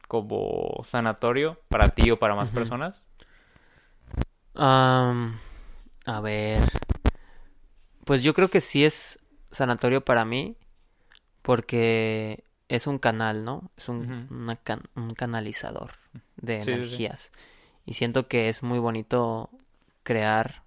como 0.08 0.82
sanatorio 0.86 1.60
para 1.68 1.88
ti 1.88 2.10
o 2.10 2.18
para 2.18 2.34
más 2.34 2.50
personas. 2.50 3.02
A 6.06 6.20
ver. 6.20 6.62
Pues 8.04 8.22
yo 8.22 8.32
creo 8.32 8.48
que 8.48 8.60
sí 8.60 8.84
es 8.84 9.18
sanatorio 9.50 10.02
para 10.04 10.24
mí. 10.24 10.56
Porque 11.46 12.42
es 12.68 12.88
un 12.88 12.98
canal, 12.98 13.44
¿no? 13.44 13.70
Es 13.76 13.88
un, 13.88 14.24
Ujú. 14.26 14.34
una 14.34 14.56
can- 14.56 14.82
un 14.96 15.10
canalizador 15.10 15.92
de 16.36 16.56
Sí, 16.56 16.64
sí, 16.64 16.64
sí. 16.64 16.72
energías. 16.72 17.30
Y 17.84 17.92
siento 17.92 18.26
que 18.26 18.48
es 18.48 18.64
muy 18.64 18.80
bonito 18.80 19.48
crear 20.02 20.64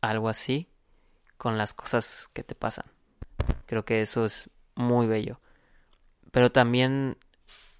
algo 0.00 0.28
así 0.28 0.66
con 1.36 1.58
las 1.58 1.74
cosas 1.74 2.28
que 2.32 2.42
te 2.42 2.56
pasan. 2.56 2.86
Creo 3.66 3.84
que 3.84 4.00
eso 4.00 4.24
es 4.24 4.50
muy 4.74 5.06
bello. 5.06 5.38
Pero 6.32 6.50
también 6.50 7.16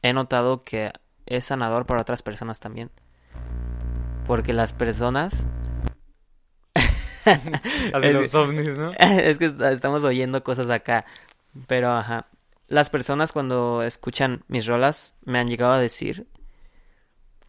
he 0.02 0.12
notado 0.12 0.62
que 0.62 0.92
es 1.26 1.46
sanador 1.46 1.84
para 1.84 2.02
otras 2.02 2.22
personas 2.22 2.60
también. 2.60 2.92
Porque 4.24 4.52
las 4.52 4.72
personas... 4.72 5.48
Es 7.92 8.12
los 8.14 8.34
ovnis, 8.34 8.76
¿no? 8.76 8.92
es 8.98 9.38
que 9.38 9.46
est- 9.46 9.60
estamos 9.60 10.04
oyendo 10.04 10.42
cosas 10.44 10.70
acá. 10.70 11.04
Pero, 11.66 11.92
ajá. 11.92 12.28
Las 12.68 12.90
personas 12.90 13.32
cuando 13.32 13.82
escuchan 13.82 14.44
mis 14.48 14.66
rolas 14.66 15.14
me 15.24 15.38
han 15.38 15.48
llegado 15.48 15.72
a 15.72 15.78
decir 15.78 16.28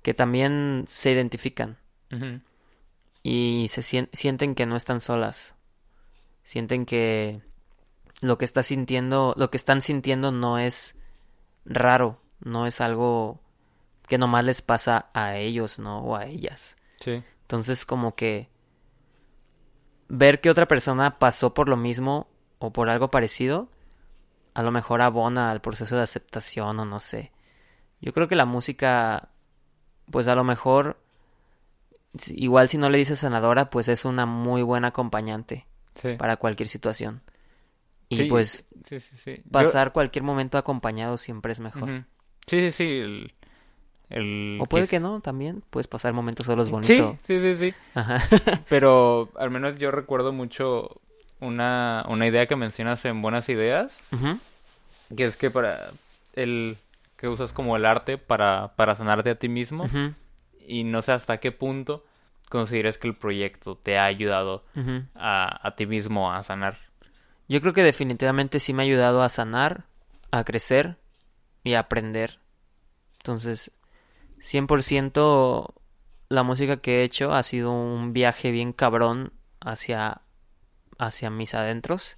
que 0.02 0.14
también 0.16 0.86
se 0.88 1.12
identifican 1.12 1.78
y 3.24 3.68
se 3.70 3.82
sien- 3.82 4.10
sienten 4.14 4.56
que 4.56 4.66
no 4.66 4.76
están 4.76 5.00
solas. 5.00 5.56
Sienten 6.44 6.86
que 6.86 7.42
lo 8.20 8.38
que 8.40 8.46
está 8.46 8.64
sintiendo, 8.64 9.36
lo 9.38 9.52
que 9.52 9.58
están 9.58 9.82
sintiendo 9.82 10.32
no 10.32 10.58
es 10.58 10.96
raro, 11.66 12.20
no 12.40 12.66
es 12.66 12.82
algo 12.82 13.40
que 14.08 14.18
nomás 14.18 14.44
les 14.44 14.62
pasa 14.64 15.12
a 15.14 15.38
ellos, 15.38 15.78
¿no? 15.78 16.00
O 16.00 16.16
a 16.16 16.26
ellas. 16.26 16.78
Sí. 17.00 17.24
Entonces, 17.44 17.86
como 17.86 18.16
que 18.16 18.50
ver 20.10 20.42
que 20.42 20.50
otra 20.50 20.68
persona 20.68 21.20
pasó 21.20 21.54
por 21.54 21.70
lo 21.70 21.78
mismo 21.78 22.28
o 22.60 22.74
por 22.74 22.90
algo 22.90 23.12
parecido, 23.12 23.70
a 24.54 24.64
lo 24.64 24.72
mejor 24.72 25.02
abona 25.02 25.52
al 25.52 25.62
proceso 25.62 25.96
de 25.96 26.04
aceptación 26.04 26.80
o 26.80 26.86
no 26.86 27.00
sé. 27.00 27.32
Yo 28.02 28.14
creo 28.14 28.28
que 28.28 28.36
la 28.36 28.46
música, 28.46 29.30
pues 30.10 30.28
a 30.28 30.36
lo 30.36 30.44
mejor, 30.44 30.98
igual 32.30 32.68
si 32.70 32.78
no 32.78 32.90
le 32.90 32.98
dices 32.98 33.20
sanadora, 33.20 33.70
pues 33.70 33.88
es 33.88 34.06
una 34.06 34.26
muy 34.26 34.62
buena 34.62 34.90
acompañante 34.90 35.66
Sí. 35.96 36.16
para 36.18 36.38
cualquier 36.38 36.68
situación. 36.70 37.22
Y 38.10 38.18
Sí, 38.18 38.24
pues 38.26 38.68
sí, 38.84 39.00
sí, 39.00 39.16
sí. 39.16 39.36
Yo- 39.46 39.52
pasar 39.52 39.94
cualquier 39.94 40.24
momento 40.24 40.58
acompañado 40.58 41.18
siempre 41.18 41.54
es 41.54 41.60
mejor. 41.62 42.06
Sí, 42.48 42.60
sí, 42.60 42.72
sí. 42.72 42.84
El, 42.90 43.34
el 44.10 44.58
O 44.62 44.66
puede 44.66 44.88
que 44.88 45.00
no, 45.00 45.22
también 45.22 45.64
puedes 45.70 45.88
pasar 45.88 46.12
momentos 46.12 46.46
solos 46.46 46.68
Sí, 46.68 46.74
bonito. 46.74 47.18
sí, 47.22 47.40
sí, 47.40 47.56
sí. 47.56 47.74
Ajá. 47.94 48.18
Pero 48.68 49.30
al 49.38 49.50
menos 49.52 49.78
yo 49.78 49.92
recuerdo 49.92 50.34
mucho 50.34 51.00
una, 51.42 52.06
una 52.08 52.28
idea 52.28 52.48
que 52.48 52.56
mencionas 52.56 53.04
en 53.06 53.22
Buenas 53.22 53.50
Ideas, 53.50 54.02
que 55.16 55.26
es 55.26 55.36
que 55.36 55.52
para 55.52 55.92
el 56.34 56.78
que 57.18 57.28
usas 57.28 57.54
como 57.54 57.76
el 57.76 57.86
arte 57.86 58.18
para, 58.18 58.74
para 58.76 58.96
sanarte 58.96 59.32
a 59.32 59.36
ti 59.36 59.50
mismo 59.50 59.86
y 60.66 60.84
no 60.84 61.02
sé 61.02 61.12
hasta 61.12 61.40
qué 61.40 61.52
punto 61.52 62.06
consideras 62.50 62.98
que 62.98 63.08
el 63.08 63.16
proyecto 63.16 63.76
te 63.76 63.98
ha 63.98 64.06
ayudado 64.06 64.64
a, 65.16 65.68
a 65.68 65.76
ti 65.76 65.86
mismo 65.86 66.32
a 66.32 66.42
sanar. 66.44 66.80
Yo 67.48 67.60
creo 67.62 67.74
que 67.74 67.84
definitivamente 67.84 68.60
sí 68.60 68.74
me 68.74 68.84
ha 68.84 68.86
ayudado 68.86 69.22
a 69.22 69.30
sanar, 69.30 69.86
a 70.32 70.44
crecer 70.44 70.98
y 71.64 71.74
a 71.74 71.82
aprender. 71.82 72.40
Entonces, 73.20 73.72
100% 74.40 75.74
la 76.30 76.44
música 76.44 76.78
que 76.78 77.02
he 77.02 77.04
hecho 77.04 77.34
ha 77.34 77.44
sido 77.44 77.72
un 77.72 78.14
viaje 78.14 78.52
bien 78.52 78.72
cabrón 78.74 79.34
hacia, 79.60 80.22
hacia 81.02 81.30
mis 81.30 81.54
adentros. 81.56 82.16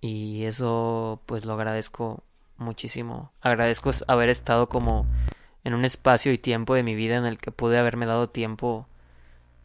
Y 0.00 0.44
eso 0.44 1.20
pues 1.26 1.44
lo 1.44 1.54
agradezco 1.54 2.22
muchísimo. 2.58 3.32
Agradezco 3.40 3.90
haber 4.08 4.28
estado 4.28 4.68
como 4.68 5.06
en 5.64 5.74
un 5.74 5.84
espacio 5.84 6.32
y 6.32 6.38
tiempo 6.38 6.74
de 6.74 6.82
mi 6.82 6.94
vida 6.94 7.16
en 7.16 7.24
el 7.24 7.38
que 7.38 7.52
pude 7.52 7.78
haberme 7.78 8.06
dado 8.06 8.28
tiempo 8.28 8.86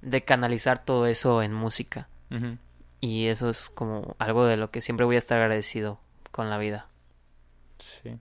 de 0.01 0.23
canalizar 0.23 0.77
todo 0.77 1.07
eso 1.07 1.41
en 1.41 1.53
música. 1.53 2.07
Y 3.01 3.27
eso 3.27 3.49
es 3.49 3.69
como 3.69 4.15
algo 4.19 4.45
de 4.45 4.57
lo 4.57 4.69
que 4.69 4.81
siempre 4.81 5.05
voy 5.05 5.15
a 5.15 5.19
estar 5.19 5.39
agradecido 5.39 5.99
con 6.31 6.49
la 6.49 6.57
vida. 6.57 6.85
Sí. 8.03 8.17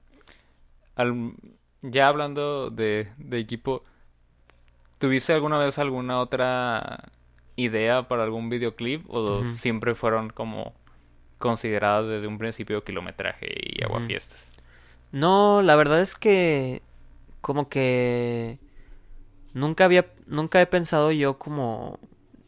Al- 0.97 1.35
ya 1.83 2.09
hablando 2.09 2.71
de, 2.71 3.13
de 3.19 3.39
equipo, 3.39 3.85
¿tuviste 4.99 5.33
alguna 5.35 5.59
vez 5.59 5.79
alguna 5.79 6.21
otra 6.21 7.11
idea 7.57 8.09
para 8.09 8.23
algún 8.23 8.49
videoclip 8.49 9.05
o 9.09 9.45
siempre 9.57 9.95
fueron 9.95 10.31
como 10.31 10.75
consideradas 11.39 12.07
desde 12.07 12.27
un 12.27 12.39
principio 12.39 12.85
kilometraje 12.85 13.49
y 13.49 13.83
aguafiestas? 13.83 14.49
No, 15.13 15.63
la 15.63 15.77
verdad 15.77 16.01
es 16.01 16.15
que 16.15 16.83
como 17.41 17.69
que 17.69 18.59
nunca 19.55 19.85
había, 19.85 20.07
nunca 20.27 20.61
he 20.61 20.67
pensado 20.67 21.13
yo 21.13 21.39
como 21.39 21.99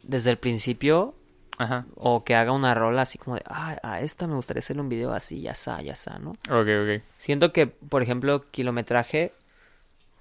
desde 0.03 0.31
el 0.31 0.39
principio 0.39 1.15
Ajá. 1.59 1.87
o 1.95 2.25
que 2.25 2.35
haga 2.35 2.53
una 2.53 2.75
rola 2.75 3.03
así 3.03 3.19
como 3.19 3.37
de, 3.37 3.43
ah, 3.47 3.79
a 3.83 4.01
esta 4.01 4.27
me 4.27 4.35
gustaría 4.35 4.61
hacerle 4.61 4.83
un 4.83 4.89
video 4.89 5.13
así, 5.13 5.41
ya 5.41 5.53
está, 5.53 5.81
ya 5.83 5.93
está, 5.93 6.19
¿no? 6.19 6.31
Ok, 6.31 6.69
ok. 6.83 7.03
Siento 7.19 7.53
que, 7.53 7.67
por 7.67 8.03
ejemplo, 8.03 8.51
kilometraje, 8.51 9.33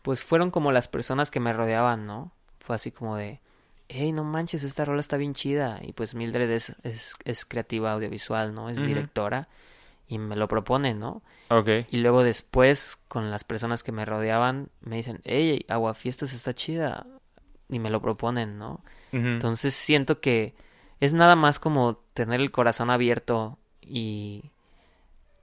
pues 0.02 0.24
fueron 0.24 0.52
como 0.52 0.72
las 0.72 0.88
personas 0.88 1.32
que 1.32 1.40
me 1.40 1.54
rodeaban, 1.54 2.06
¿no? 2.06 2.32
Fue 2.60 2.76
así 2.76 2.92
como 2.92 3.18
de, 3.18 3.40
hey, 3.90 4.12
no 4.12 4.24
manches, 4.24 4.64
esta 4.64 4.86
rola 4.86 5.00
está 5.00 5.18
bien 5.18 5.34
chida. 5.34 5.80
Y 5.82 5.94
pues 5.94 6.16
Mildred 6.16 6.50
es, 6.50 6.76
es, 6.84 7.16
es 7.24 7.46
creativa 7.46 7.92
audiovisual, 7.94 8.54
¿no? 8.54 8.70
Es 8.70 8.80
directora 8.86 9.48
y 10.08 10.18
me 10.18 10.36
lo 10.36 10.48
propone, 10.48 10.94
¿no? 10.94 11.22
Ok. 11.50 11.70
Y 11.90 11.98
luego 11.98 12.24
después, 12.24 13.00
con 13.08 13.30
las 13.32 13.44
personas 13.44 13.84
que 13.84 13.92
me 13.92 14.06
rodeaban, 14.06 14.70
me 14.82 14.98
dicen, 14.98 15.22
hey, 15.24 15.66
Aguafiestas 15.68 16.34
está 16.34 16.54
chida. 16.54 17.06
Y 17.70 17.80
me 17.80 17.90
lo 17.90 18.02
proponen, 18.02 18.58
¿no? 18.58 18.82
Entonces 19.12 19.76
siento 19.76 20.22
que 20.22 20.56
es 21.00 21.14
nada 21.14 21.36
más 21.36 21.60
como 21.60 21.98
tener 22.14 22.40
el 22.40 22.52
corazón 22.52 22.90
abierto 22.90 23.58
y, 23.82 24.52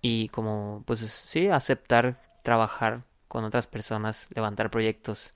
y 0.01 0.29
como, 0.29 0.83
pues 0.87 1.01
sí, 1.01 1.49
aceptar 1.49 2.17
trabajar 2.43 3.05
con 3.29 3.45
otras 3.45 3.67
personas, 3.67 4.29
levantar 4.35 4.71
proyectos. 4.71 5.35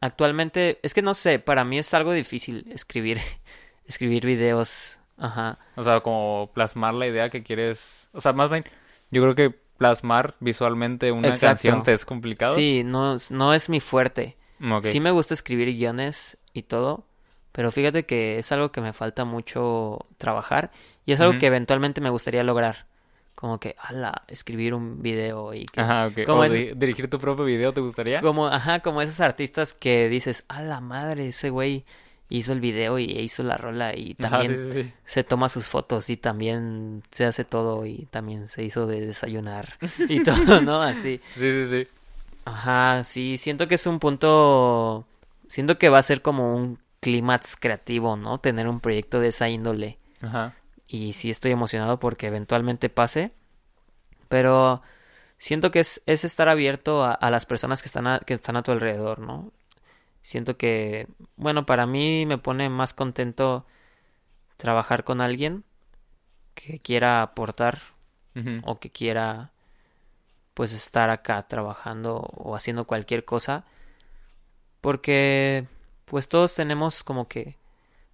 Actualmente, 0.00 0.78
es 0.82 0.94
que 0.94 1.02
no 1.02 1.14
sé, 1.14 1.38
para 1.38 1.64
mí 1.64 1.78
es 1.78 1.92
algo 1.94 2.12
difícil 2.12 2.70
escribir, 2.72 3.18
escribir 3.86 4.24
videos. 4.26 5.00
Ajá. 5.16 5.58
O 5.74 5.82
sea, 5.82 6.00
como 6.00 6.50
plasmar 6.54 6.94
la 6.94 7.06
idea 7.06 7.30
que 7.30 7.42
quieres. 7.42 8.08
O 8.12 8.20
sea, 8.20 8.32
más 8.32 8.50
bien, 8.50 8.64
yo 9.10 9.22
creo 9.22 9.34
que 9.34 9.58
plasmar 9.78 10.34
visualmente 10.40 11.10
una 11.12 11.28
Exacto. 11.28 11.46
canción 11.48 11.82
te 11.82 11.92
es 11.92 12.04
complicado. 12.04 12.54
Sí, 12.54 12.82
no, 12.84 13.16
no 13.30 13.54
es 13.54 13.68
mi 13.68 13.80
fuerte. 13.80 14.36
Mm, 14.58 14.72
ok. 14.72 14.84
Sí 14.84 15.00
me 15.00 15.10
gusta 15.10 15.34
escribir 15.34 15.68
guiones 15.74 16.36
y 16.52 16.62
todo, 16.62 17.06
pero 17.52 17.72
fíjate 17.72 18.04
que 18.04 18.38
es 18.38 18.52
algo 18.52 18.70
que 18.72 18.80
me 18.80 18.92
falta 18.92 19.24
mucho 19.24 20.06
trabajar 20.18 20.70
y 21.06 21.12
es 21.12 21.20
algo 21.20 21.38
que 21.38 21.46
eventualmente 21.46 22.00
me 22.00 22.10
gustaría 22.10 22.42
lograr. 22.44 22.86
Como 23.38 23.60
que, 23.60 23.76
ala, 23.78 24.24
escribir 24.26 24.74
un 24.74 25.00
video 25.00 25.54
y 25.54 25.64
que... 25.66 25.80
Ajá, 25.80 26.08
ok. 26.08 26.24
como 26.26 26.40
O 26.40 26.44
es- 26.44 26.52
di- 26.52 26.72
dirigir 26.74 27.08
tu 27.08 27.20
propio 27.20 27.44
video, 27.44 27.72
¿te 27.72 27.80
gustaría? 27.80 28.20
Como, 28.20 28.48
ajá, 28.48 28.80
como 28.80 29.00
esos 29.00 29.20
artistas 29.20 29.74
que 29.74 30.08
dices, 30.08 30.44
a 30.48 30.60
la 30.60 30.80
madre, 30.80 31.28
ese 31.28 31.50
güey 31.50 31.84
hizo 32.28 32.52
el 32.52 32.58
video 32.60 32.98
y 32.98 33.04
hizo 33.04 33.44
la 33.44 33.56
rola 33.56 33.94
y 33.94 34.16
Ajá, 34.18 34.30
también 34.42 34.56
sí, 34.56 34.72
sí, 34.72 34.82
sí. 34.82 34.92
se 35.06 35.22
toma 35.22 35.48
sus 35.48 35.66
fotos 35.68 36.10
y 36.10 36.16
también 36.16 37.04
se 37.12 37.26
hace 37.26 37.44
todo 37.44 37.86
y 37.86 38.08
también 38.10 38.48
se 38.48 38.64
hizo 38.64 38.88
de 38.88 39.06
desayunar 39.06 39.78
y 40.08 40.20
todo, 40.24 40.60
¿no? 40.60 40.82
Así. 40.82 41.20
Sí, 41.36 41.40
sí, 41.40 41.66
sí. 41.70 41.88
Ajá, 42.44 43.04
sí, 43.04 43.38
siento 43.38 43.68
que 43.68 43.76
es 43.76 43.86
un 43.86 44.00
punto, 44.00 45.06
siento 45.46 45.78
que 45.78 45.90
va 45.90 45.98
a 45.98 46.02
ser 46.02 46.22
como 46.22 46.56
un 46.56 46.78
clímax 47.00 47.54
creativo, 47.54 48.16
¿no? 48.16 48.38
Tener 48.38 48.66
un 48.68 48.80
proyecto 48.80 49.20
de 49.20 49.28
esa 49.28 49.48
índole. 49.48 49.96
Ajá. 50.22 50.54
Y 50.88 51.12
sí 51.12 51.30
estoy 51.30 51.52
emocionado 51.52 52.00
porque 52.00 52.26
eventualmente 52.26 52.88
pase. 52.88 53.32
Pero 54.28 54.82
siento 55.38 55.70
que 55.70 55.80
es, 55.80 56.02
es 56.06 56.24
estar 56.24 56.48
abierto 56.48 57.04
a, 57.04 57.12
a 57.12 57.30
las 57.30 57.46
personas 57.46 57.82
que 57.82 57.88
están 57.88 58.06
a, 58.06 58.20
que 58.20 58.34
están 58.34 58.56
a 58.56 58.62
tu 58.62 58.72
alrededor, 58.72 59.20
¿no? 59.20 59.52
Siento 60.22 60.56
que, 60.56 61.08
bueno, 61.36 61.66
para 61.66 61.86
mí 61.86 62.26
me 62.26 62.38
pone 62.38 62.68
más 62.68 62.94
contento 62.94 63.66
trabajar 64.58 65.04
con 65.04 65.20
alguien 65.20 65.64
que 66.54 66.80
quiera 66.80 67.22
aportar 67.22 67.80
o 68.62 68.78
que 68.78 68.90
quiera 68.90 69.50
pues 70.54 70.72
estar 70.72 71.10
acá 71.10 71.42
trabajando 71.48 72.18
o 72.18 72.54
haciendo 72.54 72.84
cualquier 72.84 73.24
cosa 73.24 73.64
porque 74.80 75.66
pues 76.04 76.28
todos 76.28 76.54
tenemos 76.54 77.02
como 77.02 77.26
que 77.26 77.56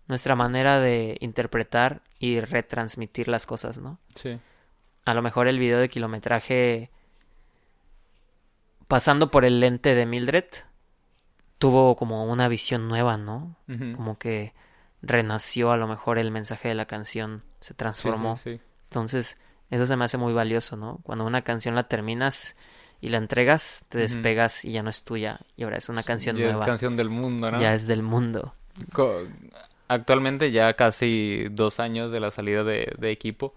nuestra 0.07 0.34
manera 0.36 0.80
de 0.80 1.16
interpretar 1.20 2.02
y 2.18 2.40
retransmitir 2.40 3.28
las 3.28 3.46
cosas, 3.46 3.78
¿no? 3.78 3.98
Sí. 4.14 4.38
A 5.05 5.14
lo 5.14 5.22
mejor 5.22 5.48
el 5.48 5.59
video 5.59 5.78
de 5.78 5.88
kilometraje 5.88 6.90
pasando 8.88 9.30
por 9.30 9.44
el 9.44 9.61
lente 9.61 9.94
de 9.94 10.07
Mildred 10.07 10.44
tuvo 11.59 11.96
como 11.96 12.24
una 12.24 12.48
visión 12.48 12.88
nueva, 12.88 13.16
¿no? 13.16 13.57
Como 13.94 14.18
que 14.18 14.52
renació 15.02 15.72
a 15.72 15.76
lo 15.76 15.86
mejor 15.86 16.18
el 16.18 16.30
mensaje 16.30 16.68
de 16.68 16.74
la 16.74 16.86
canción, 16.86 17.42
se 17.61 17.74
transformó. 17.74 18.36
sí, 18.36 18.57
sí. 18.57 18.61
Entonces, 18.90 19.38
eso 19.70 19.86
se 19.86 19.96
me 19.96 20.05
hace 20.05 20.18
muy 20.18 20.32
valioso, 20.32 20.76
¿no? 20.76 21.00
Cuando 21.02 21.24
una 21.24 21.42
canción 21.42 21.74
la 21.74 21.84
terminas 21.84 22.57
y 23.00 23.09
la 23.09 23.18
entregas, 23.18 23.86
te 23.88 23.98
despegas 23.98 24.64
y 24.64 24.72
ya 24.72 24.82
no 24.82 24.90
es 24.90 25.05
tuya. 25.05 25.40
Y 25.57 25.64
ahora 25.64 25.78
es 25.78 25.88
una 25.88 26.02
canción 26.02 26.36
Ya 26.36 26.44
nueva. 26.44 26.61
es 26.64 26.66
canción 26.66 26.96
del 26.96 27.11
mundo, 27.11 27.50
¿no? 27.50 27.59
Ya 27.61 27.74
es 27.74 27.86
del 27.86 28.02
mundo. 28.02 28.55
Co- 28.92 29.26
Actualmente 29.89 30.51
ya 30.51 30.72
casi 30.74 31.47
dos 31.51 31.80
años 31.80 32.11
de 32.11 32.20
la 32.20 32.30
salida 32.30 32.64
de, 32.64 32.93
de 32.99 33.11
equipo. 33.11 33.55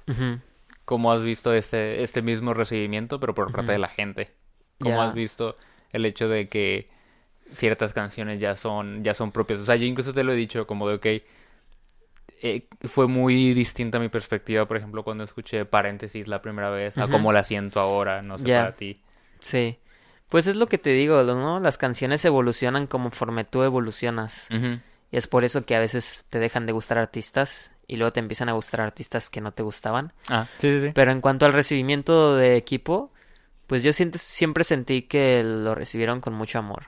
¿Cómo 0.86 1.11
has 1.11 1.23
visto 1.23 1.53
este, 1.53 2.01
este 2.03 2.21
mismo 2.21 2.53
recibimiento, 2.53 3.19
pero 3.19 3.34
por 3.34 3.51
parte 3.51 3.73
de 3.73 3.78
la 3.78 3.89
gente? 3.89 4.32
¿Cómo 4.80 5.01
has 5.01 5.13
visto 5.13 5.55
el 5.91 6.05
hecho 6.05 6.28
de 6.30 6.47
que 6.47 6.86
ciertas 7.51 7.93
canciones 7.93 8.39
ya 8.39 8.55
son, 8.55 9.03
ya 9.03 9.13
son 9.13 9.32
propias? 9.32 9.59
O 9.59 9.65
sea, 9.65 9.75
yo 9.75 9.86
incluso 9.86 10.13
te 10.13 10.23
lo 10.23 10.34
he 10.34 10.36
dicho 10.36 10.67
como 10.67 10.88
de, 10.88 10.95
ok, 10.95 11.05
eh, 12.41 12.67
fue 12.84 13.07
muy 13.07 13.53
distinta 13.53 13.99
mi 13.99 14.09
perspectiva, 14.09 14.65
por 14.67 14.78
ejemplo, 14.78 15.03
cuando 15.03 15.23
escuché 15.23 15.65
Paréntesis 15.65 16.28
la 16.28 16.41
primera 16.41 16.69
vez, 16.69 16.97
a 16.97 17.07
cómo 17.07 17.34
la 17.34 17.43
siento 17.43 17.80
ahora, 17.80 18.21
no 18.21 18.38
sé 18.38 18.45
para 18.45 18.75
ti. 18.75 18.97
Sí. 19.39 19.80
Pues 20.30 20.45
es 20.45 20.55
lo 20.55 20.67
que 20.67 20.78
te 20.78 20.91
digo, 20.91 21.23
¿no? 21.23 21.59
Las 21.59 21.78
canciones 21.78 22.23
evolucionan 22.25 22.86
conforme 22.86 23.43
tú 23.43 23.63
evolucionas. 23.63 24.49
Y 25.11 25.17
es 25.17 25.27
por 25.27 25.45
eso 25.45 25.65
que 25.65 25.75
a 25.75 25.79
veces 25.79 26.25
te 26.29 26.39
dejan 26.39 26.65
de 26.65 26.73
gustar 26.73 26.97
artistas 26.97 27.73
y 27.87 27.95
luego 27.95 28.11
te 28.11 28.19
empiezan 28.19 28.49
a 28.49 28.53
gustar 28.53 28.81
artistas 28.81 29.29
que 29.29 29.39
no 29.41 29.51
te 29.51 29.63
gustaban. 29.63 30.11
Ah, 30.29 30.47
sí, 30.57 30.69
sí, 30.79 30.87
sí. 30.87 30.91
Pero 30.93 31.11
en 31.11 31.21
cuanto 31.21 31.45
al 31.45 31.53
recibimiento 31.53 32.35
de 32.35 32.57
equipo, 32.57 33.11
pues 33.67 33.83
yo 33.83 33.93
siempre 33.93 34.63
sentí 34.63 35.03
que 35.03 35.43
lo 35.43 35.75
recibieron 35.75 36.19
con 36.19 36.33
mucho 36.33 36.59
amor. 36.59 36.87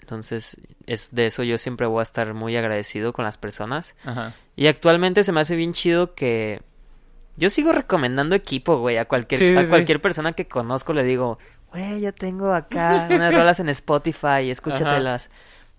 Entonces, 0.00 0.58
es 0.86 1.14
de 1.14 1.26
eso 1.26 1.42
yo 1.42 1.58
siempre 1.58 1.86
voy 1.86 2.00
a 2.00 2.02
estar 2.02 2.32
muy 2.32 2.56
agradecido 2.56 3.12
con 3.12 3.24
las 3.24 3.36
personas. 3.36 3.94
Ajá. 4.04 4.32
Y 4.56 4.66
actualmente 4.68 5.22
se 5.22 5.32
me 5.32 5.40
hace 5.40 5.54
bien 5.54 5.72
chido 5.74 6.14
que 6.14 6.62
yo 7.36 7.50
sigo 7.50 7.72
recomendando 7.72 8.34
equipo, 8.34 8.78
güey, 8.78 8.96
a 8.96 9.04
cualquier 9.04 9.38
Sí, 9.40 9.56
a 9.56 9.62
sí. 9.64 9.68
cualquier 9.68 10.00
persona 10.00 10.32
que 10.32 10.48
conozco 10.48 10.94
le 10.94 11.04
digo, 11.04 11.38
güey, 11.72 12.00
yo 12.00 12.14
tengo 12.14 12.54
acá 12.54 13.06
unas 13.10 13.34
rolas 13.34 13.60
en 13.60 13.68
Spotify, 13.68 14.50
escúchatelas. 14.50 15.30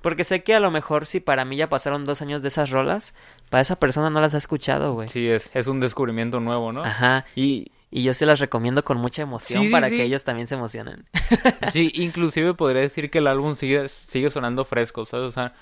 Porque 0.02 0.24
sé 0.24 0.44
que 0.44 0.56
a 0.56 0.60
lo 0.60 0.72
mejor 0.72 1.06
si 1.06 1.20
para 1.20 1.44
mí 1.46 1.58
ya 1.58 1.68
pasaron 1.70 2.06
dos 2.06 2.22
años 2.22 2.42
de 2.42 2.48
esas 2.48 2.70
rolas, 2.70 3.14
para 3.50 3.62
esa 3.62 3.78
persona 3.78 4.10
no 4.10 4.22
las 4.22 4.34
ha 4.34 4.38
escuchado, 4.38 4.94
güey. 4.94 5.10
Sí, 5.10 5.28
es, 5.28 5.50
es 5.54 5.68
un 5.68 5.80
descubrimiento 5.80 6.40
nuevo, 6.40 6.72
¿no? 6.72 6.84
Ajá. 6.84 7.26
Y 7.36 7.72
Y 7.92 8.04
yo 8.04 8.14
se 8.14 8.26
las 8.26 8.40
recomiendo 8.40 8.84
con 8.86 8.98
mucha 8.98 9.24
emoción 9.24 9.64
Sí, 9.64 9.70
para 9.70 9.90
sí. 9.90 9.98
que 9.98 10.04
ellos 10.04 10.24
también 10.24 10.48
se 10.48 10.56
emocionen. 10.56 11.06
sí, 11.74 11.92
inclusive 11.96 12.54
podría 12.54 12.82
decir 12.84 13.10
que 13.10 13.18
el 13.18 13.28
álbum 13.28 13.56
sigue, 13.56 13.88
sigue 13.88 14.30
sonando 14.30 14.64
fresco, 14.64 15.06
¿sabes? 15.06 15.26
O 15.28 15.32
sea, 15.32 15.54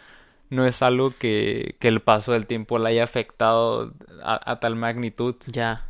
no 0.49 0.65
es 0.65 0.81
algo 0.81 1.13
que, 1.17 1.75
que 1.79 1.87
el 1.87 2.01
paso 2.01 2.33
del 2.33 2.45
tiempo 2.45 2.77
le 2.79 2.89
haya 2.89 3.03
afectado 3.05 3.93
a, 4.23 4.51
a 4.51 4.59
tal 4.59 4.75
magnitud. 4.75 5.35
ya. 5.47 5.83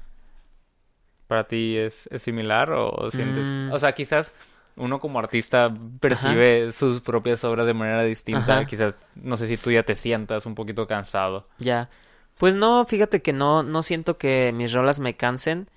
¿Para 1.27 1.45
ti 1.47 1.75
es, 1.75 2.07
es 2.11 2.21
similar 2.21 2.71
o 2.71 3.11
sientes? 3.11 3.45
Mm. 3.45 3.71
O 3.73 3.79
sea, 3.79 3.91
quizás 3.91 4.33
uno 4.77 4.99
como 4.99 5.19
artista 5.19 5.73
percibe 5.99 6.71
sus 6.71 7.01
propias 7.01 7.43
obras 7.43 7.67
de 7.67 7.73
manera 7.73 8.03
distinta. 8.03 8.59
Ajá. 8.59 8.65
Quizás, 8.65 8.95
no 9.15 9.35
sé 9.37 9.47
si 9.47 9.57
tú 9.57 9.71
ya 9.71 9.83
te 9.83 9.95
sientas 9.95 10.45
un 10.45 10.55
poquito 10.55 10.87
cansado. 10.87 11.47
Ya. 11.57 11.89
Pues 12.37 12.55
no, 12.55 12.85
fíjate 12.85 13.21
que 13.21 13.33
no, 13.33 13.63
no 13.63 13.81
siento 13.83 14.17
que 14.17 14.51
mis 14.53 14.71
rolas 14.71 14.99
me 14.99 15.15
cansen. 15.15 15.69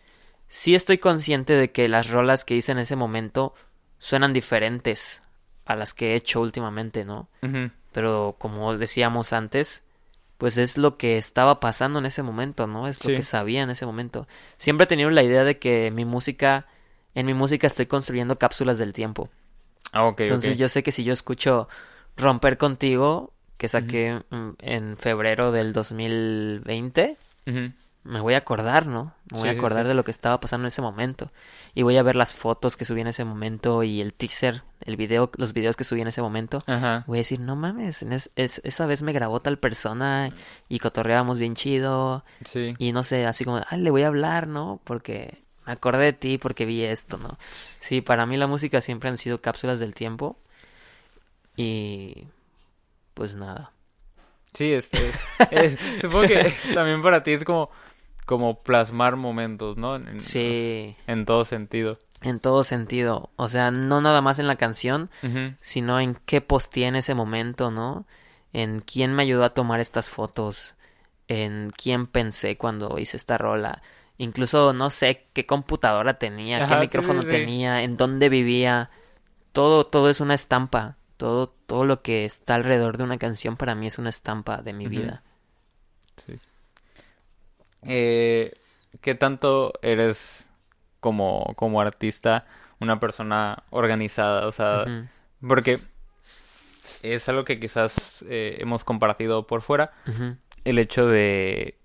Sí 0.48 0.74
estoy 0.74 0.98
consciente 0.98 1.54
de 1.54 1.70
que 1.72 1.88
las 1.88 2.10
rolas 2.10 2.44
que 2.44 2.54
hice 2.56 2.72
en 2.72 2.78
ese 2.78 2.96
momento 2.96 3.54
suenan 3.98 4.32
diferentes 4.32 5.22
a 5.64 5.76
las 5.76 5.94
que 5.94 6.12
he 6.12 6.14
hecho 6.16 6.40
últimamente, 6.40 7.04
¿no? 7.04 7.28
Pero 7.92 8.36
como 8.38 8.76
decíamos 8.76 9.32
antes, 9.32 9.84
pues 10.38 10.56
es 10.56 10.76
lo 10.78 10.96
que 10.96 11.18
estaba 11.18 11.60
pasando 11.60 11.98
en 11.98 12.06
ese 12.06 12.22
momento, 12.22 12.66
¿no? 12.66 12.88
Es 12.88 13.02
lo 13.04 13.10
Sí. 13.10 13.16
que 13.16 13.22
sabía 13.22 13.62
en 13.62 13.70
ese 13.70 13.86
momento. 13.86 14.26
Siempre 14.58 14.84
he 14.84 14.86
tenido 14.88 15.10
la 15.10 15.22
idea 15.22 15.44
de 15.44 15.58
que 15.58 15.90
mi 15.90 16.04
música, 16.04 16.66
en 17.14 17.26
mi 17.26 17.34
música 17.34 17.66
estoy 17.66 17.86
construyendo 17.86 18.38
cápsulas 18.38 18.78
del 18.78 18.92
tiempo. 18.92 19.28
Ah, 19.92 20.04
ok, 20.04 20.20
Entonces 20.20 20.56
yo 20.56 20.68
sé 20.68 20.82
que 20.82 20.92
si 20.92 21.02
yo 21.04 21.12
escucho 21.12 21.68
Romper 22.16 22.56
contigo, 22.58 23.32
que 23.56 23.68
saqué 23.68 24.22
en 24.60 24.96
febrero 24.96 25.52
del 25.52 25.72
2020, 25.72 27.16
Ujú. 27.46 27.72
me 28.04 28.20
voy 28.20 28.34
a 28.34 28.38
acordar, 28.38 28.86
¿no? 28.86 29.14
Me 29.30 29.38
voy 29.38 29.48
Sí, 29.50 29.54
a 29.54 29.58
acordar 29.58 29.84
sí. 29.84 29.88
de 29.88 29.94
lo 29.94 30.04
que 30.04 30.10
estaba 30.10 30.40
pasando 30.40 30.64
en 30.64 30.68
ese 30.68 30.80
momento. 30.82 31.30
Y 31.74 31.82
voy 31.82 31.96
a 31.96 32.02
ver 32.02 32.16
las 32.16 32.34
fotos 32.34 32.76
que 32.76 32.84
subí 32.84 33.00
en 33.00 33.06
ese 33.08 33.24
momento 33.24 33.82
y 33.82 34.00
el 34.00 34.12
teaser, 34.14 34.62
el 34.84 34.96
video, 34.96 35.30
los 35.36 35.52
videos 35.52 35.76
que 35.76 35.84
subí 35.84 36.00
en 36.00 36.08
ese 36.08 36.22
momento. 36.22 36.62
Ajá. 36.66 37.04
Voy 37.06 37.18
a 37.18 37.20
decir, 37.20 37.40
no 37.40 37.56
mames, 37.56 38.02
en 38.02 38.12
es- 38.12 38.30
es- 38.36 38.60
esa 38.64 38.86
vez 38.86 39.02
me 39.02 39.12
grabó 39.12 39.40
tal 39.40 39.58
persona 39.58 40.32
y 40.68 40.78
cotorreábamos 40.78 41.38
bien 41.38 41.54
chido. 41.54 42.24
Sí. 42.44 42.74
Y 42.78 42.92
no 42.92 43.02
sé, 43.02 43.26
así 43.26 43.44
como, 43.44 43.58
ah, 43.58 43.76
le 43.76 43.90
voy 43.90 44.02
a 44.02 44.08
hablar, 44.08 44.46
¿no? 44.46 44.80
Porque 44.84 45.42
me 45.66 45.72
acordé 45.72 46.04
de 46.06 46.12
ti 46.12 46.38
porque 46.38 46.64
vi 46.66 46.84
esto, 46.84 47.18
¿no? 47.18 47.38
Sí, 47.80 48.00
para 48.00 48.26
mí 48.26 48.36
la 48.36 48.46
música 48.46 48.80
siempre 48.80 49.08
han 49.10 49.16
sido 49.16 49.40
cápsulas 49.40 49.78
del 49.80 49.94
tiempo. 49.94 50.36
Y 51.56 52.24
pues 53.14 53.36
nada. 53.36 53.72
Sí, 54.54 54.72
es, 54.72 54.92
es- 54.94 55.14
es- 55.50 55.76
supongo 56.00 56.26
que 56.26 56.52
también 56.74 57.02
para 57.02 57.22
ti 57.22 57.32
es 57.32 57.44
como, 57.44 57.70
como 58.26 58.62
plasmar 58.62 59.16
momentos, 59.16 59.76
¿no? 59.76 59.96
En, 59.96 60.18
Sí, 60.20 60.96
en 61.06 61.24
todo 61.26 61.44
sentido. 61.44 61.98
en 62.22 62.40
todo 62.40 62.64
sentido. 62.64 63.30
O 63.36 63.48
sea, 63.48 63.70
no 63.70 64.00
nada 64.00 64.20
más 64.22 64.38
en 64.38 64.46
la 64.46 64.56
canción, 64.56 65.10
sino 65.60 66.00
en 66.00 66.14
qué 66.26 66.40
posteé 66.40 66.86
en 66.86 66.96
ese 66.96 67.14
momento, 67.14 67.70
¿no? 67.70 68.06
En 68.52 68.80
quién 68.80 69.14
me 69.14 69.22
ayudó 69.22 69.44
a 69.44 69.54
tomar 69.54 69.80
estas 69.80 70.10
fotos, 70.10 70.74
en 71.28 71.70
quién 71.76 72.06
pensé 72.06 72.56
cuando 72.56 72.98
hice 72.98 73.16
esta 73.16 73.38
rola. 73.38 73.82
Incluso 74.20 74.74
no 74.74 74.90
sé 74.90 75.24
qué 75.32 75.46
computadora 75.46 76.12
tenía, 76.12 76.58
qué 76.58 76.64
Ajá, 76.64 76.74
sí, 76.74 76.80
micrófono 76.82 77.22
sí, 77.22 77.28
sí. 77.28 77.32
tenía, 77.32 77.82
en 77.82 77.96
dónde 77.96 78.28
vivía. 78.28 78.90
Todo, 79.52 79.86
todo 79.86 80.10
es 80.10 80.20
una 80.20 80.34
estampa. 80.34 80.98
Todo, 81.16 81.48
todo 81.48 81.86
lo 81.86 82.02
que 82.02 82.26
está 82.26 82.56
alrededor 82.56 82.98
de 82.98 83.04
una 83.04 83.16
canción 83.16 83.56
para 83.56 83.74
mí 83.74 83.86
es 83.86 83.98
una 83.98 84.10
estampa 84.10 84.58
de 84.60 84.74
mi 84.74 84.88
vida. 84.88 85.22
Eh, 87.82 88.52
¿qué 89.00 89.14
tanto 89.14 89.72
eres 89.80 90.46
como, 91.00 91.54
como 91.56 91.80
artista 91.80 92.44
una 92.78 93.00
persona 93.00 93.62
organizada? 93.70 94.46
O 94.46 94.52
sea, 94.52 94.84
porque 95.40 95.80
es 97.02 97.26
algo 97.30 97.46
que 97.46 97.58
quizás 97.58 98.22
eh, 98.28 98.58
hemos 98.60 98.84
compartido 98.84 99.46
por 99.46 99.62
fuera. 99.62 99.94
El 100.64 100.78
hecho 100.78 101.06
de, 101.06 101.79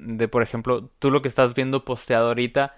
de, 0.00 0.28
por 0.28 0.42
ejemplo, 0.42 0.90
tú 0.98 1.10
lo 1.10 1.22
que 1.22 1.28
estás 1.28 1.54
viendo 1.54 1.84
posteado 1.84 2.28
ahorita, 2.28 2.74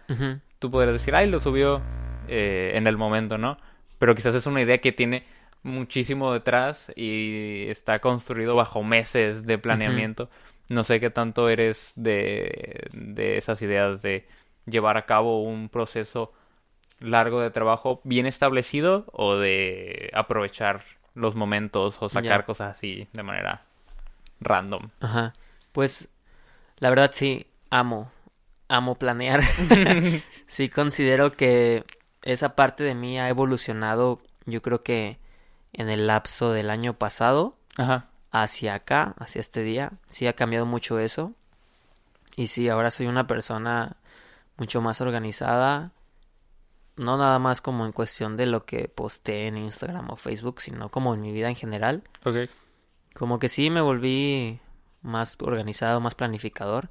tú 0.59 0.70
podrías 0.70 0.93
decir, 0.95 1.14
ay, 1.14 1.29
lo 1.29 1.41
subió 1.41 1.83
eh, 2.29 2.73
en 2.75 2.87
el 2.87 2.97
momento, 2.97 3.39
¿no? 3.39 3.57
Pero 3.99 4.14
quizás 4.14 4.35
es 4.35 4.47
una 4.47 4.61
idea 4.61 4.79
que 4.79 4.93
tiene 4.93 5.25
muchísimo 5.62 6.33
detrás 6.33 6.93
y 6.97 7.66
está 7.68 8.01
construido 8.01 8.57
bajo 8.57 8.83
meses 8.83 9.47
de 9.47 9.59
planeamiento. 9.59 10.29
No 10.68 10.85
sé 10.85 11.01
qué 11.01 11.11
tanto 11.11 11.49
eres 11.49 11.93
de, 11.97 12.89
de 12.93 13.37
esas 13.37 13.62
ideas 13.62 14.03
de 14.03 14.27
llevar 14.66 14.97
a 14.97 15.07
cabo 15.07 15.43
un 15.43 15.68
proceso 15.68 16.33
largo 16.99 17.41
de 17.41 17.51
trabajo 17.51 18.01
bien 18.05 18.27
establecido 18.27 19.07
o 19.12 19.37
de 19.37 20.11
aprovechar 20.14 20.85
los 21.14 21.35
momentos 21.35 21.97
o 22.01 22.09
sacar 22.09 22.45
cosas 22.45 22.73
así 22.73 23.09
de 23.12 23.23
manera 23.23 23.64
random. 24.41 24.91
Ajá. 25.01 25.33
Pues 25.73 26.12
la 26.83 26.91
verdad 26.91 27.12
sí, 27.14 27.47
amo, 27.70 28.11
amo 28.66 28.97
planear. 28.97 29.45
sí 30.49 30.68
considero 30.68 31.30
que 31.30 31.85
esa 32.22 32.57
parte 32.57 32.83
de 32.83 32.97
mí 32.97 33.20
ha 33.20 33.28
evolucionado, 33.28 34.20
yo 34.47 34.62
creo 34.62 34.83
que 34.83 35.20
en 35.72 35.89
el 35.89 36.09
lapso 36.09 36.51
del 36.51 36.70
año 36.70 36.95
pasado 36.95 37.57
Ajá. 37.76 38.09
hacia 38.33 38.74
acá, 38.74 39.14
hacia 39.20 39.39
este 39.39 39.62
día, 39.62 39.93
sí 40.09 40.26
ha 40.26 40.33
cambiado 40.33 40.66
mucho 40.66 40.99
eso. 40.99 41.35
Y 42.35 42.49
sí, 42.49 42.68
ahora 42.68 42.91
soy 42.91 43.07
una 43.07 43.28
persona 43.28 43.97
mucho 44.57 44.80
más 44.80 45.01
organizada. 45.01 45.93
No 46.97 47.16
nada 47.16 47.39
más 47.39 47.61
como 47.61 47.87
en 47.87 47.93
cuestión 47.93 48.37
de 48.37 48.47
lo 48.47 48.64
que 48.64 48.89
posteé 48.89 49.47
en 49.47 49.57
Instagram 49.57 50.11
o 50.11 50.16
Facebook, 50.16 50.61
sino 50.61 50.89
como 50.89 51.14
en 51.14 51.20
mi 51.20 51.30
vida 51.30 51.49
en 51.49 51.55
general. 51.55 52.03
Ok. 52.24 52.51
Como 53.14 53.39
que 53.39 53.49
sí 53.49 53.70
me 53.70 53.80
volví 53.80 54.59
más 55.03 55.37
organizado, 55.41 56.01
más 56.01 56.15
planificador, 56.15 56.89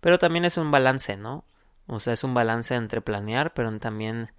pero 0.00 0.18
también 0.18 0.44
es 0.44 0.56
un 0.56 0.70
balance, 0.70 1.16
¿no? 1.16 1.44
O 1.86 2.00
sea, 2.00 2.12
es 2.12 2.24
un 2.24 2.34
balance 2.34 2.74
entre 2.74 3.00
planear, 3.00 3.52
pero 3.54 3.76
también 3.78 4.30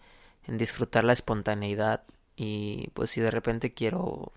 en 0.48 0.58
disfrutar 0.58 1.04
la 1.04 1.14
espontaneidad 1.14 2.04
y 2.36 2.90
pues 2.94 3.12
si 3.12 3.22
de 3.22 3.32
repente 3.32 3.74
quiero 3.74 4.32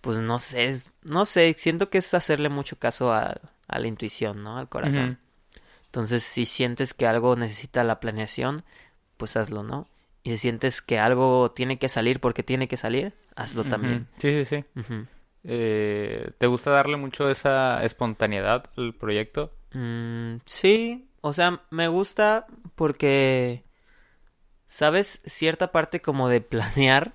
pues 0.00 0.18
no 0.18 0.38
sé, 0.38 0.80
no 1.02 1.24
sé, 1.24 1.54
siento 1.58 1.90
que 1.90 1.98
es 1.98 2.14
hacerle 2.14 2.48
mucho 2.48 2.78
caso 2.78 3.12
a, 3.12 3.40
a 3.66 3.78
la 3.78 3.86
intuición, 3.88 4.42
¿no? 4.44 4.56
Al 4.56 4.68
corazón. 4.68 5.18
Entonces, 5.86 6.22
si 6.22 6.44
sientes 6.44 6.94
que 6.94 7.06
algo 7.08 7.34
necesita 7.34 7.82
la 7.82 7.98
planeación, 7.98 8.62
pues 9.16 9.36
hazlo, 9.36 9.62
¿no? 9.64 9.88
Y 10.22 10.30
si 10.32 10.38
sientes 10.38 10.82
que 10.82 10.98
algo 10.98 11.50
tiene 11.52 11.78
que 11.78 11.88
salir 11.88 12.20
porque 12.20 12.42
tiene 12.42 12.68
que 12.68 12.76
salir, 12.76 13.14
hazlo 13.34 13.64
también. 13.64 14.06
Sí, 14.18 14.44
sí, 14.44 14.44
sí. 14.44 14.64
Eh, 15.48 16.32
¿te 16.38 16.46
gusta 16.48 16.72
darle 16.72 16.96
mucho 16.96 17.30
esa 17.30 17.84
espontaneidad 17.84 18.64
al 18.76 18.94
proyecto? 18.94 19.50
Mm, 19.72 20.38
sí, 20.44 21.08
o 21.20 21.32
sea, 21.32 21.60
me 21.70 21.86
gusta 21.86 22.46
porque, 22.74 23.64
¿sabes? 24.66 25.22
Cierta 25.24 25.70
parte 25.70 26.00
como 26.02 26.28
de 26.28 26.40
planear 26.40 27.12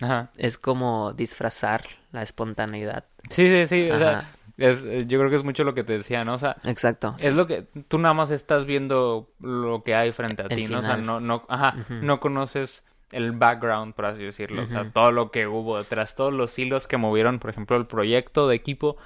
Ajá. 0.00 0.30
es 0.38 0.56
como 0.56 1.12
disfrazar 1.12 1.84
la 2.12 2.22
espontaneidad. 2.22 3.04
Sí, 3.28 3.46
sí, 3.46 3.66
sí. 3.66 3.90
O 3.90 3.98
sea, 3.98 4.30
es, 4.56 4.82
yo 5.06 5.18
creo 5.18 5.28
que 5.28 5.36
es 5.36 5.44
mucho 5.44 5.64
lo 5.64 5.74
que 5.74 5.84
te 5.84 5.94
decía, 5.94 6.24
¿no? 6.24 6.34
O 6.34 6.38
sea, 6.38 6.56
Exacto. 6.64 7.14
es 7.18 7.34
lo 7.34 7.46
que 7.46 7.62
tú 7.88 7.98
nada 7.98 8.14
más 8.14 8.30
estás 8.30 8.64
viendo 8.64 9.30
lo 9.40 9.82
que 9.82 9.94
hay 9.94 10.12
frente 10.12 10.42
a 10.42 10.46
El 10.46 10.56
ti, 10.56 10.66
¿no? 10.66 10.78
O 10.78 10.82
sea, 10.82 10.96
no, 10.96 11.20
no, 11.20 11.44
ajá, 11.48 11.84
no 11.90 12.20
conoces 12.20 12.84
el 13.12 13.32
background, 13.32 13.94
por 13.94 14.06
así 14.06 14.22
decirlo. 14.22 14.62
O 14.62 14.66
sea, 14.66 14.90
todo 14.90 15.12
lo 15.12 15.30
que 15.30 15.46
hubo 15.46 15.78
detrás, 15.78 16.14
todos 16.14 16.32
los 16.32 16.58
hilos 16.58 16.86
que 16.86 16.96
movieron, 16.96 17.38
por 17.38 17.50
ejemplo, 17.50 17.76
el 17.76 17.86
proyecto 17.86 18.48
de 18.48 18.56
equipo, 18.56 18.96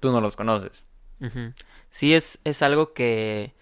tú 0.00 0.12
no 0.12 0.20
los 0.20 0.36
conoces. 0.36 0.84
Sí, 1.90 2.14
es, 2.14 2.40
es 2.44 2.62
algo 2.62 2.92
que, 2.92 3.54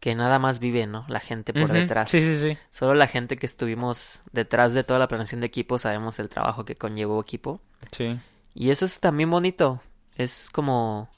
que 0.00 0.14
nada 0.14 0.38
más 0.38 0.58
vive, 0.58 0.86
¿no? 0.86 1.04
La 1.08 1.20
gente 1.20 1.52
por 1.52 1.72
detrás. 1.72 2.10
Sí, 2.10 2.20
sí, 2.20 2.36
sí. 2.36 2.58
Solo 2.70 2.94
la 2.94 3.06
gente 3.06 3.36
que 3.36 3.46
estuvimos 3.46 4.22
detrás 4.32 4.72
de 4.74 4.84
toda 4.84 4.98
la 4.98 5.08
planeación 5.08 5.40
de 5.40 5.48
equipo 5.48 5.78
sabemos 5.78 6.18
el 6.18 6.28
trabajo 6.28 6.64
que 6.64 6.76
conllevó 6.76 7.20
equipo. 7.20 7.60
Sí. 7.90 8.18
Y 8.54 8.70
eso 8.70 8.84
es 8.86 9.00
también 9.00 9.30
bonito. 9.30 9.82
Es 10.16 10.48
como. 10.50 11.10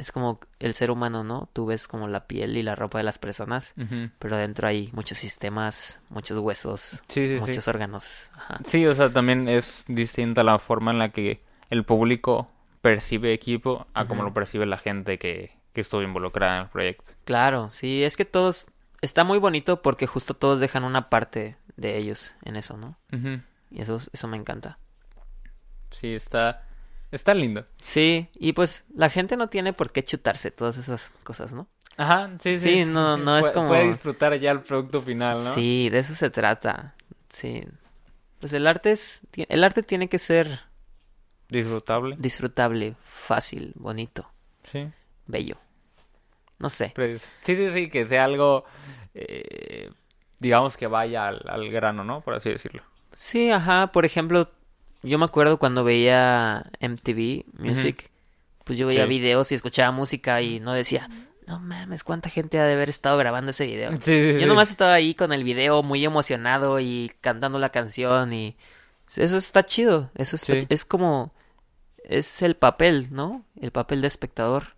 Es 0.00 0.12
como 0.12 0.40
el 0.60 0.72
ser 0.72 0.90
humano, 0.90 1.24
¿no? 1.24 1.50
Tú 1.52 1.66
ves 1.66 1.86
como 1.86 2.08
la 2.08 2.26
piel 2.26 2.56
y 2.56 2.62
la 2.62 2.74
ropa 2.74 2.96
de 2.96 3.04
las 3.04 3.18
personas, 3.18 3.74
pero 4.18 4.36
dentro 4.38 4.66
hay 4.66 4.88
muchos 4.94 5.18
sistemas, 5.18 6.00
muchos 6.08 6.38
huesos, 6.38 7.02
Sí, 7.08 7.26
sí, 7.28 7.34
sí. 7.34 7.40
muchos 7.40 7.68
órganos. 7.68 8.30
Ajá. 8.34 8.58
Sí, 8.64 8.86
o 8.86 8.94
sea, 8.94 9.12
también 9.12 9.46
es 9.46 9.84
distinta 9.88 10.42
la 10.42 10.58
forma 10.58 10.90
en 10.92 10.98
la 10.98 11.10
que 11.10 11.40
el 11.68 11.84
público 11.84 12.50
percibe 12.80 13.34
equipo 13.34 13.86
a 13.92 14.06
como 14.06 14.22
Ujú. 14.22 14.28
lo 14.30 14.34
percibe 14.34 14.64
la 14.64 14.78
gente 14.78 15.18
que, 15.18 15.52
que 15.74 15.82
estuvo 15.82 16.00
involucrada 16.00 16.56
en 16.56 16.62
el 16.62 16.68
proyecto. 16.70 17.04
Claro, 17.26 17.68
sí, 17.68 18.02
es 18.02 18.16
que 18.16 18.24
todos. 18.24 18.68
Está 19.02 19.22
muy 19.24 19.38
bonito 19.38 19.82
porque 19.82 20.06
justo 20.06 20.32
todos 20.32 20.60
dejan 20.60 20.84
una 20.84 21.10
parte 21.10 21.58
de 21.76 21.98
ellos 21.98 22.34
en 22.42 22.56
eso, 22.56 22.78
¿no? 22.78 22.96
Y 23.70 23.82
eso, 23.82 23.98
eso 24.12 24.28
me 24.28 24.38
encanta. 24.38 24.78
Sí, 25.90 26.14
está, 26.14 26.64
está 27.10 27.34
lindo. 27.34 27.66
Sí, 27.80 28.28
y 28.34 28.52
pues 28.52 28.84
la 28.94 29.10
gente 29.10 29.36
no 29.36 29.48
tiene 29.48 29.72
por 29.72 29.92
qué 29.92 30.04
chutarse 30.04 30.50
todas 30.50 30.78
esas 30.78 31.12
cosas, 31.24 31.52
¿no? 31.52 31.68
Ajá, 31.96 32.30
sí, 32.38 32.58
sí. 32.58 32.84
Sí, 32.84 32.84
no- 32.84 33.16
no 33.16 33.36
es 33.38 33.50
como- 33.50 33.68
Puede 33.68 33.88
disfrutar 33.88 34.34
ya 34.38 34.52
el 34.52 34.60
producto 34.62 35.02
final, 35.02 35.34
¿no? 35.42 35.50
Sí, 35.50 35.88
de 35.90 35.98
eso 35.98 36.14
se 36.14 36.30
trata. 36.30 36.94
Sí. 37.28 37.62
Pues 38.40 38.52
el 38.54 38.66
arte 38.66 38.92
es. 38.92 39.22
El 39.48 39.64
arte 39.64 39.82
tiene 39.82 40.08
que 40.08 40.18
ser 40.18 40.60
Disfrutable. 41.48 42.16
disfrutable, 42.18 42.94
fácil, 43.04 43.72
bonito, 43.76 44.30
Sí. 44.62 44.88
bello. 45.26 45.56
No 46.58 46.68
sé. 46.68 46.92
Pues, 46.94 47.28
sí, 47.40 47.56
sí, 47.56 47.70
sí, 47.70 47.88
que 47.90 48.04
sea 48.04 48.24
algo, 48.24 48.64
eh, 49.14 49.90
digamos 50.38 50.76
que 50.76 50.86
vaya 50.86 51.26
al, 51.26 51.42
al 51.48 51.68
grano, 51.70 52.04
¿no? 52.04 52.20
Por 52.20 52.34
así 52.34 52.50
decirlo. 52.50 52.82
Sí, 53.14 53.50
ajá. 53.50 53.88
Por 53.92 54.04
ejemplo, 54.06 54.50
yo 55.02 55.18
me 55.18 55.24
acuerdo 55.24 55.58
cuando 55.58 55.84
veía 55.84 56.70
MTV 56.80 57.44
Music, 57.58 58.10
pues 58.64 58.78
yo 58.78 58.86
veía 58.86 59.04
Sí. 59.04 59.08
videos 59.08 59.50
y 59.52 59.54
escuchaba 59.54 59.90
música 59.92 60.42
y 60.42 60.60
no 60.60 60.72
decía, 60.72 61.08
no 61.46 61.58
mames, 61.58 62.04
cuánta 62.04 62.28
gente 62.30 62.58
ha 62.58 62.64
de 62.64 62.74
haber 62.74 62.88
estado 62.90 63.16
grabando 63.18 63.50
ese 63.50 63.66
video. 63.66 63.92
Sí, 63.94 63.98
sí, 64.32 64.38
Yo 64.40 64.46
nomás 64.46 64.70
estaba 64.70 64.94
ahí 64.94 65.14
con 65.14 65.32
el 65.32 65.42
video 65.44 65.82
muy 65.82 66.04
emocionado 66.04 66.78
y 66.80 67.10
cantando 67.20 67.58
la 67.58 67.70
canción 67.70 68.32
y 68.32 68.56
eso 69.16 69.38
está 69.38 69.64
chido. 69.66 70.10
Eso 70.14 70.36
está- 70.36 70.54
es 70.68 70.84
como 70.84 71.32
es 72.04 72.42
el 72.42 72.54
papel, 72.56 73.08
¿no? 73.10 73.44
El 73.60 73.70
papel 73.72 74.00
de 74.00 74.08
espectador. 74.08 74.74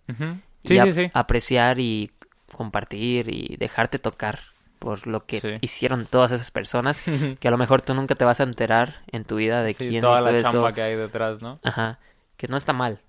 Y 0.63 0.77
apreciar 1.13 1.79
y 1.79 2.11
compartir 2.55 3.29
y 3.33 3.57
dejarte 3.57 3.99
tocar 3.99 4.39
por 4.83 5.07
lo 5.07 5.25
que 5.25 5.39
Sí. 5.39 5.53
hicieron 5.61 6.05
todas 6.05 6.33
esas 6.33 6.51
personas 6.51 7.01
que 7.39 7.47
a 7.47 7.51
lo 7.51 7.57
mejor 7.57 7.81
tú 7.81 7.93
nunca 7.93 8.15
te 8.15 8.25
vas 8.25 8.41
a 8.41 8.43
enterar 8.43 9.01
en 9.13 9.23
tu 9.23 9.37
vida 9.37 9.63
de 9.63 9.73
Sí, 9.73 9.87
quién 9.87 10.01
toda 10.01 10.19
hizo 10.19 10.29
la 10.31 10.37
eso. 10.39 10.51
chamba 10.51 10.73
que 10.73 10.81
hay 10.81 10.97
detrás, 10.97 11.41
¿no? 11.41 11.57
Ajá, 11.63 11.99
que 12.35 12.49
no 12.49 12.57
está 12.57 12.73
mal. 12.73 12.99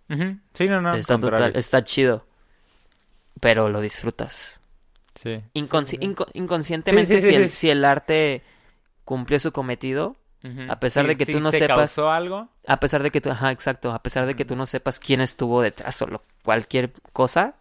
Sí, 0.55 0.69
no, 0.69 0.81
no, 0.81 0.95
está 0.95 1.19
total, 1.19 1.57
está 1.57 1.83
chido. 1.83 2.25
Pero 3.41 3.69
lo 3.69 3.81
disfrutas. 3.81 4.61
Sí. 5.17 5.39
Inconsci- 5.55 5.99
inco- 5.99 6.29
inconscientemente, 6.35 7.15
Sí, 7.15 7.21
sí, 7.21 7.27
sí, 7.27 7.33
si, 7.33 7.37
el, 7.43 7.49
sí. 7.49 7.57
si 7.57 7.71
el 7.71 7.85
arte 7.85 8.43
cumplió 9.05 9.41
su 9.41 9.51
cometido, 9.53 10.15
a 10.69 10.79
pesar 10.79 11.05
Sí, 11.05 11.09
de 11.09 11.17
que 11.17 11.25
sí 11.27 11.33
tú 11.33 11.41
no 11.41 11.51
te 11.51 11.59
sepas- 11.59 11.77
causó 11.77 12.11
algo, 12.13 12.49
a 12.69 12.79
pesar 12.79 13.03
de 13.03 13.11
que 13.11 13.21
tú, 13.21 13.31
ajá, 13.31 13.51
exacto, 13.51 13.93
a 13.93 14.03
pesar 14.03 14.27
de 14.27 14.35
que 14.37 14.45
tú 14.45 14.55
no 14.57 14.67
sepas 14.67 15.01
quién 15.01 15.21
estuvo 15.23 15.61
detrás 15.63 16.01
o 16.03 16.07
lo- 16.07 16.23
cualquier 16.45 16.93
cosa, 17.13 17.55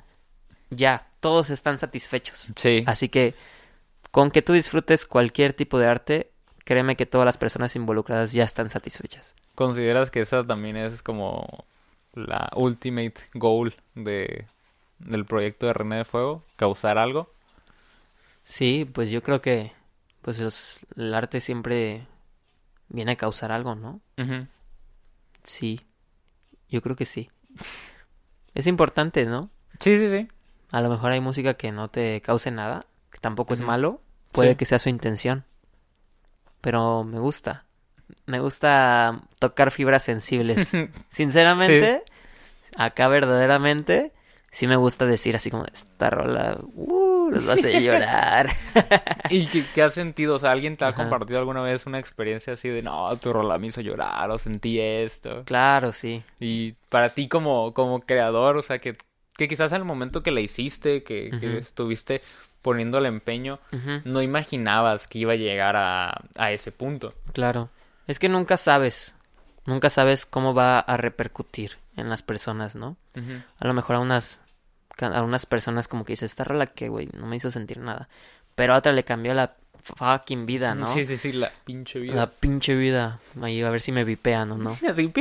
ya, 0.69 1.07
todos 1.21 1.49
están 1.49 1.79
satisfechos. 1.79 2.51
sí. 2.57 2.83
Así 2.85 3.07
que 3.09 3.33
con 4.13 4.29
que 4.29 4.43
tú 4.43 4.53
disfrutes 4.53 5.07
cualquier 5.07 5.53
tipo 5.53 5.79
de 5.79 5.87
arte, 5.87 6.31
créeme 6.65 6.95
que 6.95 7.07
todas 7.07 7.25
las 7.25 7.39
personas 7.39 7.75
involucradas 7.75 8.31
ya 8.31 8.43
están 8.43 8.69
satisfechas. 8.69 9.35
¿Consideras 9.55 10.11
que 10.11 10.21
esa 10.21 10.45
también 10.45 10.77
es 10.77 11.01
como 11.01 11.65
la 12.13 12.51
ultimate 12.55 13.15
goal 13.33 13.73
de, 13.95 14.45
del 14.99 15.25
proyecto 15.25 15.65
de 15.65 15.73
René 15.73 15.95
de 15.97 16.05
Fuego? 16.05 16.43
¿Causar 16.57 16.99
algo? 16.99 17.33
Sí, 18.43 18.87
pues 18.93 19.09
yo 19.09 19.23
creo 19.23 19.41
que 19.41 19.71
pues 20.21 20.39
los- 20.39 20.85
el 20.95 21.11
arte 21.15 21.39
siempre 21.41 22.05
viene 22.89 23.13
a 23.13 23.15
causar 23.15 23.51
algo, 23.51 23.73
¿no? 23.73 23.99
Sí. 25.43 25.81
Yo 26.69 26.81
creo 26.83 26.95
que 26.95 27.05
sí. 27.05 27.29
Es 28.53 28.67
importante, 28.67 29.25
¿no? 29.25 29.49
Sí, 29.79 29.97
sí, 29.97 30.07
sí. 30.09 30.27
A 30.71 30.81
lo 30.81 30.89
mejor 30.89 31.11
hay 31.13 31.19
música 31.19 31.55
que 31.55 31.71
no 31.71 31.89
te 31.89 32.21
cause 32.21 32.51
nada, 32.51 32.85
tampoco 33.23 33.53
es 33.53 33.61
malo, 33.61 34.01
puede 34.33 34.49
Sí. 34.51 34.55
que 34.57 34.65
sea 34.65 34.77
su 34.79 34.89
intención. 34.89 35.45
Pero 36.59 37.03
me 37.05 37.19
gusta. 37.19 37.63
Me 38.25 38.39
gusta 38.41 39.21
tocar 39.39 39.71
fibras 39.71 40.03
sensibles. 40.03 40.71
Sinceramente, 41.07 42.03
acá 42.75 43.07
verdaderamente, 43.07 44.11
sí 44.51 44.67
me 44.67 44.75
gusta 44.75 45.05
decir 45.05 45.35
así 45.37 45.49
como, 45.49 45.65
esta 45.65 46.09
rola, 46.09 46.57
uh, 46.75 47.29
los 47.31 47.47
hacer 47.47 47.81
llorar. 47.81 48.49
¿Y 49.29 49.47
qué, 49.47 49.65
qué 49.73 49.81
has 49.83 49.93
sentido? 49.93 50.35
O 50.35 50.39
sea, 50.39 50.51
¿alguien 50.51 50.75
te 50.77 50.83
ha 50.85 50.89
Ajá. 50.89 50.97
compartido 50.97 51.39
alguna 51.39 51.61
vez 51.61 51.85
una 51.85 51.99
experiencia 51.99 52.53
así 52.53 52.67
de, 52.67 52.81
no, 52.81 53.15
tu 53.17 53.31
rola 53.31 53.57
me 53.57 53.67
hizo 53.67 53.79
llorar 53.81 54.29
o 54.31 54.37
sentí 54.37 54.79
esto? 54.79 55.43
claro, 55.45 55.91
sí. 55.93 56.23
Y 56.41 56.73
para 56.89 57.09
ti 57.09 57.27
como, 57.29 57.73
como 57.73 58.01
creador, 58.01 58.57
o 58.57 58.61
sea, 58.61 58.79
que, 58.79 58.97
que 59.37 59.47
quizás 59.47 59.71
al 59.73 59.85
momento 59.85 60.23
que 60.23 60.31
la 60.31 60.41
hiciste, 60.41 61.03
que, 61.03 61.29
estuviste 61.57 62.21
poniendo 62.63 62.97
el 62.97 63.05
empeño, 63.05 63.59
no 64.05 64.23
imaginabas 64.23 65.07
que 65.07 65.19
iba 65.19 65.33
a 65.33 65.35
llegar 65.35 65.75
a, 65.75 66.23
a 66.35 66.51
ese 66.51 66.71
punto. 66.71 67.13
claro. 67.33 67.69
Es 68.05 68.19
que 68.19 68.27
nunca 68.27 68.57
sabes, 68.57 69.15
nunca 69.65 69.89
sabes 69.89 70.25
cómo 70.25 70.53
va 70.53 70.79
a 70.79 70.97
repercutir 70.97 71.77
en 71.95 72.09
las 72.09 72.21
personas, 72.21 72.75
¿no? 72.75 72.97
A 73.59 73.65
lo 73.67 73.73
mejor 73.73 73.95
a 73.95 73.99
unas, 73.99 74.43
a 74.99 75.21
unas 75.21 75.45
personas 75.45 75.87
como 75.87 76.03
que 76.03 76.11
dice, 76.13 76.25
esta 76.25 76.43
rola 76.43 76.67
que, 76.67 76.89
güey, 76.89 77.07
no 77.13 77.27
me 77.27 77.37
hizo 77.37 77.49
sentir 77.49 77.77
nada. 77.77 78.09
Pero 78.55 78.73
a 78.73 78.77
otra 78.77 78.91
le 78.91 79.05
cambió 79.05 79.33
la 79.33 79.55
fucking 79.81 80.45
vida, 80.45 80.75
¿no? 80.75 80.89
Sí, 80.89 81.05
sí, 81.05 81.15
sí, 81.17 81.31
la 81.31 81.51
pinche 81.63 81.99
vida. 81.99 82.15
La 82.15 82.29
pinche 82.29 82.75
vida. 82.75 83.19
Ahí 83.41 83.61
a 83.61 83.69
ver 83.69 83.79
si 83.81 83.93
me 83.93 84.03
vipean 84.03 84.51
o 84.51 84.57
no. 84.57 84.71
Así. 84.89 85.13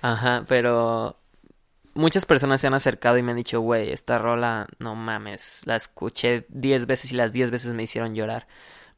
Ajá, 0.00 0.44
pero 0.46 1.16
muchas 1.94 2.26
personas 2.26 2.60
se 2.60 2.66
han 2.66 2.74
acercado 2.74 3.18
y 3.18 3.22
me 3.22 3.30
han 3.32 3.36
dicho, 3.36 3.60
güey, 3.60 3.90
esta 3.92 4.18
rola, 4.18 4.66
no 4.78 4.94
mames, 4.94 5.62
la 5.64 5.76
escuché 5.76 6.46
10 6.48 6.86
veces 6.86 7.12
y 7.12 7.16
las 7.16 7.32
10 7.32 7.50
veces 7.50 7.72
me 7.72 7.82
hicieron 7.82 8.14
llorar. 8.14 8.46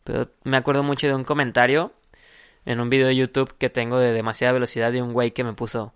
Pero 0.05 0.31
me 0.45 0.57
acuerdo 0.57 0.83
mucho 0.83 1.07
de 1.07 1.15
un 1.15 1.25
comentario 1.25 1.93
en 2.65 2.81
un 2.81 2.91
video 2.91 3.07
de 3.07 3.17
YouTube 3.17 3.55
que 3.59 3.71
tengo 3.71 3.99
de 3.99 4.13
demasiada 4.13 4.53
velocidad 4.53 4.93
de 4.93 5.03
un 5.03 5.13
güey 5.13 5.33
que 5.33 5.45
me 5.45 5.53
puso, 5.53 5.93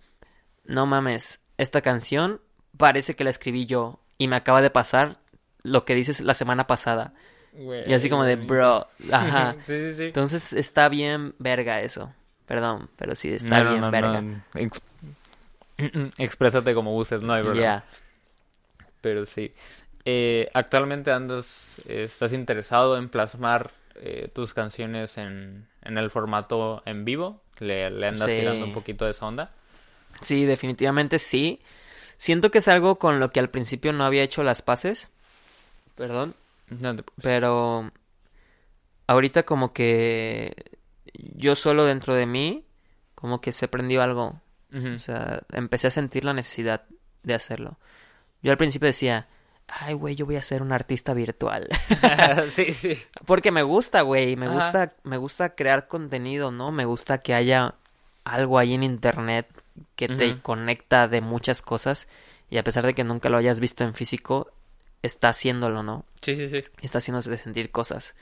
no 0.65 0.87
mames, 0.87 1.45
esta 1.59 1.81
canción 1.81 2.41
parece 2.77 3.15
que 3.17 3.25
la 3.25 3.31
escribí 3.31 3.67
yo 3.67 4.01
y 4.19 4.29
me 4.29 4.37
acaba 4.37 4.63
de 4.63 4.71
pasar 4.71 5.19
lo 5.63 5.85
que 5.85 5.95
dices 5.95 6.21
la 6.21 6.35
semana 6.35 6.67
pasada. 6.67 7.13
Güey, 7.53 7.91
Y 7.91 7.95
así 7.95 8.09
como 8.09 8.25
de, 8.25 8.37
bro, 8.37 8.87
ajá. 9.13 9.57
sí, 9.65 9.73
sí, 9.91 9.95
sí. 9.95 10.05
Entonces 10.05 10.53
está 10.53 10.89
bien 10.89 11.35
verga 11.39 11.81
eso. 11.81 12.13
Perdón, 12.47 12.91
pero 12.97 13.15
sí 13.15 13.33
está 13.33 13.63
No, 13.63 13.71
bien 13.71 13.81
no, 13.81 13.91
verga. 13.91 14.21
no. 14.21 14.43
Exprésate 16.19 16.75
como 16.75 16.93
gustes, 16.93 17.23
no 17.23 17.33
hay 17.33 17.43
problema. 17.43 17.85
Pero 19.01 19.27
sí. 19.27 19.53
Eh, 20.05 20.49
actualmente 20.55 21.11
andas, 21.13 21.81
estás 21.87 22.33
interesado 22.33 22.97
en 22.97 23.09
plasmar 23.09 23.71
eh, 23.97 24.29
tus 24.35 24.55
canciones 24.55 25.19
en, 25.19 25.67
en 25.83 25.99
el 25.99 26.11
formato 26.11 26.83
en 26.87 27.05
vivo, 27.05 27.41
le, 27.59 27.91
le 27.91 28.09
andas 28.09 28.31
Sí. 28.31 28.37
tirando 28.39 28.65
un 28.65 28.73
poquito 28.73 29.05
de 29.05 29.11
esa 29.13 29.27
onda. 29.27 29.51
Sí, 30.23 30.45
definitivamente 30.45 31.19
sí. 31.19 31.61
Siento 32.17 32.51
que 32.51 32.59
es 32.59 32.69
algo 32.69 32.99
con 32.99 33.21
lo 33.21 33.31
que 33.31 33.41
al 33.41 33.49
principio 33.51 33.93
no 33.93 34.05
había 34.05 34.23
hecho 34.23 34.43
las 34.43 34.61
paces. 34.63 35.11
Perdón. 35.97 36.35
No 36.69 36.95
te- 36.97 37.05
Pero 37.23 37.91
ahorita 39.07 39.43
como 39.45 39.73
que 39.73 40.55
yo 41.15 41.55
solo 41.55 41.85
dentro 41.85 42.15
de 42.15 42.27
mí, 42.27 42.65
como 43.15 43.41
que 43.41 43.53
se 43.53 43.69
prendió 43.69 44.03
algo. 44.03 44.41
O 44.73 44.99
sea, 44.99 45.43
empecé 45.53 45.89
a 45.89 45.91
sentir 45.91 46.25
la 46.25 46.33
necesidad 46.33 46.83
de 47.23 47.35
hacerlo. 47.35 47.79
Yo 48.43 48.53
al 48.53 48.57
principio 48.57 48.87
decía, 48.87 49.27
ay, 49.67 49.95
güey, 49.95 50.15
yo 50.15 50.27
voy 50.27 50.37
a 50.37 50.43
ser 50.43 50.63
un 50.63 50.73
artista 50.73 51.15
virtual. 51.15 51.69
sí, 52.55 52.73
sí. 52.75 52.99
Porque 53.27 53.51
me 53.51 53.63
gusta, 53.63 54.03
güey, 54.03 54.37
me 54.37 54.47
Ajá. 54.47 54.55
gusta, 54.55 54.93
me 55.03 55.17
gusta 55.17 55.55
crear 55.55 55.89
contenido, 55.89 56.51
¿no? 56.51 56.71
Me 56.73 56.85
gusta 56.85 57.19
que 57.19 57.35
haya 57.35 57.75
algo 58.25 58.59
ahí 58.59 58.75
en 58.75 58.83
internet 58.83 59.47
que 59.97 60.09
te 60.09 60.41
conecta 60.41 61.09
de 61.09 61.21
muchas 61.21 61.63
cosas 61.63 62.09
y 62.51 62.59
a 62.59 62.65
pesar 62.65 62.85
de 62.85 62.95
que 62.95 63.05
nunca 63.05 63.29
lo 63.29 63.39
hayas 63.39 63.61
visto 63.61 63.85
en 63.85 63.95
físico, 63.95 64.51
está 65.03 65.29
haciéndolo, 65.31 65.83
¿no? 65.83 66.05
Sí, 66.23 66.37
sí, 66.37 66.49
sí. 66.49 66.65
Está 66.83 66.99
haciéndose 66.99 67.37
sentir 67.37 67.71
cosas. 67.71 68.15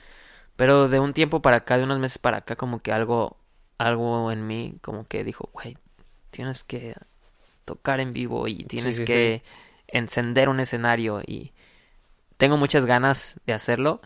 Pero 0.55 0.87
de 0.87 0.99
un 0.99 1.13
tiempo 1.13 1.41
para 1.41 1.57
acá, 1.57 1.77
de 1.77 1.83
unos 1.83 1.99
meses 1.99 2.17
para 2.17 2.37
acá, 2.37 2.55
como 2.55 2.79
que 2.79 2.91
algo, 2.91 3.37
algo 3.77 4.31
en 4.31 4.45
mí, 4.45 4.75
como 4.81 5.07
que 5.07 5.23
dijo, 5.23 5.49
güey, 5.53 5.77
tienes 6.29 6.63
que 6.63 6.95
tocar 7.65 7.99
en 7.99 8.13
vivo 8.13 8.47
y 8.47 8.63
tienes 8.63 8.97
sí, 8.97 9.05
que 9.05 9.43
encender 9.87 10.49
un 10.49 10.59
escenario 10.59 11.21
y 11.25 11.53
tengo 12.37 12.57
muchas 12.57 12.85
ganas 12.85 13.39
de 13.45 13.53
hacerlo. 13.53 14.01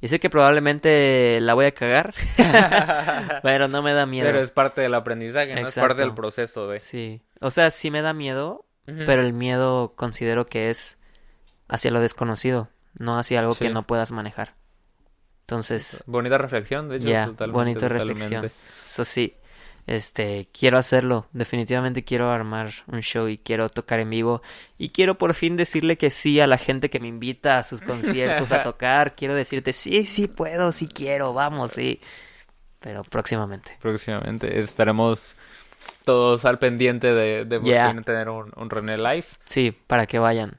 Y 0.00 0.08
sé 0.08 0.20
que 0.20 0.28
probablemente 0.28 1.38
la 1.40 1.54
voy 1.54 1.64
a 1.66 1.72
cagar, 1.72 2.12
pero 3.42 3.68
no 3.68 3.82
me 3.82 3.94
da 3.94 4.04
miedo. 4.04 4.26
Pero 4.26 4.40
es 4.40 4.50
parte 4.50 4.82
del 4.82 4.94
aprendizaje, 4.94 5.54
¿no? 5.54 5.66
Es 5.66 5.74
parte 5.74 6.02
del 6.02 6.12
proceso 6.12 6.68
de... 6.68 6.78
Sí, 6.78 7.22
o 7.40 7.50
sea, 7.50 7.70
sí 7.70 7.90
me 7.90 8.02
da 8.02 8.12
miedo, 8.12 8.66
pero 8.84 9.22
el 9.22 9.32
miedo 9.32 9.94
considero 9.96 10.44
que 10.46 10.68
es 10.68 10.98
hacia 11.68 11.90
lo 11.90 12.00
desconocido, 12.00 12.68
no 12.98 13.18
hacia 13.18 13.40
algo 13.40 13.54
que 13.54 13.70
no 13.70 13.86
puedas 13.86 14.12
manejar. 14.12 14.54
Entonces, 15.42 16.02
Bonita 16.06 16.38
reflexión, 16.38 16.88
de 16.88 16.96
hecho. 16.96 17.06
ya, 17.06 17.26
totalmente, 17.26 17.58
bonita 17.58 17.88
reflexión. 17.88 18.50
Eso 18.84 19.04
sí, 19.04 19.36
este, 19.86 20.48
quiero 20.58 20.78
hacerlo, 20.78 21.26
definitivamente 21.32 22.04
quiero 22.04 22.30
armar 22.30 22.72
un 22.86 23.00
show 23.00 23.28
y 23.28 23.36
quiero 23.38 23.68
tocar 23.68 24.00
en 24.00 24.10
vivo 24.10 24.40
y 24.78 24.88
quiero 24.90 25.16
por 25.18 25.34
fin 25.34 25.56
decirle 25.56 25.98
que 25.98 26.10
sí 26.10 26.40
a 26.40 26.46
la 26.46 26.56
gente 26.58 26.88
que 26.90 27.00
me 27.00 27.08
invita 27.08 27.58
a 27.58 27.62
sus 27.62 27.82
conciertos 27.82 28.50
a 28.52 28.62
tocar. 28.64 29.14
Quiero 29.14 29.34
decirte, 29.34 29.72
sí, 29.72 30.06
sí 30.06 30.26
puedo, 30.28 30.72
sí 30.72 30.88
quiero, 30.88 31.32
vamos, 31.34 31.72
sí. 31.72 32.00
Pero 32.80 33.02
próximamente. 33.04 33.76
Próximamente 33.80 34.60
estaremos 34.60 35.36
todos 36.04 36.44
al 36.44 36.58
pendiente 36.58 37.12
de, 37.12 37.44
de 37.44 37.60
por 37.60 37.92
fin 37.92 38.04
tener 38.04 38.28
un, 38.28 38.52
un 38.56 38.70
René 38.70 38.96
Live. 38.98 39.26
Sí, 39.44 39.74
para 39.86 40.06
que 40.06 40.18
vayan. 40.18 40.58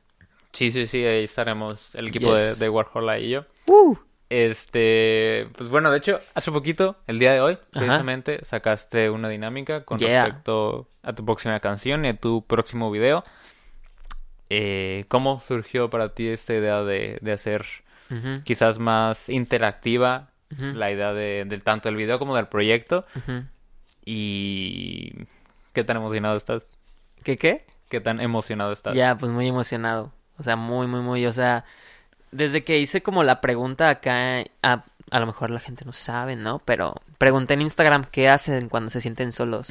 Sí, 0.54 0.72
sí, 0.72 0.88
sí, 0.88 1.04
ahí 1.04 1.24
estaremos 1.26 1.94
el 1.96 2.08
equipo 2.08 2.34
Yes. 2.34 2.60
de, 2.60 2.66
de 2.66 2.70
Warhol 2.70 3.20
y 3.22 3.30
yo. 3.30 3.46
¡Uh! 3.68 3.96
Este, 4.36 5.46
pues 5.58 5.70
bueno, 5.70 5.90
de 5.92 5.98
hecho, 5.98 6.20
hace 6.34 6.52
poquito, 6.52 6.98
el 7.08 7.20
día 7.20 7.32
de 7.32 7.40
hoy, 7.40 7.54
Ajá. 7.54 7.80
precisamente, 7.80 8.44
sacaste 8.44 9.10
una 9.10 9.30
dinámica 9.30 9.86
con 9.86 9.98
Yeah. 9.98 10.24
respecto 10.26 10.90
a 11.04 11.14
tu 11.14 11.24
próxima 11.24 11.58
canción 11.62 12.04
y 12.04 12.10
a 12.10 12.18
tu 12.18 12.44
próximo 12.46 12.92
video. 12.92 13.24
Eh, 14.50 15.06
¿Cómo 15.08 15.40
surgió 15.40 15.90
para 15.90 16.14
ti 16.14 16.28
esta 16.28 16.54
idea 16.54 16.84
de, 16.84 17.18
de 17.22 17.32
hacer 17.32 17.66
Ujú, 18.12 18.42
quizás 18.44 18.78
más 18.78 19.30
interactiva 19.30 20.28
ujú, 20.52 20.78
la 20.78 20.92
idea 20.92 21.14
de, 21.14 21.46
del 21.48 21.64
tanto 21.64 21.88
del 21.88 21.96
video 21.96 22.20
como 22.20 22.36
del 22.36 22.48
proyecto? 22.48 23.06
ujú. 23.16 23.46
¿Y 24.04 25.16
qué 25.72 25.86
tan 25.86 25.96
emocionado 25.96 26.36
estás? 26.36 26.78
¿Qué 27.24 27.38
qué? 27.38 27.66
¿Qué 27.88 28.02
tan 28.02 28.20
emocionado 28.20 28.74
estás? 28.74 28.96
Ya, 28.96 29.18
pues 29.18 29.32
muy 29.32 29.48
emocionado. 29.48 30.12
O 30.38 30.44
sea, 30.44 30.58
muy, 30.58 30.88
muy, 30.88 31.00
muy. 31.00 31.26
O 31.26 31.32
sea, 31.32 31.64
desde 32.36 32.64
que 32.64 32.80
hice 32.80 33.02
como 33.02 33.24
la 33.24 33.42
pregunta 33.42 33.90
acá, 33.90 34.44
a, 34.62 34.84
a 35.12 35.20
lo 35.20 35.26
mejor 35.26 35.50
la 35.50 35.60
gente 35.60 35.86
no 35.86 35.92
sabe, 35.92 36.36
¿no? 36.36 36.60
Pero 36.66 36.96
pregunté 37.18 37.54
en 37.54 37.62
Instagram 37.62 38.06
qué 38.12 38.30
hacen 38.30 38.70
cuando 38.70 38.90
se 38.92 39.02
sienten 39.02 39.32
solos. 39.32 39.70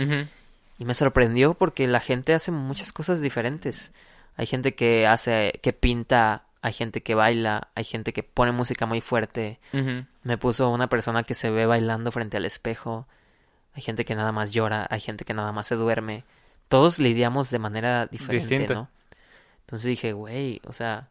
Y 0.79 0.85
me 0.85 0.95
sorprendió 0.95 1.55
porque 1.55 1.87
la 1.87 2.01
gente 2.01 2.35
hace 2.35 2.51
muchas 2.51 2.93
cosas 2.93 3.21
diferentes. 3.21 3.93
Hay 4.37 4.47
gente 4.47 4.75
que 4.75 5.07
hace, 5.07 5.61
que 5.63 5.73
pinta, 5.73 6.45
hay 6.63 6.73
gente 6.73 7.03
que 7.03 7.15
baila, 7.15 7.69
hay 7.75 7.85
gente 7.85 8.13
que 8.13 8.23
pone 8.23 8.51
música 8.51 8.87
muy 8.87 9.01
fuerte. 9.01 9.59
Me 10.23 10.39
puso 10.39 10.71
una 10.71 10.89
persona 10.89 11.23
que 11.23 11.35
se 11.35 11.51
ve 11.51 11.67
bailando 11.67 12.11
frente 12.11 12.39
al 12.39 12.45
espejo. 12.45 13.07
Hay 13.75 13.83
gente 13.83 14.05
que 14.05 14.15
nada 14.15 14.33
más 14.33 14.53
llora, 14.53 14.87
hay 14.91 15.01
gente 15.01 15.25
que 15.25 15.35
nada 15.35 15.53
más 15.53 15.67
se 15.67 15.75
duerme. 15.75 16.25
Todos 16.69 16.99
lidiamos 16.99 17.51
de 17.51 17.59
manera 17.59 18.07
diferente, 18.07 18.49
Distinta. 18.49 18.75
¿no? 18.75 18.89
Entonces 19.61 19.87
dije, 19.87 20.13
güey, 20.13 20.61
o 20.67 20.73
sea, 20.73 21.09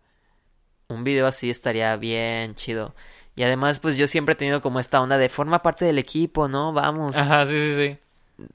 un 0.94 1.04
video 1.04 1.28
así 1.28 1.50
estaría 1.50 1.96
bien 1.98 2.56
chido. 2.56 2.94
Y 3.36 3.44
además, 3.44 3.80
pues 3.80 3.98
yo 3.98 4.08
siempre 4.08 4.34
he 4.34 4.36
tenido 4.36 4.62
como 4.62 4.80
esta 4.80 5.02
onda 5.02 5.18
de 5.18 5.30
forma 5.30 5.62
parte 5.64 5.86
del 5.86 5.98
equipo, 5.98 6.48
¿no? 6.48 6.72
Vamos. 6.72 7.16
Ajá, 7.16 7.48
sí, 7.48 7.60
sí, 7.60 7.76
sí. 7.76 7.98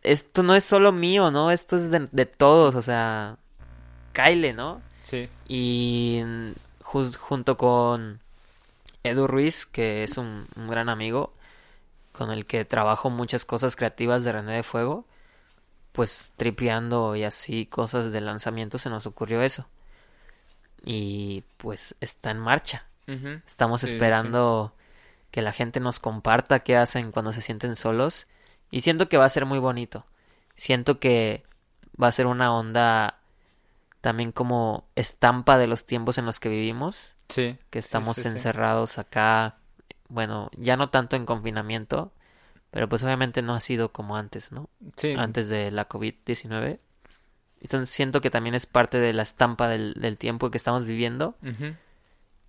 Esto 0.03 0.43
no 0.43 0.55
es 0.55 0.65
solo 0.65 0.93
mío, 0.93 1.31
¿no? 1.31 1.51
Esto 1.51 1.77
es 1.77 1.91
de, 1.91 2.09
de 2.11 2.27
todos, 2.27 2.75
o 2.75 2.83
sea, 2.83 3.37
Kyle, 4.13 4.55
¿no? 4.55 4.81
Sí. 5.03 5.29
Y 5.49 6.23
junto 6.81 7.57
con 7.57 8.21
Edu 9.03 9.27
Ruiz, 9.27 9.67
que 9.67 10.05
es 10.05 10.17
un, 10.17 10.47
un 10.57 10.69
gran 10.69 10.89
amigo, 10.89 11.33
con 12.13 12.31
el 12.31 12.47
que 12.47 12.65
trabajo 12.65 13.11
muchas 13.11 13.45
cosas 13.45 13.77
creativas 13.77 14.25
de 14.25 14.33
René 14.33 14.57
de 14.57 14.63
Fuego, 14.63 15.07
pues 15.93 16.33
tripeando 16.37 17.17
y 17.17 17.25
así 17.25 17.67
cosas 17.67 18.13
de 18.13 18.21
lanzamiento 18.21 18.79
se 18.79 18.91
nos 18.91 19.07
ocurrió 19.07 19.43
eso. 19.43 19.67
Y 20.85 21.45
pues 21.57 21.97
está 22.01 22.31
en 22.31 22.39
marcha. 22.39 22.85
Estamos 23.47 23.81
Sí, 23.81 23.87
sí. 23.87 23.93
esperando 23.95 24.75
que 25.31 25.41
la 25.41 25.53
gente 25.53 25.81
nos 25.81 25.99
comparta 25.99 26.61
qué 26.61 26.77
hacen 26.77 27.11
cuando 27.11 27.33
se 27.33 27.41
sienten 27.41 27.75
solos. 27.75 28.27
Y 28.71 28.83
siento 28.83 29.09
que 29.09 29.17
va 29.17 29.25
a 29.25 29.31
ser 29.31 29.47
muy 29.47 29.59
bonito. 29.59 30.05
Siento 30.57 31.01
que 31.01 31.43
va 32.01 32.09
a 32.09 32.13
ser 32.13 32.27
una 32.27 32.55
onda 32.55 33.19
también 34.03 34.31
como 34.33 34.87
estampa 34.95 35.57
de 35.59 35.67
los 35.67 35.87
tiempos 35.87 36.19
en 36.19 36.27
los 36.27 36.39
que 36.39 36.49
vivimos. 36.51 37.15
Sí. 37.31 37.57
Que 37.71 37.79
estamos 37.79 38.19
sí. 38.19 38.29
encerrados 38.29 38.99
acá. 38.99 39.57
Bueno, 40.09 40.51
ya 40.57 40.77
no 40.77 40.91
tanto 40.91 41.17
en 41.17 41.25
confinamiento. 41.27 42.13
Pero 42.71 42.89
pues 42.91 43.03
obviamente 43.03 43.41
no 43.41 43.55
ha 43.55 43.61
sido 43.61 43.93
como 43.93 44.17
antes, 44.17 44.53
¿no? 44.53 44.69
Sí. 44.97 45.15
Antes 45.17 45.49
de 45.49 45.71
la 45.71 45.89
COVID-19. 45.89 46.79
Entonces 47.61 47.91
siento 47.91 48.21
que 48.21 48.31
también 48.31 48.55
es 48.55 48.67
parte 48.67 48.99
de 48.99 49.13
la 49.13 49.23
estampa 49.23 49.69
del, 49.69 49.95
del 49.95 50.17
tiempo 50.17 50.51
que 50.51 50.59
estamos 50.59 50.85
viviendo. 50.87 51.37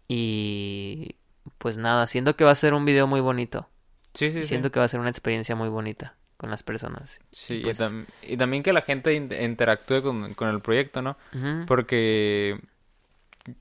Y 0.08 1.16
pues 1.58 1.78
nada, 1.78 2.08
siento 2.08 2.36
que 2.36 2.44
va 2.44 2.52
a 2.52 2.56
ser 2.56 2.74
un 2.74 2.86
video 2.86 3.08
muy 3.08 3.22
bonito. 3.22 3.70
Sí, 4.14 4.32
sí, 4.32 4.40
Y 4.40 4.44
sí. 4.44 4.50
siento 4.50 4.72
que 4.72 4.80
va 4.80 4.86
a 4.86 4.90
ser 4.90 5.00
una 5.00 5.10
experiencia 5.10 5.56
muy 5.56 5.70
bonita 5.70 6.16
con 6.38 6.50
las 6.50 6.64
personas. 6.64 7.20
Sí, 7.32 7.56
y, 7.56 7.62
pues- 7.64 7.80
tam- 7.80 8.06
y 8.24 8.38
también 8.38 8.64
que 8.64 8.74
la 8.74 8.82
gente 8.82 9.14
in- 9.14 9.32
interactúe 9.32 10.02
con, 10.02 10.34
con 10.34 10.50
el 10.50 10.62
proyecto, 10.62 11.02
¿no? 11.02 11.18
Porque 11.68 12.60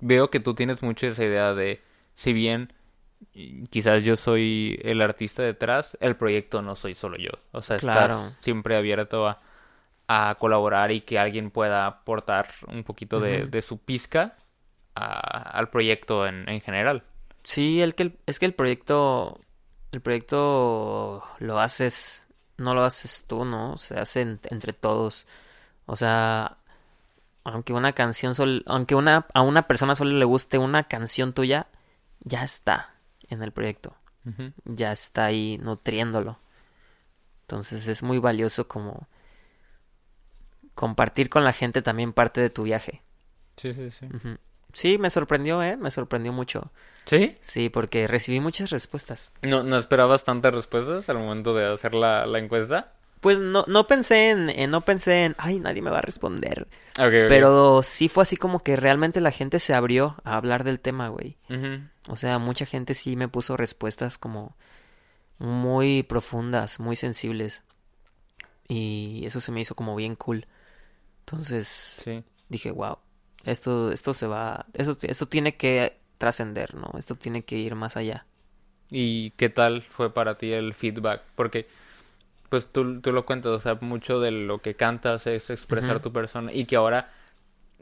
veo 0.01 0.31
que 0.31 0.41
tú 0.41 0.55
tienes 0.55 0.83
mucho 0.83 1.07
esa 1.07 1.25
idea 1.25 1.55
de, 1.55 1.83
si 2.15 2.33
bien 2.33 2.73
quizás 3.71 4.05
yo 4.05 4.17
soy 4.17 4.79
el 4.85 5.01
artista 5.03 5.43
detrás, 5.43 5.99
el 6.01 6.17
proyecto 6.17 6.63
no 6.63 6.77
soy 6.77 6.95
solo 6.95 7.17
yo. 7.19 7.31
O 7.53 7.63
sea, 7.63 7.77
estás 7.77 8.07
Claro. 8.07 8.29
siempre 8.39 8.77
abierto 8.77 9.27
a, 9.27 9.43
a 10.09 10.35
colaborar 10.39 10.91
y 10.91 11.03
que 11.03 11.19
alguien 11.19 11.51
pueda 11.51 11.87
aportar 11.87 12.49
un 12.67 12.83
poquito 12.83 13.21
de, 13.21 13.47
su 13.63 13.79
pizca 13.79 14.37
a- 14.95 15.43
al 15.59 15.69
proyecto 15.71 16.27
en, 16.27 16.49
en 16.49 16.61
general. 16.61 17.05
Sí, 17.45 17.81
el 17.81 17.95
que 17.95 18.17
es 18.27 18.39
que 18.39 18.47
el 18.47 18.55
proyecto 18.55 19.39
el 19.93 20.01
proyecto 20.01 21.23
lo 21.39 21.61
haces 21.61 22.25
no 22.57 22.75
lo 22.75 22.85
haces 22.85 23.25
tú, 23.29 23.45
¿no? 23.45 23.79
Se 23.79 23.99
hace 23.99 24.23
en- 24.23 24.41
entre 24.51 24.73
todos. 24.73 25.27
O 25.87 25.95
sea, 25.97 26.57
aunque 27.45 27.73
una 27.73 27.93
canción 27.93 28.35
sol, 28.35 28.63
aunque 28.67 28.95
una 28.95 29.27
a 29.35 29.43
una 29.43 29.67
persona 29.67 29.95
solo 29.95 30.11
le 30.19 30.25
guste 30.25 30.59
una 30.59 30.85
canción 30.85 31.33
tuya, 31.35 31.67
ya 32.21 32.43
está 32.43 32.95
en 33.29 33.43
el 33.43 33.53
proyecto. 33.53 33.95
Ya 34.65 34.93
está 34.93 35.27
ahí 35.27 35.57
nutriéndolo. 35.59 36.39
Entonces 37.43 37.89
es 37.89 38.03
muy 38.03 38.19
valioso 38.19 38.69
como 38.69 39.07
compartir 40.79 41.29
con 41.29 41.43
la 41.43 41.53
gente 41.53 41.83
también 41.83 42.13
parte 42.13 42.41
de 42.41 42.51
tu 42.51 42.63
viaje. 42.63 43.03
Sí, 43.57 43.75
sí, 43.75 43.91
sí. 43.91 44.07
Sí, 44.73 44.97
me 44.97 45.11
sorprendió, 45.11 45.61
¿eh? 45.61 45.77
Me 45.77 45.91
sorprendió 45.91 46.33
mucho. 46.33 46.71
¿Sí? 47.05 47.37
Sí, 47.41 47.69
porque 47.69 48.07
recibí 48.07 48.39
muchas 48.39 48.71
respuestas. 48.71 49.33
¿No, 49.43 49.65
no 49.65 49.77
esperabas 49.77 50.23
tantas 50.23 50.55
respuestas 50.55 51.09
al 51.09 51.19
momento 51.19 51.53
de 51.53 51.67
hacer 51.67 51.97
la, 51.97 52.27
la 52.27 52.39
encuesta? 52.39 52.93
Pues 53.21 53.41
no, 53.41 53.65
no 53.67 53.89
pensé 53.89 54.31
en, 54.31 54.51
en- 54.51 54.71
no 54.71 54.83
pensé 54.83 55.25
en, 55.25 55.35
ay, 55.39 55.59
nadie 55.59 55.83
me 55.83 55.91
va 55.91 55.99
a 55.99 56.03
responder. 56.03 56.69
Pero 57.27 57.83
sí 57.83 58.09
fue 58.09 58.23
así 58.23 58.37
como 58.37 58.61
que 58.63 58.77
realmente 58.77 59.21
la 59.21 59.33
gente 59.33 59.59
se 59.59 59.75
abrió 59.75 60.15
a 60.23 60.37
hablar 60.37 60.63
del 60.63 60.79
tema, 60.79 61.09
güey. 61.09 61.37
O 62.09 62.17
sea, 62.17 62.39
mucha 62.39 62.67
gente 62.67 62.95
sí 62.95 63.17
me 63.17 63.27
puso 63.27 63.57
respuestas 63.57 64.17
como 64.17 64.57
muy 65.39 66.05
profundas, 66.05 66.79
muy 66.79 66.95
sensibles. 66.95 67.63
Y 68.69 69.23
eso 69.25 69.41
se 69.41 69.51
me 69.51 69.61
hizo 69.61 69.75
como 69.75 69.97
bien 69.97 70.15
cool. 70.15 70.47
Entonces 71.29 72.01
Sí. 72.05 72.25
dije, 72.49 72.71
wow, 72.71 72.99
esto, 73.45 73.93
esto 73.93 74.15
se 74.15 74.27
va, 74.27 74.65
esto, 74.73 74.97
esto 75.07 75.27
tiene 75.27 75.57
que 75.57 75.99
trascender, 76.17 76.75
¿no? 76.75 76.91
Esto 76.99 77.15
tiene 77.17 77.43
que 77.45 77.57
ir 77.57 77.75
más 77.75 77.97
allá. 77.99 78.25
¿Y 78.91 79.31
qué 79.33 79.51
tal 79.51 79.83
fue 79.83 80.13
para 80.15 80.39
ti 80.39 80.53
el 80.53 80.73
feedback? 80.73 81.21
Porque, 81.35 81.69
pues 82.49 82.69
tú, 82.73 83.03
tú 83.03 83.13
lo 83.13 83.25
cuentas, 83.25 83.53
o 83.53 83.61
sea, 83.61 83.77
mucho 83.83 84.21
de 84.21 84.31
lo 84.31 84.61
que 84.63 84.75
cantas 84.75 85.27
es 85.27 85.51
expresar 85.51 86.01
tu 86.01 86.13
persona 86.13 86.51
y 86.51 86.65
que 86.65 86.77
ahora, 86.77 87.11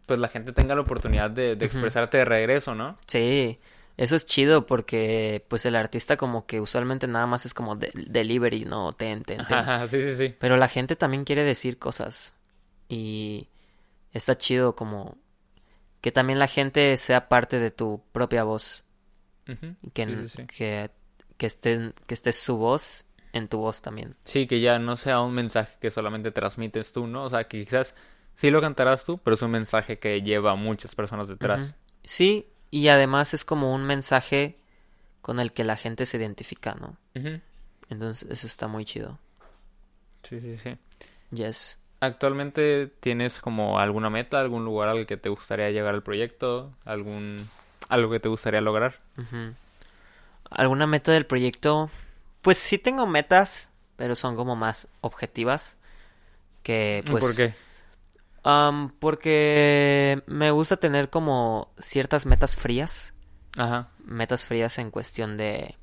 pues 0.07 0.19
la 0.19 0.29
gente 0.29 0.53
tenga 0.53 0.75
la 0.75 0.81
oportunidad 0.81 1.31
de, 1.31 1.55
de 1.55 1.65
expresarte 1.67 2.19
de 2.19 2.25
regreso, 2.25 2.75
¿no? 2.75 2.97
Sí, 3.07 3.61
eso 3.97 4.17
es 4.17 4.27
chido 4.27 4.67
porque 4.67 5.45
pues 5.49 5.65
el 5.67 5.77
artista 5.77 6.17
como 6.17 6.47
que 6.47 6.61
usualmente 6.61 7.07
nada 7.07 7.27
más 7.27 7.47
es 7.47 7.55
como 7.55 7.77
de- 7.77 7.93
delivery, 7.95 8.65
¿no? 8.65 8.93
Ten, 8.93 9.23
ten, 9.23 9.39
ten. 9.47 9.59
Ajá, 9.59 9.87
sí, 9.89 10.03
sí, 10.03 10.17
sí. 10.17 10.35
Pero 10.41 10.57
la 10.57 10.69
gente 10.69 10.97
también 10.97 11.25
quiere 11.25 11.45
decir 11.45 11.79
cosas 11.79 12.36
y 12.89 13.49
está 14.13 14.39
chido 14.39 14.75
como 14.77 15.17
que 16.01 16.13
también 16.13 16.39
la 16.39 16.47
gente 16.47 16.97
sea 16.97 17.29
parte 17.29 17.59
de 17.59 17.71
tu 17.71 18.03
propia 18.13 18.45
voz 18.45 18.85
y 19.83 19.91
que, 19.91 20.29
Sí, 20.29 20.47
que, 20.47 20.91
que, 21.37 21.47
estén, 21.47 21.95
que 22.07 22.15
esté 22.15 22.33
su 22.33 22.57
voz 22.57 23.07
en 23.33 23.49
tu 23.49 23.59
voz 23.59 23.83
también. 23.83 24.17
Sí, 24.25 24.47
que 24.47 24.61
ya 24.61 24.79
no 24.79 24.97
sea 24.97 25.21
un 25.21 25.35
mensaje 25.35 25.77
que 25.81 25.91
solamente 25.91 26.31
transmites 26.33 26.93
tú, 26.93 27.07
¿no? 27.07 27.25
O 27.25 27.31
sea, 27.31 27.45
que 27.45 27.65
quizás 27.65 27.95
sí 28.35 28.51
lo 28.51 28.61
cantarás 28.61 29.05
tú, 29.05 29.19
pero 29.19 29.35
es 29.35 29.43
un 29.43 29.51
mensaje 29.51 29.99
que 29.99 30.23
lleva 30.23 30.53
a 30.53 30.57
muchas 30.57 30.95
personas 30.95 31.29
detrás. 31.29 31.75
Sí, 32.03 32.49
y 32.71 32.89
además 32.89 33.35
es 33.35 33.45
como 33.45 33.75
un 33.75 33.85
mensaje 33.85 34.59
con 35.23 35.41
el 35.41 35.53
que 35.53 35.65
la 35.65 35.77
gente 35.77 36.07
se 36.07 36.19
identifica, 36.19 36.75
¿no? 36.75 36.97
Entonces 37.89 38.29
eso 38.31 38.47
está 38.47 38.69
muy 38.69 38.85
chido. 38.85 39.19
Sí, 40.23 40.41
sí, 40.41 40.57
sí. 40.59 40.77
Yes. 41.31 41.79
¿Actualmente 42.01 42.89
tienes 43.01 43.41
como 43.41 43.79
alguna 43.79 44.11
meta, 44.11 44.41
algún 44.41 44.65
lugar 44.65 44.91
al 44.91 45.07
que 45.07 45.17
te 45.17 45.29
gustaría 45.29 45.71
llegar 45.71 45.95
al 45.95 46.03
proyecto? 46.03 46.73
¿Algún... 46.85 47.49
algo 47.89 48.11
que 48.11 48.21
te 48.21 48.29
gustaría 48.29 48.61
lograr? 48.61 48.99
¿Alguna 50.51 50.87
meta 50.87 51.13
del 51.13 51.27
proyecto? 51.27 51.91
Pues 52.43 52.59
sí 52.59 52.79
tengo 52.79 53.07
metas, 53.07 53.71
pero 53.97 54.15
son 54.15 54.37
como 54.37 54.57
más 54.57 54.89
objetivas. 55.01 55.79
Que 56.63 57.03
pues... 57.11 57.25
¿Por 57.25 57.35
qué? 57.35 57.55
Porque 59.01 60.23
me 60.27 60.51
gusta 60.51 60.77
tener 60.77 61.11
como 61.11 61.73
ciertas 61.81 62.27
metas 62.27 62.57
frías. 62.57 63.15
Ajá. 63.57 63.89
Metas 64.05 64.45
frías 64.45 64.79
en 64.79 64.91
cuestión 64.91 65.37
de... 65.37 65.77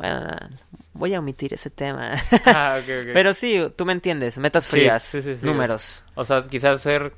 Bueno, 0.00 0.36
voy 0.94 1.14
a 1.14 1.18
omitir 1.18 1.52
ese 1.54 1.68
tema. 1.70 2.12
Ah. 2.46 2.80
Pero 2.86 3.34
sí, 3.34 3.62
tú 3.76 3.84
me 3.84 3.92
entiendes. 3.92 4.38
Metas 4.38 4.66
frías. 4.68 5.02
sí, 5.02 5.20
sí, 5.22 5.36
sí. 5.38 5.44
números. 5.46 6.04
O 6.14 6.24
sea, 6.24 6.42
quizás 6.42 6.80
ser, 6.80 7.12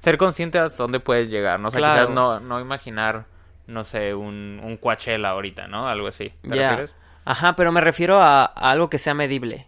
ser 0.00 0.18
consciente 0.18 0.58
hasta 0.58 0.82
dónde 0.82 1.00
puedes 1.00 1.28
llegar, 1.28 1.60
¿no? 1.60 1.68
O 1.68 1.70
sea, 1.70 1.78
Claro. 1.78 2.00
quizás 2.02 2.14
no, 2.14 2.40
no 2.40 2.60
imaginar, 2.60 3.26
no 3.66 3.84
sé, 3.84 4.14
un, 4.14 4.60
un 4.62 4.76
Coachella 4.76 5.28
ahorita, 5.30 5.68
¿no? 5.68 5.88
Algo 5.88 6.08
así. 6.08 6.32
¿Te 6.42 6.48
refieres? 6.48 6.94
Ajá, 7.24 7.54
pero 7.56 7.72
me 7.72 7.80
refiero 7.80 8.20
a, 8.20 8.44
a 8.44 8.70
algo 8.70 8.90
que 8.90 8.98
sea 8.98 9.14
medible. 9.14 9.66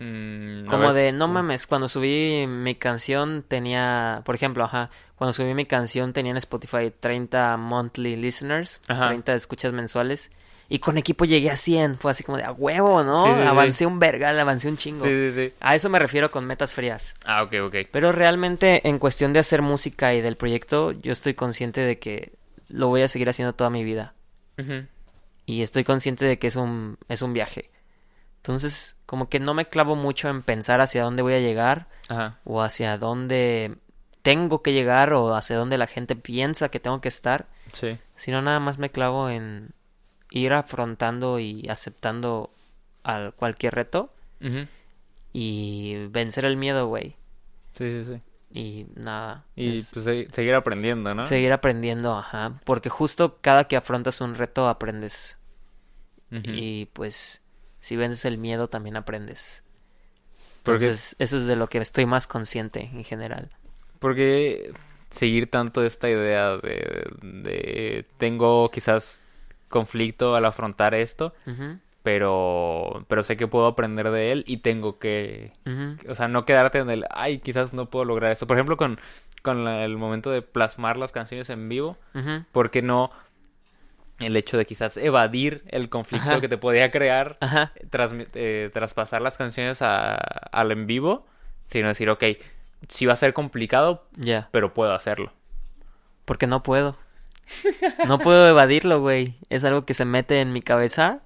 Mm, 0.00 0.66
Como 0.66 0.92
de, 0.92 1.12
no 1.12 1.26
mames, 1.28 1.66
cuando 1.66 1.88
subí 1.88 2.46
mi 2.46 2.74
canción 2.76 3.44
tenía, 3.46 4.22
por 4.24 4.34
ejemplo, 4.36 4.64
ajá, 4.64 4.90
cuando 5.16 5.32
subí 5.32 5.54
mi 5.54 5.66
canción 5.66 6.12
tenía 6.12 6.30
en 6.30 6.36
Spotify 6.36 6.92
30 6.98 7.56
monthly 7.56 8.16
listeners, 8.16 8.80
Ajá. 8.88 9.08
30 9.08 9.34
escuchas 9.34 9.72
mensuales, 9.72 10.30
y 10.68 10.78
con 10.80 10.98
equipo 10.98 11.24
llegué 11.24 11.50
a 11.50 11.56
100, 11.56 11.96
fue 11.98 12.10
así 12.10 12.22
como 12.24 12.36
de, 12.38 12.44
a 12.44 12.52
huevo, 12.52 13.02
¿no? 13.02 13.24
Sí, 13.24 13.30
sí, 13.32 13.40
sí. 13.40 13.46
avancé 13.46 13.86
un 13.86 13.98
vergal, 13.98 14.38
avancé 14.38 14.68
un 14.68 14.76
chingo. 14.76 15.04
Sí, 15.04 15.10
sí, 15.10 15.32
sí. 15.34 15.52
A 15.60 15.74
eso 15.74 15.88
me 15.88 15.98
refiero 15.98 16.30
con 16.30 16.44
metas 16.46 16.74
frías. 16.74 17.14
Ah, 17.24 17.42
ok, 17.42 17.54
ok. 17.66 17.74
Pero 17.90 18.12
realmente 18.12 18.86
en 18.88 18.98
cuestión 18.98 19.32
de 19.32 19.40
hacer 19.40 19.62
música 19.62 20.12
y 20.14 20.20
del 20.20 20.36
proyecto, 20.36 20.92
yo 20.92 21.12
estoy 21.12 21.34
consciente 21.34 21.80
de 21.80 21.98
que 21.98 22.32
lo 22.68 22.88
voy 22.88 23.00
a 23.02 23.08
seguir 23.08 23.28
haciendo 23.30 23.54
toda 23.54 23.70
mi 23.70 23.82
vida. 23.84 24.12
Ujú. 24.58 24.86
Y 25.46 25.62
estoy 25.62 25.84
consciente 25.84 26.26
de 26.26 26.38
que 26.38 26.48
es 26.48 26.56
un, 26.56 26.98
es 27.08 27.22
un 27.22 27.32
viaje. 27.32 27.70
Entonces, 28.36 28.96
como 29.06 29.28
que 29.30 29.40
no 29.40 29.54
me 29.54 29.66
clavo 29.68 29.96
mucho 29.96 30.28
en 30.28 30.42
pensar 30.42 30.80
hacia 30.82 31.02
dónde 31.02 31.22
voy 31.22 31.32
a 31.34 31.40
llegar 31.40 31.86
Ajá. 32.08 32.38
o 32.44 32.60
hacia 32.62 32.98
dónde 32.98 33.76
tengo 34.22 34.62
que 34.62 34.72
llegar 34.74 35.14
o 35.14 35.34
hacia 35.34 35.56
dónde 35.56 35.78
la 35.78 35.86
gente 35.86 36.14
piensa 36.16 36.68
que 36.70 36.80
tengo 36.80 37.00
que 37.00 37.08
estar, 37.08 37.46
Sí. 37.72 37.96
sino 38.16 38.42
nada 38.42 38.60
más 38.60 38.76
me 38.78 38.90
clavo 38.90 39.30
en 39.30 39.70
ir 40.30 40.52
afrontando 40.52 41.38
y 41.38 41.66
aceptando 41.68 42.50
a 43.04 43.32
cualquier 43.36 43.74
reto 43.74 44.12
y 45.32 46.06
vencer 46.10 46.44
el 46.44 46.56
miedo, 46.56 46.86
güey. 46.86 47.16
Sí, 47.76 48.04
sí, 48.04 48.04
sí. 48.04 48.20
Y 48.58 48.86
nada. 48.96 49.44
Y 49.56 49.78
es 49.78 49.90
pues 49.92 50.04
se- 50.04 50.28
seguir 50.32 50.54
aprendiendo, 50.54 51.14
¿no? 51.14 51.24
seguir 51.24 51.52
aprendiendo, 51.52 52.16
ajá. 52.16 52.60
Porque 52.64 52.88
justo 52.88 53.38
cada 53.40 53.64
que 53.64 53.76
afrontas 53.76 54.20
un 54.20 54.34
reto 54.34 54.68
aprendes. 54.68 55.36
Y 56.30 56.86
pues 56.92 57.40
si 57.80 57.96
vences 57.96 58.24
el 58.26 58.36
miedo 58.38 58.68
también 58.68 58.96
aprendes. 58.96 59.62
Porque- 60.62 60.84
Entonces, 60.86 61.16
eso 61.18 61.38
es 61.38 61.46
de 61.46 61.56
lo 61.56 61.68
que 61.68 61.78
estoy 61.78 62.04
más 62.06 62.26
consciente 62.26 62.90
en 62.92 63.02
general. 63.04 63.50
Porque 63.98 64.72
seguir 65.10 65.50
tanto 65.50 65.82
esta 65.84 66.10
idea 66.10 66.58
de, 66.58 67.06
de 67.22 68.04
tengo 68.18 68.70
quizás 68.70 69.24
conflicto 69.68 70.34
al 70.34 70.44
afrontar 70.44 70.94
esto, 70.94 71.32
pero 72.02 73.04
pero 73.08 73.22
sé 73.22 73.36
que 73.36 73.46
puedo 73.46 73.66
aprender 73.66 74.10
de 74.10 74.32
él 74.32 74.44
y 74.46 74.58
tengo 74.58 74.98
que 74.98 75.52
o 76.08 76.14
sea, 76.14 76.28
no 76.28 76.44
quedarte 76.44 76.78
en 76.78 76.90
el 76.90 77.04
ay, 77.10 77.38
quizás 77.38 77.74
no 77.74 77.90
puedo 77.90 78.04
lograr 78.04 78.30
esto. 78.32 78.46
Por 78.46 78.56
ejemplo, 78.56 78.76
con 78.76 78.98
con 79.42 79.64
la- 79.64 79.84
el 79.84 79.96
momento 79.96 80.30
de 80.30 80.42
plasmar 80.42 80.96
las 80.96 81.12
canciones 81.12 81.48
en 81.50 81.68
vivo, 81.68 81.96
ujú. 82.14 82.44
porque 82.52 82.82
no 82.82 83.10
el 84.18 84.36
hecho 84.36 84.58
de 84.58 84.66
quizás 84.66 84.96
evadir 84.96 85.62
el 85.68 85.88
conflicto 85.88 86.28
Ajá. 86.30 86.40
que 86.40 86.48
te 86.48 86.58
podía 86.58 86.90
crear 86.90 87.36
Ajá. 87.40 87.72
transmi- 87.90 88.26
eh, 88.34 88.68
traspasar 88.72 89.22
las 89.22 89.36
canciones 89.36 89.80
a, 89.80 90.14
al 90.16 90.72
en 90.72 90.88
vivo, 90.88 91.24
sino 91.66 91.86
decir, 91.86 92.10
ok, 92.10 92.24
sí 92.88 93.06
va 93.06 93.12
a 93.12 93.16
ser 93.16 93.32
complicado, 93.32 94.06
Ya. 94.16 94.48
pero 94.50 94.74
puedo 94.74 94.92
hacerlo. 94.92 95.32
Porque 96.24 96.48
no 96.48 96.62
puedo. 96.64 96.96
No 98.06 98.18
puedo 98.18 98.46
evadirlo, 98.48 99.00
güey. 99.00 99.34
Es 99.50 99.64
algo 99.64 99.84
que 99.84 99.94
se 99.94 100.04
mete 100.04 100.40
en 100.40 100.52
mi 100.52 100.62
cabeza 100.62 101.20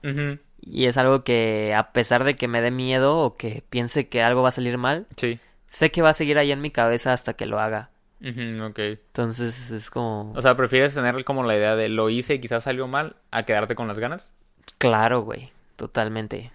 y 0.61 0.87
es 0.87 0.97
algo 0.97 1.25
que 1.25 1.75
a 1.75 1.93
pesar 1.93 2.25
de 2.25 2.37
que 2.37 2.49
me 2.49 2.61
dé 2.61 2.71
miedo 2.71 3.19
o 3.19 3.37
que 3.37 3.63
piense 3.71 4.09
que 4.09 4.23
algo 4.23 4.43
va 4.43 4.51
a 4.51 4.53
salir 4.53 4.79
mal, 4.79 5.07
Sí. 5.17 5.39
sé 5.69 5.91
que 5.91 6.03
va 6.03 6.11
a 6.11 6.15
seguir 6.15 6.39
ahí 6.39 6.53
en 6.53 6.61
mi 6.61 6.71
cabeza 6.71 7.13
hasta 7.13 7.35
que 7.35 7.47
lo 7.47 7.59
haga. 7.61 7.91
Ok. 8.25 8.79
Entonces 8.79 9.73
es 9.73 9.91
como... 9.91 10.33
O 10.37 10.43
sea, 10.43 10.57
¿prefieres 10.57 10.95
tener 10.95 11.25
como 11.25 11.43
la 11.43 11.57
idea 11.57 11.75
de 11.75 11.89
lo 11.89 12.09
hice 12.09 12.35
y 12.35 12.39
quizás 12.41 12.63
salió 12.65 12.87
mal 12.87 13.17
a 13.33 13.43
quedarte 13.45 13.75
con 13.75 13.89
las 13.89 13.99
ganas? 13.99 14.33
Claro, 14.79 15.23
güey. 15.23 15.51
Totalmente. 15.77 16.53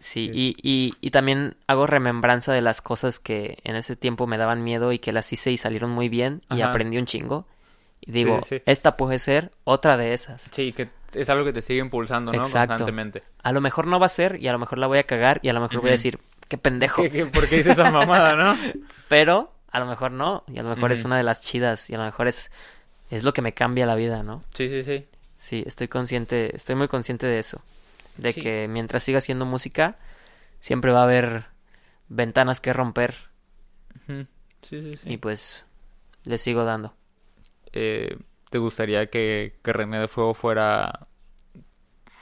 Sí, 0.00 0.28
Sí. 0.28 0.30
y, 0.34 0.56
y, 0.62 0.94
y 1.00 1.10
también 1.10 1.56
hago 1.68 1.86
remembranza 1.86 2.52
de 2.52 2.60
las 2.60 2.80
cosas 2.82 3.18
que 3.18 3.58
en 3.64 3.76
ese 3.76 3.94
tiempo 3.96 4.26
me 4.26 4.36
daban 4.36 4.62
miedo 4.64 4.92
y 4.92 4.98
que 4.98 5.12
las 5.12 5.32
hice 5.32 5.52
y 5.52 5.56
salieron 5.56 5.90
muy 5.90 6.08
bien 6.08 6.42
y 6.50 6.60
aprendí 6.62 6.98
un 6.98 7.06
chingo. 7.06 7.46
Y 8.06 8.12
digo, 8.12 8.38
sí, 8.42 8.56
sí. 8.58 8.62
esta 8.66 8.96
puede 8.96 9.18
ser 9.18 9.50
otra 9.64 9.96
de 9.96 10.14
esas. 10.14 10.42
Sí, 10.52 10.72
que 10.72 10.88
es 11.12 11.28
algo 11.28 11.44
que 11.44 11.52
te 11.52 11.60
sigue 11.62 11.80
impulsando, 11.80 12.32
¿no? 12.32 12.38
Exacto. 12.42 12.68
Constantemente. 12.74 13.22
A 13.42 13.52
lo 13.52 13.60
mejor 13.60 13.86
no 13.86 13.98
va 13.98 14.06
a 14.06 14.10
ser 14.10 14.36
y 14.40 14.46
a 14.48 14.52
lo 14.52 14.58
mejor 14.58 14.78
la 14.78 14.86
voy 14.86 14.98
a 14.98 15.04
cagar 15.04 15.40
y 15.42 15.48
a 15.48 15.52
lo 15.52 15.60
mejor 15.60 15.80
voy 15.80 15.88
a 15.88 15.92
decir, 15.92 16.18
qué 16.48 16.56
pendejo. 16.56 17.02
¿Qué, 17.02 17.10
qué, 17.10 17.26
por 17.26 17.48
qué 17.48 17.56
dices 17.56 17.72
esa 17.78 17.90
mamada, 17.92 18.36
no? 18.36 18.56
Pero 19.08 19.52
a 19.70 19.80
lo 19.80 19.86
mejor 19.86 20.12
no 20.12 20.44
y 20.46 20.58
a 20.58 20.62
lo 20.62 20.70
mejor 20.74 20.92
es 20.92 21.04
una 21.04 21.16
de 21.16 21.22
las 21.24 21.40
chidas 21.40 21.90
y 21.90 21.94
a 21.94 21.98
lo 21.98 22.04
mejor 22.04 22.28
es, 22.28 22.50
es 23.10 23.24
lo 23.24 23.32
que 23.32 23.42
me 23.42 23.52
cambia 23.54 23.86
la 23.86 23.94
vida, 23.96 24.22
¿no? 24.22 24.42
Sí, 24.54 24.68
sí, 24.68 24.82
sí. 24.84 25.06
Sí, 25.34 25.64
estoy 25.66 25.88
consciente, 25.88 26.54
estoy 26.56 26.76
muy 26.76 26.88
consciente 26.88 27.26
de 27.26 27.38
eso. 27.40 27.60
De 28.16 28.32
Sí. 28.32 28.40
que 28.40 28.68
mientras 28.68 29.02
siga 29.02 29.18
haciendo 29.18 29.44
música, 29.44 29.96
siempre 30.60 30.92
va 30.92 31.00
a 31.00 31.04
haber 31.04 31.46
ventanas 32.08 32.60
que 32.60 32.72
romper. 32.72 33.14
Sí, 34.62 34.80
sí, 34.82 34.94
sí. 34.96 35.12
y 35.12 35.16
pues 35.18 35.66
le 36.24 36.38
sigo 36.38 36.64
dando. 36.64 36.94
Eh, 37.78 38.16
¿te 38.50 38.58
gustaría 38.58 39.06
que, 39.10 39.58
que 39.62 39.72
René 39.72 39.98
de 40.00 40.08
Fuego 40.08 40.34
fuera 40.34 41.08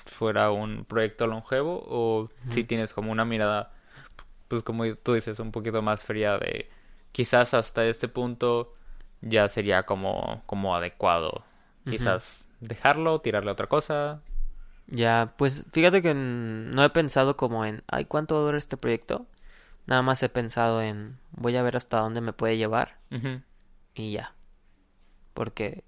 fuera 0.07 0.50
un 0.50 0.84
proyecto 0.84 1.26
longevo 1.26 1.82
o 1.86 2.28
si 2.50 2.64
tienes 2.64 2.92
como 2.92 3.11
una 3.12 3.24
mirada 3.24 3.72
pues 4.48 4.62
como 4.62 4.84
tú 4.96 5.14
dices 5.14 5.38
un 5.38 5.50
poquito 5.50 5.80
más 5.82 6.02
fría 6.05 6.38
de 6.38 6.68
quizás 7.12 7.55
hasta 7.55 7.84
este 7.86 8.09
punto 8.09 8.74
ya 9.22 9.48
sería 9.48 9.84
como 9.84 10.42
como 10.46 10.76
adecuado 10.76 11.44
quizás 11.88 12.46
dejarlo 12.61 13.20
tirarle 13.20 13.50
a 13.50 13.55
otra 13.55 13.66
cosa 13.66 14.20
Ya, 14.86 15.32
pues 15.38 15.64
fíjate 15.72 16.02
que 16.02 16.12
no 16.14 16.84
he 16.84 16.90
pensado 16.90 17.36
como 17.36 17.64
en, 17.64 17.82
ay, 17.88 18.05
¿cuánto 18.05 18.34
va 18.34 18.40
a 18.42 18.44
durar 18.44 18.59
este 18.59 18.76
proyecto? 18.76 19.26
Nada 19.86 20.02
más 20.02 20.22
he 20.22 20.28
pensado 20.28 20.82
en, 20.82 21.18
voy 21.32 21.57
a 21.57 21.62
ver 21.62 21.76
hasta 21.76 22.00
dónde 22.00 22.20
me 22.20 22.32
puede 22.34 22.59
llevar 22.59 22.98
y 23.94 24.12
ya. 24.12 24.34
Porque, 25.35 25.85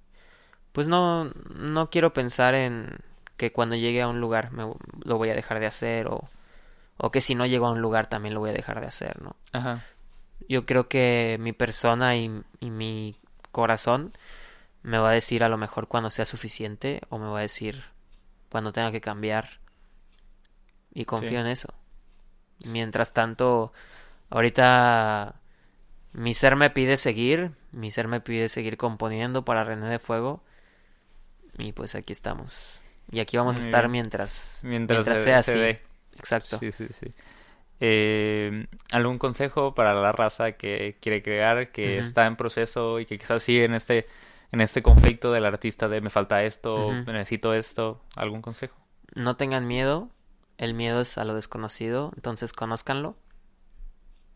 pues 0.72 0.88
no, 0.88 1.30
no 1.55 1.90
quiero 1.90 2.12
pensar 2.12 2.55
en 2.55 2.99
que 3.36 3.53
cuando 3.53 3.76
llegue 3.76 4.03
a 4.03 4.09
un 4.09 4.20
lugar 4.20 4.51
me, 4.53 4.64
lo 5.05 5.18
voy 5.18 5.30
a 5.30 5.34
dejar 5.34 5.61
de 5.61 5.66
hacer 5.66 6.09
o, 6.09 6.28
o 6.97 7.11
que 7.11 7.20
si 7.20 7.34
no 7.34 7.47
llego 7.47 7.66
a 7.66 7.70
un 7.72 7.80
lugar 7.80 8.09
también 8.09 8.34
lo 8.34 8.40
voy 8.40 8.51
a 8.51 8.55
dejar 8.55 8.80
de 8.80 8.86
hacer, 8.86 9.22
¿no? 9.22 9.36
Ajá. 9.53 9.84
Yo 10.49 10.66
creo 10.66 10.88
que 10.88 11.36
mi 11.40 11.53
persona 11.53 12.16
y, 12.16 12.42
y 12.61 12.70
mi 12.70 13.18
corazón 13.53 14.12
me 14.82 14.99
va 14.99 15.11
a 15.11 15.12
decir 15.12 15.42
a 15.42 15.49
lo 15.49 15.57
mejor 15.59 15.88
cuando 15.88 16.11
sea 16.11 16.24
suficiente 16.24 17.01
o 17.09 17.18
me 17.18 17.26
va 17.26 17.38
a 17.38 17.42
decir 17.42 17.82
cuando 18.51 18.72
tenga 18.72 18.92
que 18.92 19.01
cambiar 19.01 19.61
y 20.94 21.05
confío 21.05 21.30
Sí. 21.30 21.36
en 21.36 21.47
eso. 21.47 21.74
Mientras 22.70 23.12
tanto, 23.12 23.72
ahorita 24.30 25.34
mi 26.12 26.32
ser 26.32 26.57
me 26.57 26.70
pide 26.70 26.97
seguir, 26.97 27.53
mi 27.76 27.90
ser 27.90 28.08
me 28.08 28.20
pide 28.20 28.48
seguir 28.48 28.76
componiendo 28.76 29.44
para 29.44 29.64
René 29.64 29.88
de 29.88 29.98
Fuego 29.98 30.42
y 31.58 31.72
pues 31.72 31.94
aquí 31.94 32.12
estamos. 32.12 32.82
Y 33.10 33.20
aquí 33.20 33.36
vamos 33.36 33.56
a 33.56 33.60
estar 33.60 33.88
mientras, 33.88 34.62
Mientras, 34.64 34.96
mientras 35.06 35.18
se, 35.18 35.24
sea 35.24 35.42
se 35.42 35.50
así. 35.52 35.60
dé. 35.60 35.82
Exacto. 36.18 36.58
Sí, 36.58 36.72
sí, 36.72 36.88
sí. 36.90 37.12
Eh, 37.78 38.66
¿Algún 38.92 39.18
consejo 39.18 39.74
para 39.74 39.94
la 39.94 40.12
raza 40.12 40.52
que 40.52 40.96
quiere 41.00 41.22
crear, 41.22 41.70
que 41.72 41.98
está 41.98 42.26
en 42.26 42.36
proceso 42.36 42.98
y 42.98 43.06
que 43.06 43.18
quizás 43.18 43.42
sigue 43.42 43.64
en 43.64 43.74
este, 43.74 44.06
en 44.50 44.60
este 44.60 44.82
conflicto 44.82 45.30
del 45.30 45.44
artista 45.44 45.88
de 45.88 46.00
me 46.00 46.10
falta 46.10 46.42
esto, 46.42 46.88
Ujú. 46.88 47.12
necesito 47.12 47.52
esto? 47.54 48.02
¿Algún 48.16 48.40
consejo? 48.42 48.76
No 49.14 49.36
tengan 49.36 49.66
miedo. 49.66 50.08
El 50.58 50.72
miedo 50.74 51.02
es 51.02 51.18
a 51.18 51.24
lo 51.24 51.34
desconocido. 51.34 52.12
Entonces 52.16 52.52
conózcanlo. 52.54 53.16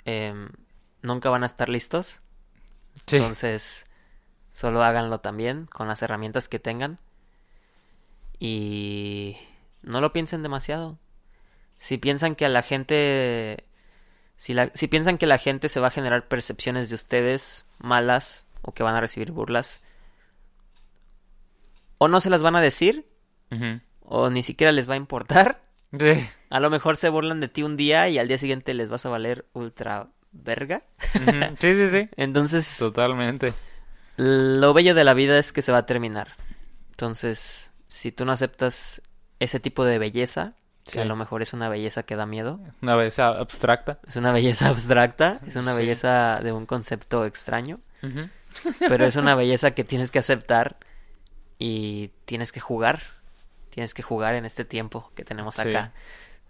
Em, 0.05 0.51
nunca 1.03 1.30
van 1.30 1.43
a 1.43 1.47
estar 1.47 1.68
listos. 1.68 2.22
Sí. 3.07 3.16
Entonces 3.16 3.86
solo 4.53 4.82
háganlo 4.82 5.20
también 5.20 5.66
con 5.66 5.88
las 5.88 6.03
herramientas 6.03 6.49
que 6.49 6.59
tengan. 6.59 6.99
Y 8.38 9.36
no 9.82 10.01
lo 10.01 10.12
piensen 10.12 10.43
demasiado. 10.43 10.99
Si 11.78 11.99
piensan 11.99 12.34
que 12.34 12.47
a 12.47 12.49
la 12.51 12.62
gente... 12.62 13.64
Si, 14.36 14.55
la- 14.55 14.70
si 14.74 14.86
piensan 14.88 15.18
que 15.18 15.26
la 15.26 15.38
gente 15.38 15.68
se 15.68 15.80
va 15.80 15.88
a 15.88 15.93
generar 15.93 16.26
percepciones 16.28 16.88
de 16.88 16.95
ustedes 16.95 17.68
malas 17.78 18.47
o 18.62 18.72
que 18.72 18.82
van 18.82 18.95
a 18.97 19.01
recibir 19.01 19.32
burlas, 19.32 19.82
o 21.99 22.09
no 22.09 22.20
se 22.20 22.30
las 22.30 22.43
van 22.43 22.57
a 22.57 22.62
decir, 22.62 23.07
o 24.01 24.30
ni 24.30 24.43
siquiera 24.43 24.72
les 24.72 24.88
va 24.88 24.95
a 24.95 24.99
importar. 24.99 25.62
Sí. 25.99 26.26
A 26.49 26.61
lo 26.61 26.70
mejor 26.70 26.97
se 26.97 27.11
burlan 27.11 27.41
de 27.41 27.49
ti 27.49 27.62
un 27.62 27.76
día 27.76 28.09
y 28.09 28.16
al 28.18 28.28
día 28.28 28.38
siguiente 28.38 28.72
les 28.72 28.88
vas 28.88 29.05
a 29.05 29.11
valer 29.11 29.47
ultra 29.53 30.09
verga. 30.33 30.83
Sí, 31.59 31.74
sí, 31.74 31.89
sí. 31.91 32.09
Entonces, 32.16 32.76
Totalmente. 32.78 33.53
lo 34.16 34.72
bello 34.74 34.95
de 34.95 35.05
la 35.05 35.14
vida 35.14 35.39
es 35.39 35.53
que 35.53 35.62
se 35.62 35.72
va 35.72 35.78
a 35.78 35.87
terminar. 35.87 36.28
Entonces, 36.91 37.72
si 37.89 38.12
tú 38.12 38.24
no 38.24 38.33
aceptas 38.33 39.03
ese 39.39 39.61
tipo 39.61 39.85
de 39.85 39.99
belleza, 39.99 40.55
que 40.85 40.93
Sí. 40.93 40.99
a 40.99 41.05
lo 41.05 41.16
mejor 41.16 41.43
es 41.43 41.53
una 41.53 41.68
belleza 41.68 42.03
que 42.03 42.16
da 42.16 42.26
miedo, 42.26 42.61
Una 42.83 42.95
vez 42.97 43.18
abstracta. 43.18 44.01
es 44.07 44.16
una 44.16 44.33
belleza 44.33 44.68
abstracta, 44.68 45.41
es 45.47 45.57
una 45.57 45.72
Sí. 45.72 45.78
belleza 45.78 46.41
de 46.43 46.53
un 46.53 46.66
concepto 46.66 47.24
extraño, 47.24 47.81
pero 48.81 49.05
es 49.07 49.16
una 49.16 49.35
belleza 49.35 49.70
que 49.72 49.85
tienes 49.85 50.11
que 50.11 50.18
aceptar 50.18 50.78
y 51.59 52.09
tienes 52.24 52.53
que 52.53 52.61
jugar. 52.61 53.03
Tienes 53.70 53.95
que 53.95 54.03
jugar 54.03 54.35
en 54.35 54.45
este 54.45 54.64
tiempo 54.64 55.12
que 55.14 55.24
tenemos 55.24 55.55
Sí. 55.55 55.61
acá. 55.62 55.93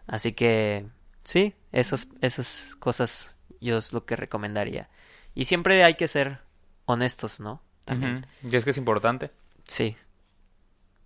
Así 0.07 0.33
que, 0.33 0.87
sí, 1.23 1.55
esas, 1.71 2.09
esas 2.23 2.75
cosas 2.79 3.37
yo 3.61 3.77
es 3.77 3.93
lo 3.93 4.05
que 4.05 4.17
recomendaría. 4.17 4.89
Y 5.35 5.45
siempre 5.45 5.85
hay 5.85 5.95
que 5.95 6.09
ser 6.09 6.41
honestos, 6.87 7.41
¿no? 7.41 7.63
También. 7.85 8.27
Ujú. 8.43 8.53
Y 8.53 8.57
es 8.57 8.65
que 8.65 8.71
es 8.71 8.77
importante. 8.77 9.31
Sí. 9.65 9.97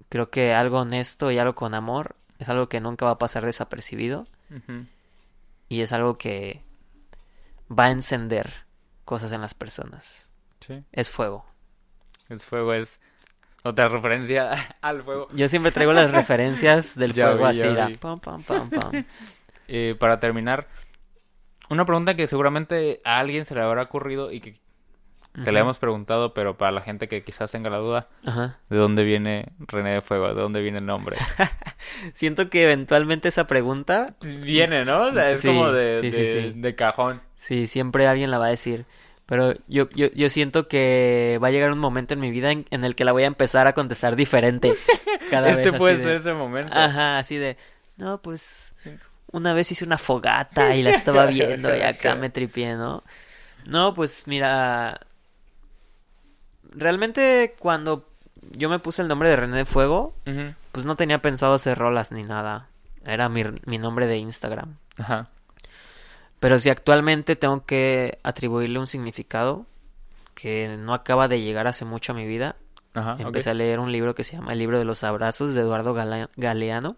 Creo 0.09 0.31
que 0.31 0.55
algo 0.55 0.81
honesto 0.81 1.31
y 1.31 1.39
algo 1.39 1.55
con 1.55 1.75
amor 1.75 2.17
es 2.39 2.49
algo 2.49 2.69
que 2.69 2.81
nunca 2.81 3.05
va 3.05 3.13
a 3.13 3.19
pasar 3.19 3.45
desapercibido 3.45 4.27
y 5.69 5.81
es 5.81 5.93
algo 5.93 6.19
que 6.19 6.63
va 7.71 7.87
a 7.87 7.91
encender 7.91 8.65
cosas 9.05 9.33
en 9.33 9.41
las 9.41 9.55
personas. 9.55 10.29
Sí. 10.61 10.83
Es 10.93 11.11
fuego. 11.11 11.45
El 12.29 12.39
fuego 12.39 12.75
es 12.75 13.01
otra 13.63 13.89
referencia 13.89 14.53
al 14.81 15.03
fuego. 15.03 15.29
Yo 15.33 15.49
siempre 15.49 15.73
traigo 15.73 15.93
las 15.93 16.11
referencias 16.11 16.97
del 16.97 17.15
fuego 17.15 17.49
vi, 17.51 17.61
así, 17.61 17.99
pam, 17.99 18.21
pam, 18.21 18.43
pam. 18.43 18.71
Eh, 19.67 19.97
para 19.99 20.21
terminar, 20.21 20.69
una 21.71 21.85
pregunta 21.85 22.15
que 22.15 22.27
seguramente 22.27 23.01
a 23.05 23.19
alguien 23.19 23.45
se 23.45 23.55
le 23.55 23.61
habrá 23.62 23.83
ocurrido 23.83 24.31
y 24.33 24.41
que 24.41 24.53
te 25.43 25.51
la 25.51 25.61
Ujú. 25.61 25.67
hemos 25.67 25.79
preguntado, 25.79 26.33
pero 26.35 26.57
para 26.57 26.71
la 26.71 26.81
gente 26.81 27.09
que 27.09 27.25
quizás 27.25 27.51
tenga 27.51 27.69
la 27.69 27.79
duda, 27.79 28.09
Ajá. 28.25 28.59
¿de 28.71 28.77
dónde 28.77 29.03
viene 29.03 29.47
René 29.59 29.95
de 29.95 30.01
Fuego? 30.01 30.29
¿De 30.29 30.41
dónde 30.41 30.61
viene 30.62 30.79
el 30.79 30.87
nombre? 30.87 31.17
Siento 32.15 32.51
que 32.51 32.65
eventualmente 32.65 33.29
esa 33.29 33.47
pregunta, 33.47 34.15
viene, 34.21 34.85
¿no? 34.85 35.03
O 35.03 35.12
sea, 35.12 35.31
es 35.33 35.41
Sí, 35.41 35.49
como 35.49 35.71
de, 35.73 35.99
sí, 36.03 36.11
de- 36.11 36.53
sí. 36.53 36.61
de 36.61 36.75
cajón. 36.77 37.21
sí, 37.35 37.67
siempre 37.67 38.07
alguien 38.07 38.31
la 38.31 38.39
va 38.39 38.47
a 38.47 38.51
decir. 38.51 38.85
Pero 39.27 39.55
yo, 39.69 39.89
yo, 39.91 40.09
yo 40.15 40.29
siento 40.29 40.69
que 40.69 41.41
va 41.43 41.49
a 41.49 41.51
llegar 41.51 41.73
un 41.73 41.79
momento 41.79 42.12
en 42.12 42.21
mi 42.21 42.31
vida 42.31 42.53
en, 42.53 42.67
en 42.71 42.85
el 42.85 42.95
que 42.95 43.05
la 43.07 43.12
voy 43.12 43.23
a 43.23 43.27
empezar 43.27 43.67
a 43.67 43.73
contestar 43.73 44.17
diferente. 44.17 44.75
Cada 45.31 45.49
este 45.49 45.71
vez, 45.71 45.79
puede 45.81 45.97
ser 45.97 46.07
de- 46.07 46.15
ese 46.17 46.33
momento. 46.35 46.73
Ajá, 46.77 47.19
así 47.19 47.39
de, 47.39 47.57
no, 47.97 48.21
pues 48.21 48.75
una 49.35 49.53
vez 49.53 49.72
hice 49.72 49.85
una 49.85 49.99
fogata 49.99 50.76
y 50.76 50.82
la 50.82 50.91
estaba 50.91 51.26
viendo 51.26 51.76
y 51.76 51.80
acá 51.80 52.14
me 52.14 52.30
tripié, 52.30 52.76
¿no? 52.76 53.03
No, 53.66 53.93
pues 53.95 54.28
mira, 54.28 55.01
realmente 56.70 57.57
cuando 57.59 58.09
yo 58.53 58.68
me 58.68 58.78
puse 58.78 59.03
el 59.03 59.09
nombre 59.09 59.28
de 59.28 59.37
René 59.37 59.57
de 59.57 59.64
Fuego, 59.64 60.14
pues 60.70 60.87
no 60.87 60.97
tenía 60.97 61.20
pensado 61.20 61.55
hacer 61.55 61.76
rolas 61.76 62.12
ni 62.12 62.22
nada. 62.22 62.68
Era 63.05 63.28
mi, 63.28 63.43
mi 63.66 63.78
nombre 63.78 64.07
de 64.07 64.18
Instagram. 64.18 64.76
Ajá. 64.99 65.28
Pero 66.39 66.59
si 66.59 66.70
actualmente 66.70 67.37
tengo 67.37 67.64
que 67.66 68.18
atribuirle 68.22 68.78
un 68.78 68.87
significado 68.87 69.66
que 70.35 70.76
no 70.78 70.95
acaba 70.95 71.26
de 71.26 71.41
llegar 71.41 71.66
hace 71.66 71.85
mucho 71.85 72.12
a 72.12 72.14
mi 72.14 72.26
vida, 72.26 72.57
Ajá. 72.95 73.16
Empecé 73.18 73.51
a 73.51 73.55
leer 73.55 73.80
un 73.80 73.91
libro 73.91 74.14
que 74.14 74.22
se 74.22 74.37
llama 74.37 74.53
El 74.53 74.61
libro 74.61 74.78
de 74.78 74.85
los 74.85 75.03
abrazos 75.03 75.53
de 75.53 75.61
Eduardo 75.61 75.95
Galeano. 76.37 76.97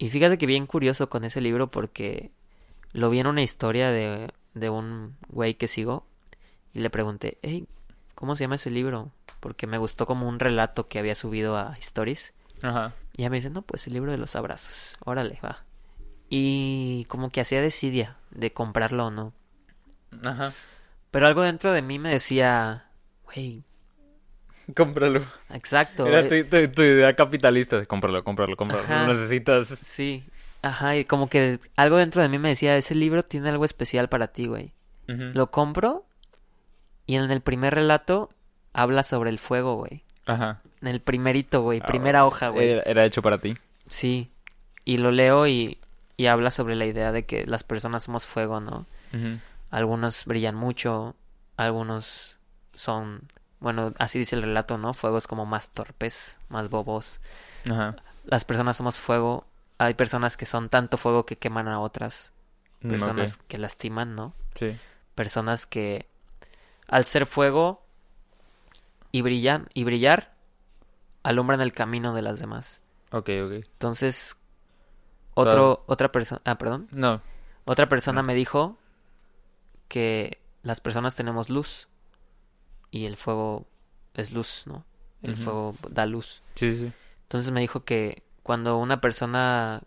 Y 0.00 0.08
fíjate 0.08 0.38
que 0.38 0.46
bien 0.46 0.66
curioso 0.66 1.10
con 1.10 1.24
ese 1.24 1.42
libro 1.42 1.70
porque 1.70 2.30
lo 2.92 3.10
vi 3.10 3.18
en 3.18 3.26
una 3.26 3.42
historia 3.42 3.92
de, 3.92 4.32
de 4.54 4.70
un 4.70 5.14
güey 5.28 5.56
que 5.56 5.68
sigo 5.68 6.06
y 6.72 6.80
le 6.80 6.88
pregunté, 6.88 7.36
hey, 7.42 7.66
¿cómo 8.14 8.34
se 8.34 8.44
llama 8.44 8.54
ese 8.54 8.70
libro? 8.70 9.12
Porque 9.40 9.66
me 9.66 9.76
gustó 9.76 10.06
como 10.06 10.26
un 10.26 10.40
relato 10.40 10.88
que 10.88 10.98
había 10.98 11.14
subido 11.14 11.58
a 11.58 11.74
Stories. 11.78 12.32
Ajá. 12.62 12.94
Y 13.14 13.20
ella 13.20 13.28
me 13.28 13.36
dice, 13.36 13.50
no, 13.50 13.60
pues 13.60 13.88
el 13.88 13.92
libro 13.92 14.10
de 14.10 14.16
los 14.16 14.36
abrazos. 14.36 14.96
Órale, 15.04 15.38
va. 15.44 15.64
Y 16.30 17.04
como 17.10 17.28
que 17.28 17.42
hacía 17.42 17.60
desidia 17.60 18.16
de 18.30 18.54
comprarlo 18.54 19.08
o 19.08 19.10
no. 19.10 19.34
Ajá. 20.24 20.54
Pero 21.10 21.26
algo 21.26 21.42
dentro 21.42 21.72
de 21.72 21.82
mí 21.82 21.98
me 21.98 22.08
decía, 22.08 22.86
güey, 23.26 23.64
Cómpralo. 24.76 25.22
exacto. 25.52 26.06
Era 26.06 26.26
tu, 26.28 26.44
tu- 26.44 26.68
tu 26.72 26.82
idea 26.82 27.14
capitalista 27.16 27.78
de 27.78 27.86
cómpralo, 27.86 28.22
cómpralo, 28.24 28.56
cómpralo. 28.56 28.82
Ajá. 28.84 29.06
Lo 29.06 29.14
necesitas. 29.14 29.68
Sí, 29.68 30.24
ajá, 30.62 30.96
y 30.96 31.04
como 31.04 31.28
que 31.28 31.58
algo 31.76 31.96
dentro 31.96 32.22
de 32.22 32.28
mí 32.28 32.38
me 32.38 32.50
decía, 32.50 32.76
ese 32.76 32.94
libro 32.94 33.22
tiene 33.22 33.48
algo 33.50 33.64
especial 33.64 34.08
para 34.08 34.28
ti, 34.28 34.46
güey. 34.46 34.72
Lo 35.06 35.50
compro 35.50 36.04
y 37.06 37.16
en 37.16 37.30
el 37.32 37.40
primer 37.40 37.74
relato 37.74 38.30
habla 38.72 39.02
sobre 39.02 39.30
el 39.30 39.40
fuego, 39.40 39.74
güey. 39.74 40.04
Ajá. 40.26 40.60
En 40.80 40.86
el 40.88 41.00
primerito, 41.00 41.62
güey, 41.62 41.80
Ah, 41.82 41.86
primera 41.86 42.24
hoja, 42.24 42.50
güey. 42.50 42.68
Era, 42.68 42.82
era 42.82 43.04
hecho 43.04 43.20
para 43.20 43.38
ti. 43.38 43.56
Sí, 43.88 44.30
y 44.84 44.98
lo 44.98 45.10
leo 45.10 45.48
y, 45.48 45.78
y 46.16 46.26
habla 46.26 46.52
sobre 46.52 46.76
la 46.76 46.84
idea 46.86 47.10
de 47.10 47.24
que 47.24 47.44
las 47.44 47.64
personas 47.64 48.04
somos 48.04 48.24
fuego, 48.24 48.60
¿no? 48.60 48.86
Ujú. 49.12 49.38
Algunos 49.70 50.24
brillan 50.26 50.54
mucho, 50.54 51.16
algunos 51.56 52.36
son, 52.74 53.22
bueno, 53.60 53.92
así 53.98 54.18
dice 54.18 54.36
el 54.36 54.42
relato, 54.42 54.78
¿no? 54.78 54.94
Fuegos 54.94 55.26
como 55.26 55.46
más 55.46 55.70
torpes, 55.70 56.38
más 56.48 56.70
bobos. 56.70 57.20
Ajá. 57.70 57.96
Las 58.24 58.44
personas 58.44 58.76
somos 58.76 58.98
fuego. 58.98 59.44
Hay 59.78 59.94
personas 59.94 60.36
que 60.36 60.46
son 60.46 60.68
tanto 60.68 60.96
fuego 60.96 61.24
que 61.26 61.36
queman 61.36 61.68
a 61.68 61.80
otras. 61.80 62.32
Mm, 62.82 62.88
personas 62.88 63.36
que 63.36 63.58
lastiman, 63.58 64.14
¿no? 64.14 64.34
Sí. 64.54 64.76
Personas 65.14 65.66
que 65.66 66.06
al 66.88 67.04
ser 67.04 67.26
fuego 67.26 67.82
y 69.12 69.22
brillan 69.22 69.68
y 69.74 69.84
brillar 69.84 70.32
alumbran 71.22 71.60
el 71.60 71.72
camino 71.72 72.14
de 72.14 72.22
las 72.22 72.40
demás. 72.40 72.80
Ok, 73.12 73.28
ok. 73.44 73.52
Entonces 73.52 74.36
otro 75.34 75.84
otra 75.86 76.10
persona, 76.12 76.40
ah, 76.44 76.56
perdón, 76.58 76.88
No. 76.90 77.20
otra 77.64 77.88
persona 77.88 78.22
me 78.22 78.34
dijo 78.34 78.78
que 79.88 80.40
las 80.62 80.80
personas 80.80 81.14
tenemos 81.16 81.50
luz 81.50 81.88
y 82.90 83.06
el 83.06 83.16
fuego 83.16 83.66
es 84.14 84.32
luz, 84.32 84.64
¿no? 84.66 84.84
El 85.22 85.36
fuego 85.36 85.74
da 85.90 86.06
luz. 86.06 86.42
Sí, 86.54 86.74
sí. 86.76 86.92
Entonces 87.22 87.52
me 87.52 87.60
dijo 87.60 87.84
que 87.84 88.22
cuando 88.42 88.78
una 88.78 89.00
persona 89.00 89.82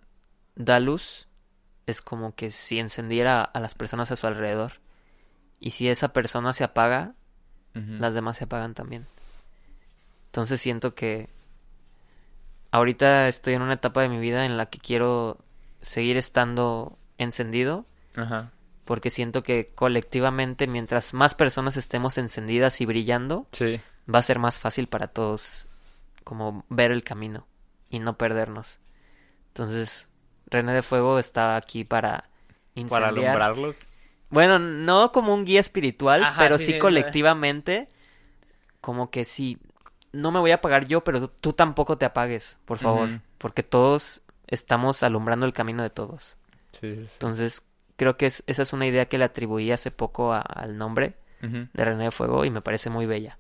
da 0.56 0.80
luz 0.80 1.28
es 1.86 2.02
como 2.02 2.36
que 2.36 2.52
si 2.52 2.80
encendiera 2.80 3.44
a 3.44 3.60
las 3.60 3.76
personas 3.76 4.12
a 4.12 4.16
su 4.16 4.28
alrededor. 4.28 4.74
Y 5.60 5.72
si 5.72 5.90
esa 5.90 6.14
persona 6.14 6.54
se 6.54 6.64
apaga, 6.64 7.16
las 7.74 8.14
demás 8.14 8.38
se 8.38 8.44
apagan 8.44 8.76
también. 8.76 9.08
Entonces 10.28 10.62
siento 10.62 10.94
que 10.94 11.30
ahorita 12.72 13.28
estoy 13.28 13.56
en 13.56 13.62
una 13.62 13.74
etapa 13.74 14.02
de 14.02 14.10
mi 14.10 14.20
vida 14.20 14.46
en 14.46 14.58
la 14.58 14.68
que 14.68 14.80
quiero 14.80 15.38
seguir 15.82 16.18
estando 16.18 16.98
encendido 17.18 17.86
Ajá. 18.16 18.52
Porque 18.86 19.10
siento 19.10 19.44
que 19.44 19.72
colectivamente 19.76 20.68
mientras 20.68 21.14
más 21.14 21.36
personas 21.36 21.78
estemos 21.78 22.18
encendidas 22.18 22.82
y 22.82 22.86
brillando 22.86 23.48
Sí. 23.52 23.80
va 24.14 24.20
a 24.20 24.24
ser 24.24 24.40
más 24.40 24.60
fácil 24.60 24.88
para 24.88 25.08
todos 25.08 25.68
como 26.24 26.66
ver 26.70 26.92
el 26.92 27.04
camino 27.04 27.46
y 27.90 28.00
no 28.00 28.18
perdernos. 28.18 28.80
Entonces, 29.50 30.10
René 30.48 30.74
de 30.74 30.82
Fuego 30.82 31.20
está 31.20 31.56
aquí 31.56 31.84
para 31.84 32.12
Para 32.12 32.30
incendiar. 32.76 33.04
alumbrarlos. 33.06 33.94
Bueno, 34.30 34.58
no 34.60 35.12
como 35.12 35.34
un 35.34 35.46
guía 35.46 35.60
espiritual, 35.60 36.24
Ajá, 36.24 36.40
pero 36.42 36.58
sí, 36.58 36.80
colectivamente 36.80 37.88
como 38.82 39.12
que 39.12 39.26
sí 39.26 39.60
no 40.12 40.32
me 40.32 40.40
voy 40.40 40.52
a 40.52 40.56
apagar 40.56 40.88
yo, 40.88 41.04
pero 41.04 41.28
tú, 41.28 41.54
tampoco 41.54 41.98
te 41.98 42.06
apagues, 42.06 42.60
por 42.66 42.78
favor, 42.78 43.22
porque 43.40 43.64
todos 43.64 44.22
estamos 44.48 45.02
alumbrando 45.04 45.46
el 45.48 45.54
camino 45.54 45.82
de 45.84 45.90
todos. 45.90 46.38
Sí. 46.80 46.88
Entonces, 47.14 47.68
creo 48.04 48.18
que 48.18 48.26
es- 48.28 48.44
esa 48.48 48.62
es 48.62 48.74
una 48.74 48.86
idea 48.86 49.06
que 49.08 49.18
le 49.18 49.26
atribuí 49.26 49.72
hace 49.72 49.92
poco 49.92 50.34
a- 50.34 50.42
al 50.42 50.78
nombre 50.78 51.14
de 51.42 51.84
René 51.86 52.06
de 52.06 52.12
Fuego 52.12 52.46
y 52.46 52.52
me 52.52 52.62
parece 52.62 52.90
muy 52.90 53.06
bella. 53.06 53.38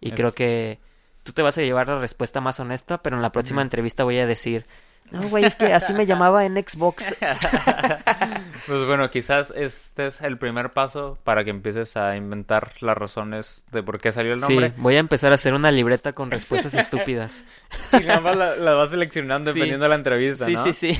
Y 0.00 0.08
Es- 0.10 0.14
creo 0.16 0.32
que 0.32 0.78
tú 1.22 1.32
te 1.32 1.42
vas 1.42 1.56
a 1.58 1.62
llevar 1.62 1.86
la 1.88 1.98
respuesta 1.98 2.40
más 2.40 2.58
honesta, 2.60 2.98
pero 3.02 3.14
en 3.16 3.22
la 3.22 3.30
próxima 3.30 3.62
entrevista 3.62 4.02
voy 4.04 4.18
a 4.18 4.26
decir, 4.26 4.64
no, 5.12 5.22
güey, 5.28 5.44
es 5.44 5.54
que 5.54 5.72
así 5.74 5.92
me 5.92 6.06
llamaba 6.06 6.44
en 6.44 6.56
Xbox. 6.56 7.14
Pues 8.66 8.86
bueno, 8.86 9.10
quizás 9.10 9.52
este 9.56 10.06
es 10.06 10.20
el 10.20 10.38
primer 10.38 10.70
paso 10.72 11.18
para 11.24 11.42
que 11.44 11.50
empieces 11.50 11.96
a 11.96 12.14
inventar 12.16 12.72
las 12.82 12.96
razones 12.96 13.64
de 13.72 13.82
por 13.82 13.98
qué 13.98 14.12
salió 14.12 14.32
el 14.32 14.38
Sí, 14.42 14.48
nombre. 14.54 14.72
voy 14.76 14.96
a 14.96 14.98
empezar 14.98 15.32
a 15.32 15.36
hacer 15.36 15.54
una 15.54 15.70
libreta 15.70 16.12
con 16.12 16.30
respuestas 16.30 16.74
estúpidas. 17.08 17.44
Y 17.98 18.04
nada 18.04 18.20
más 18.20 18.36
la, 18.36 18.56
la 18.56 18.74
vas 18.74 18.90
seleccionando 18.90 19.50
Sí. 19.52 19.58
dependiendo 19.58 19.84
de 19.84 19.88
la 19.88 19.94
entrevista, 19.96 20.44
Sí, 20.44 20.54
¿no? 20.54 20.62
sí, 20.64 20.72
sí. 20.72 20.98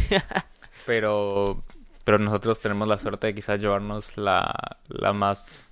Pero, 0.87 1.63
pero 2.05 2.19
nosotros 2.19 2.61
tenemos 2.61 2.89
la 2.89 2.99
suerte 2.99 3.29
de 3.29 3.35
quizás 3.35 3.61
llevarnos 3.61 4.17
la, 4.17 4.53
la 4.89 5.13
más 5.13 5.67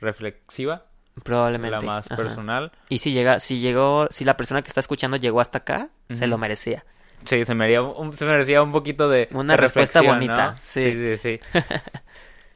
reflexiva, 0.00 0.84
Probablemente. 1.24 1.76
la 1.76 1.80
más 1.82 2.06
Ajá. 2.06 2.16
personal. 2.16 2.72
Y 2.88 2.98
si 2.98 3.12
llega, 3.12 3.38
si 3.40 3.60
llegó, 3.60 4.06
si 4.10 4.24
la 4.24 4.36
persona 4.36 4.62
que 4.62 4.68
está 4.68 4.80
escuchando 4.80 5.16
llegó 5.16 5.40
hasta 5.40 5.58
acá, 5.58 5.88
se 6.12 6.26
lo 6.26 6.38
merecía. 6.38 6.84
Sí, 7.24 7.44
se 7.44 7.54
merecía 7.54 7.82
un, 7.82 8.12
se 8.14 8.24
merecía 8.24 8.62
un 8.62 8.72
poquito 8.72 9.08
de 9.08 9.28
Una 9.32 9.52
de 9.54 9.58
respuesta 9.58 10.02
bonita, 10.02 10.52
¿no? 10.52 10.56
sí. 10.62 10.92
sí, 10.92 11.16
sí. 11.18 11.40
sí. 11.52 11.58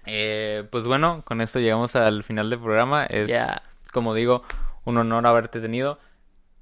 Eh, 0.08 0.64
pues 0.70 0.84
bueno, 0.84 1.22
con 1.24 1.40
esto 1.40 1.58
llegamos 1.58 1.96
al 1.96 2.22
final 2.22 2.48
del 2.48 2.60
programa. 2.60 3.04
Es, 3.06 3.28
como 3.92 4.14
digo, 4.14 4.44
un 4.84 4.98
honor 4.98 5.26
haberte 5.26 5.60
tenido. 5.60 5.98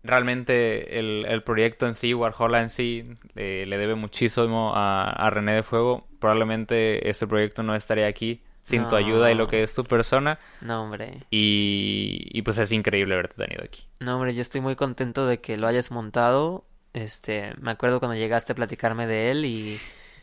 Realmente 0.05 0.99
el, 0.99 1.25
el 1.27 1.43
proyecto 1.43 1.87
en 1.87 1.95
sí, 1.95 2.13
Warhola 2.15 2.61
en 2.61 2.69
sí, 2.71 3.05
eh, 3.37 3.65
le 3.67 3.79
debe 3.79 3.95
muchísimo 3.95 4.73
a, 4.77 5.11
a 5.11 5.31
René 5.31 5.55
de 5.55 5.63
Fuego. 5.63 6.07
Probablemente 6.21 7.09
este 7.09 7.27
proyecto 7.27 7.63
no 7.63 7.75
estaría 7.75 8.07
aquí 8.07 8.43
sin 8.63 8.89
tu 8.89 8.97
ayuda 8.97 9.31
y 9.31 9.35
lo 9.35 9.49
que 9.49 9.63
es 9.63 9.75
tu 9.75 9.85
persona. 9.85 10.39
No, 10.61 10.83
hombre. 10.85 11.21
Y, 11.31 12.29
y 12.33 12.43
pues 12.43 12.59
es 12.59 12.71
increíble 12.73 13.15
haberte 13.15 13.35
tenido 13.37 13.65
aquí. 13.65 13.85
No, 14.01 14.17
hombre, 14.17 14.35
yo 14.35 14.41
estoy 14.43 14.61
muy 14.61 14.77
contento 14.77 15.27
de 15.27 15.41
que 15.41 15.57
lo 15.57 15.67
hayas 15.67 15.91
montado. 15.91 16.65
Este, 16.93 17.53
me 17.61 17.71
acuerdo 17.73 17.99
cuando 17.99 18.17
llegaste 18.17 18.53
a 18.53 18.55
platicarme 18.55 19.07
de 19.07 19.31
él 19.33 19.45
y, 19.47 19.79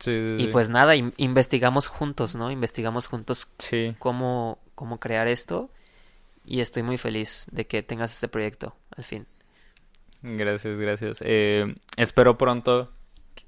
y 0.06 0.46
pues 0.48 0.70
nada, 0.70 0.96
in- 0.96 1.12
investigamos 1.18 1.86
juntos, 1.86 2.34
¿no? 2.34 2.50
Investigamos 2.50 3.06
juntos 3.08 3.48
Sí. 3.58 3.94
cómo, 3.98 4.58
cómo 4.74 4.98
crear 4.98 5.28
esto 5.28 5.70
y 6.44 6.60
estoy 6.60 6.82
muy 6.82 6.98
feliz 6.98 7.46
de 7.52 7.66
que 7.66 7.82
tengas 7.82 8.12
este 8.14 8.26
proyecto 8.28 8.74
al 8.96 9.04
fin. 9.04 9.26
Gracias, 10.22 10.78
gracias. 10.78 11.18
Eh, 11.20 11.74
espero 11.96 12.38
pronto, 12.38 12.90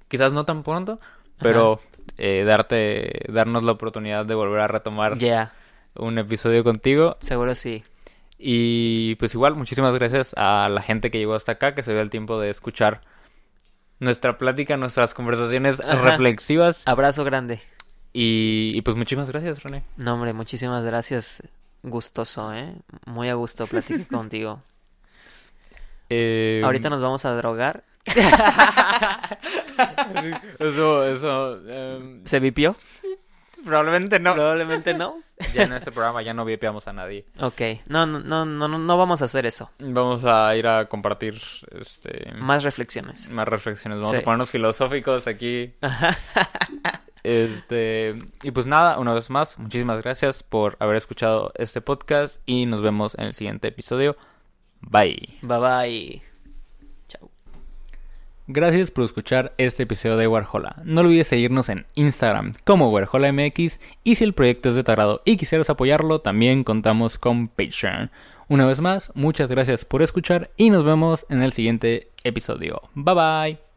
quizás 0.08 0.32
no 0.32 0.44
tan 0.44 0.62
pronto, 0.62 1.00
pero 1.38 1.80
eh, 2.18 2.44
darte, 2.44 3.26
darnos 3.28 3.62
la 3.62 3.72
oportunidad 3.72 4.26
de 4.26 4.34
volver 4.34 4.60
a 4.60 4.68
retomar 4.68 5.16
un 5.94 6.18
episodio 6.18 6.64
contigo. 6.64 7.16
seguro 7.20 7.54
sí. 7.54 7.82
Y 8.38 9.14
pues 9.16 9.32
igual, 9.34 9.54
muchísimas 9.54 9.94
gracias 9.94 10.34
a 10.36 10.68
la 10.68 10.82
gente 10.82 11.10
que 11.10 11.18
llegó 11.18 11.34
hasta 11.34 11.52
acá, 11.52 11.74
que 11.74 11.82
se 11.82 11.92
dio 11.92 12.00
el 12.02 12.10
tiempo 12.10 12.40
de 12.40 12.50
escuchar 12.50 13.00
nuestra 14.00 14.36
plática, 14.36 14.76
nuestras 14.76 15.14
conversaciones 15.14 15.80
Ajá. 15.80 16.10
reflexivas. 16.10 16.82
Abrazo 16.86 17.24
grande. 17.24 17.60
Y, 18.12 18.72
y 18.74 18.82
pues 18.82 18.96
muchísimas 18.96 19.28
gracias, 19.30 19.62
René. 19.62 19.84
No, 19.96 20.14
hombre, 20.14 20.32
muchísimas 20.32 20.84
gracias. 20.84 21.42
Gustoso, 21.82 22.52
¿eh? 22.52 22.74
Muy 23.06 23.28
a 23.28 23.34
gusto 23.34 23.66
platicar 23.66 24.06
contigo. 24.10 24.62
Eh, 26.10 26.60
Ahorita 26.64 26.90
nos 26.90 27.00
vamos 27.00 27.24
a 27.24 27.34
drogar. 27.36 27.84
Eso, 30.58 31.04
eso... 31.04 31.58
em, 31.68 32.24
¿Se 32.24 32.38
vipió? 32.40 32.76
probablemente 33.64 34.18
no. 34.20 34.34
Probablemente 34.34 34.92
no. 34.94 35.16
Ya 35.54 35.62
en 35.62 35.72
este 35.72 35.90
programa 35.90 36.20
ya 36.22 36.34
no 36.34 36.44
vipeamos 36.44 36.86
a 36.86 36.92
nadie. 36.92 37.24
Ok, 37.40 37.60
no, 37.88 38.04
no, 38.04 38.20
no, 38.20 38.44
no, 38.44 38.68
no- 38.68 38.78
no 38.78 38.98
vamos 38.98 39.22
a 39.22 39.24
hacer 39.24 39.46
eso. 39.46 39.70
Vamos 39.78 40.22
a 40.26 40.54
ir 40.54 40.66
a 40.66 40.86
compartir 40.86 41.40
este 41.80 42.30
Más 42.36 42.62
reflexiones. 42.62 43.30
más 43.30 43.48
reflexiones. 43.48 43.98
Vamos 44.00 44.12
Sí. 44.12 44.16
a 44.18 44.22
ponernos 44.22 44.50
filosóficos 44.50 45.26
aquí. 45.26 45.72
Este, 47.26 48.18
y 48.42 48.50
pues 48.50 48.66
nada, 48.66 48.98
una 48.98 49.14
vez 49.14 49.30
más, 49.30 49.58
muchísimas 49.58 50.02
gracias 50.02 50.42
por 50.42 50.76
haber 50.78 50.96
escuchado 50.96 51.52
este 51.54 51.80
podcast 51.80 52.38
y 52.44 52.66
nos 52.66 52.82
vemos 52.82 53.14
en 53.18 53.24
el 53.24 53.32
siguiente 53.32 53.68
episodio. 53.68 54.14
Bye. 54.90 55.38
Bye 55.42 55.58
bye. 55.58 56.22
Chao. 57.08 57.30
Gracias 58.46 58.90
por 58.90 59.04
escuchar 59.04 59.54
este 59.58 59.84
episodio 59.84 60.16
de 60.16 60.28
Warhola. 60.28 60.82
No 60.84 61.00
olvides 61.00 61.28
seguirnos 61.28 61.68
en 61.68 61.86
Instagram 61.94 62.52
como 62.64 62.90
WarholaMX 62.90 63.80
y 64.04 64.14
si 64.14 64.24
el 64.24 64.34
proyecto 64.34 64.68
es 64.68 64.74
de 64.74 64.84
tu 64.84 64.92
agrado 64.92 65.20
y 65.24 65.36
quisieras 65.36 65.70
apoyarlo, 65.70 66.20
también 66.20 66.64
contamos 66.64 67.18
con 67.18 67.48
Patreon. 67.48 68.10
Una 68.48 68.66
vez 68.66 68.80
más, 68.80 69.10
muchas 69.14 69.48
gracias 69.48 69.84
por 69.84 70.02
escuchar 70.02 70.50
y 70.56 70.70
nos 70.70 70.84
vemos 70.84 71.24
en 71.30 71.42
el 71.42 71.52
siguiente 71.52 72.10
episodio. 72.24 72.82
Bye 72.94 73.14
bye. 73.14 73.73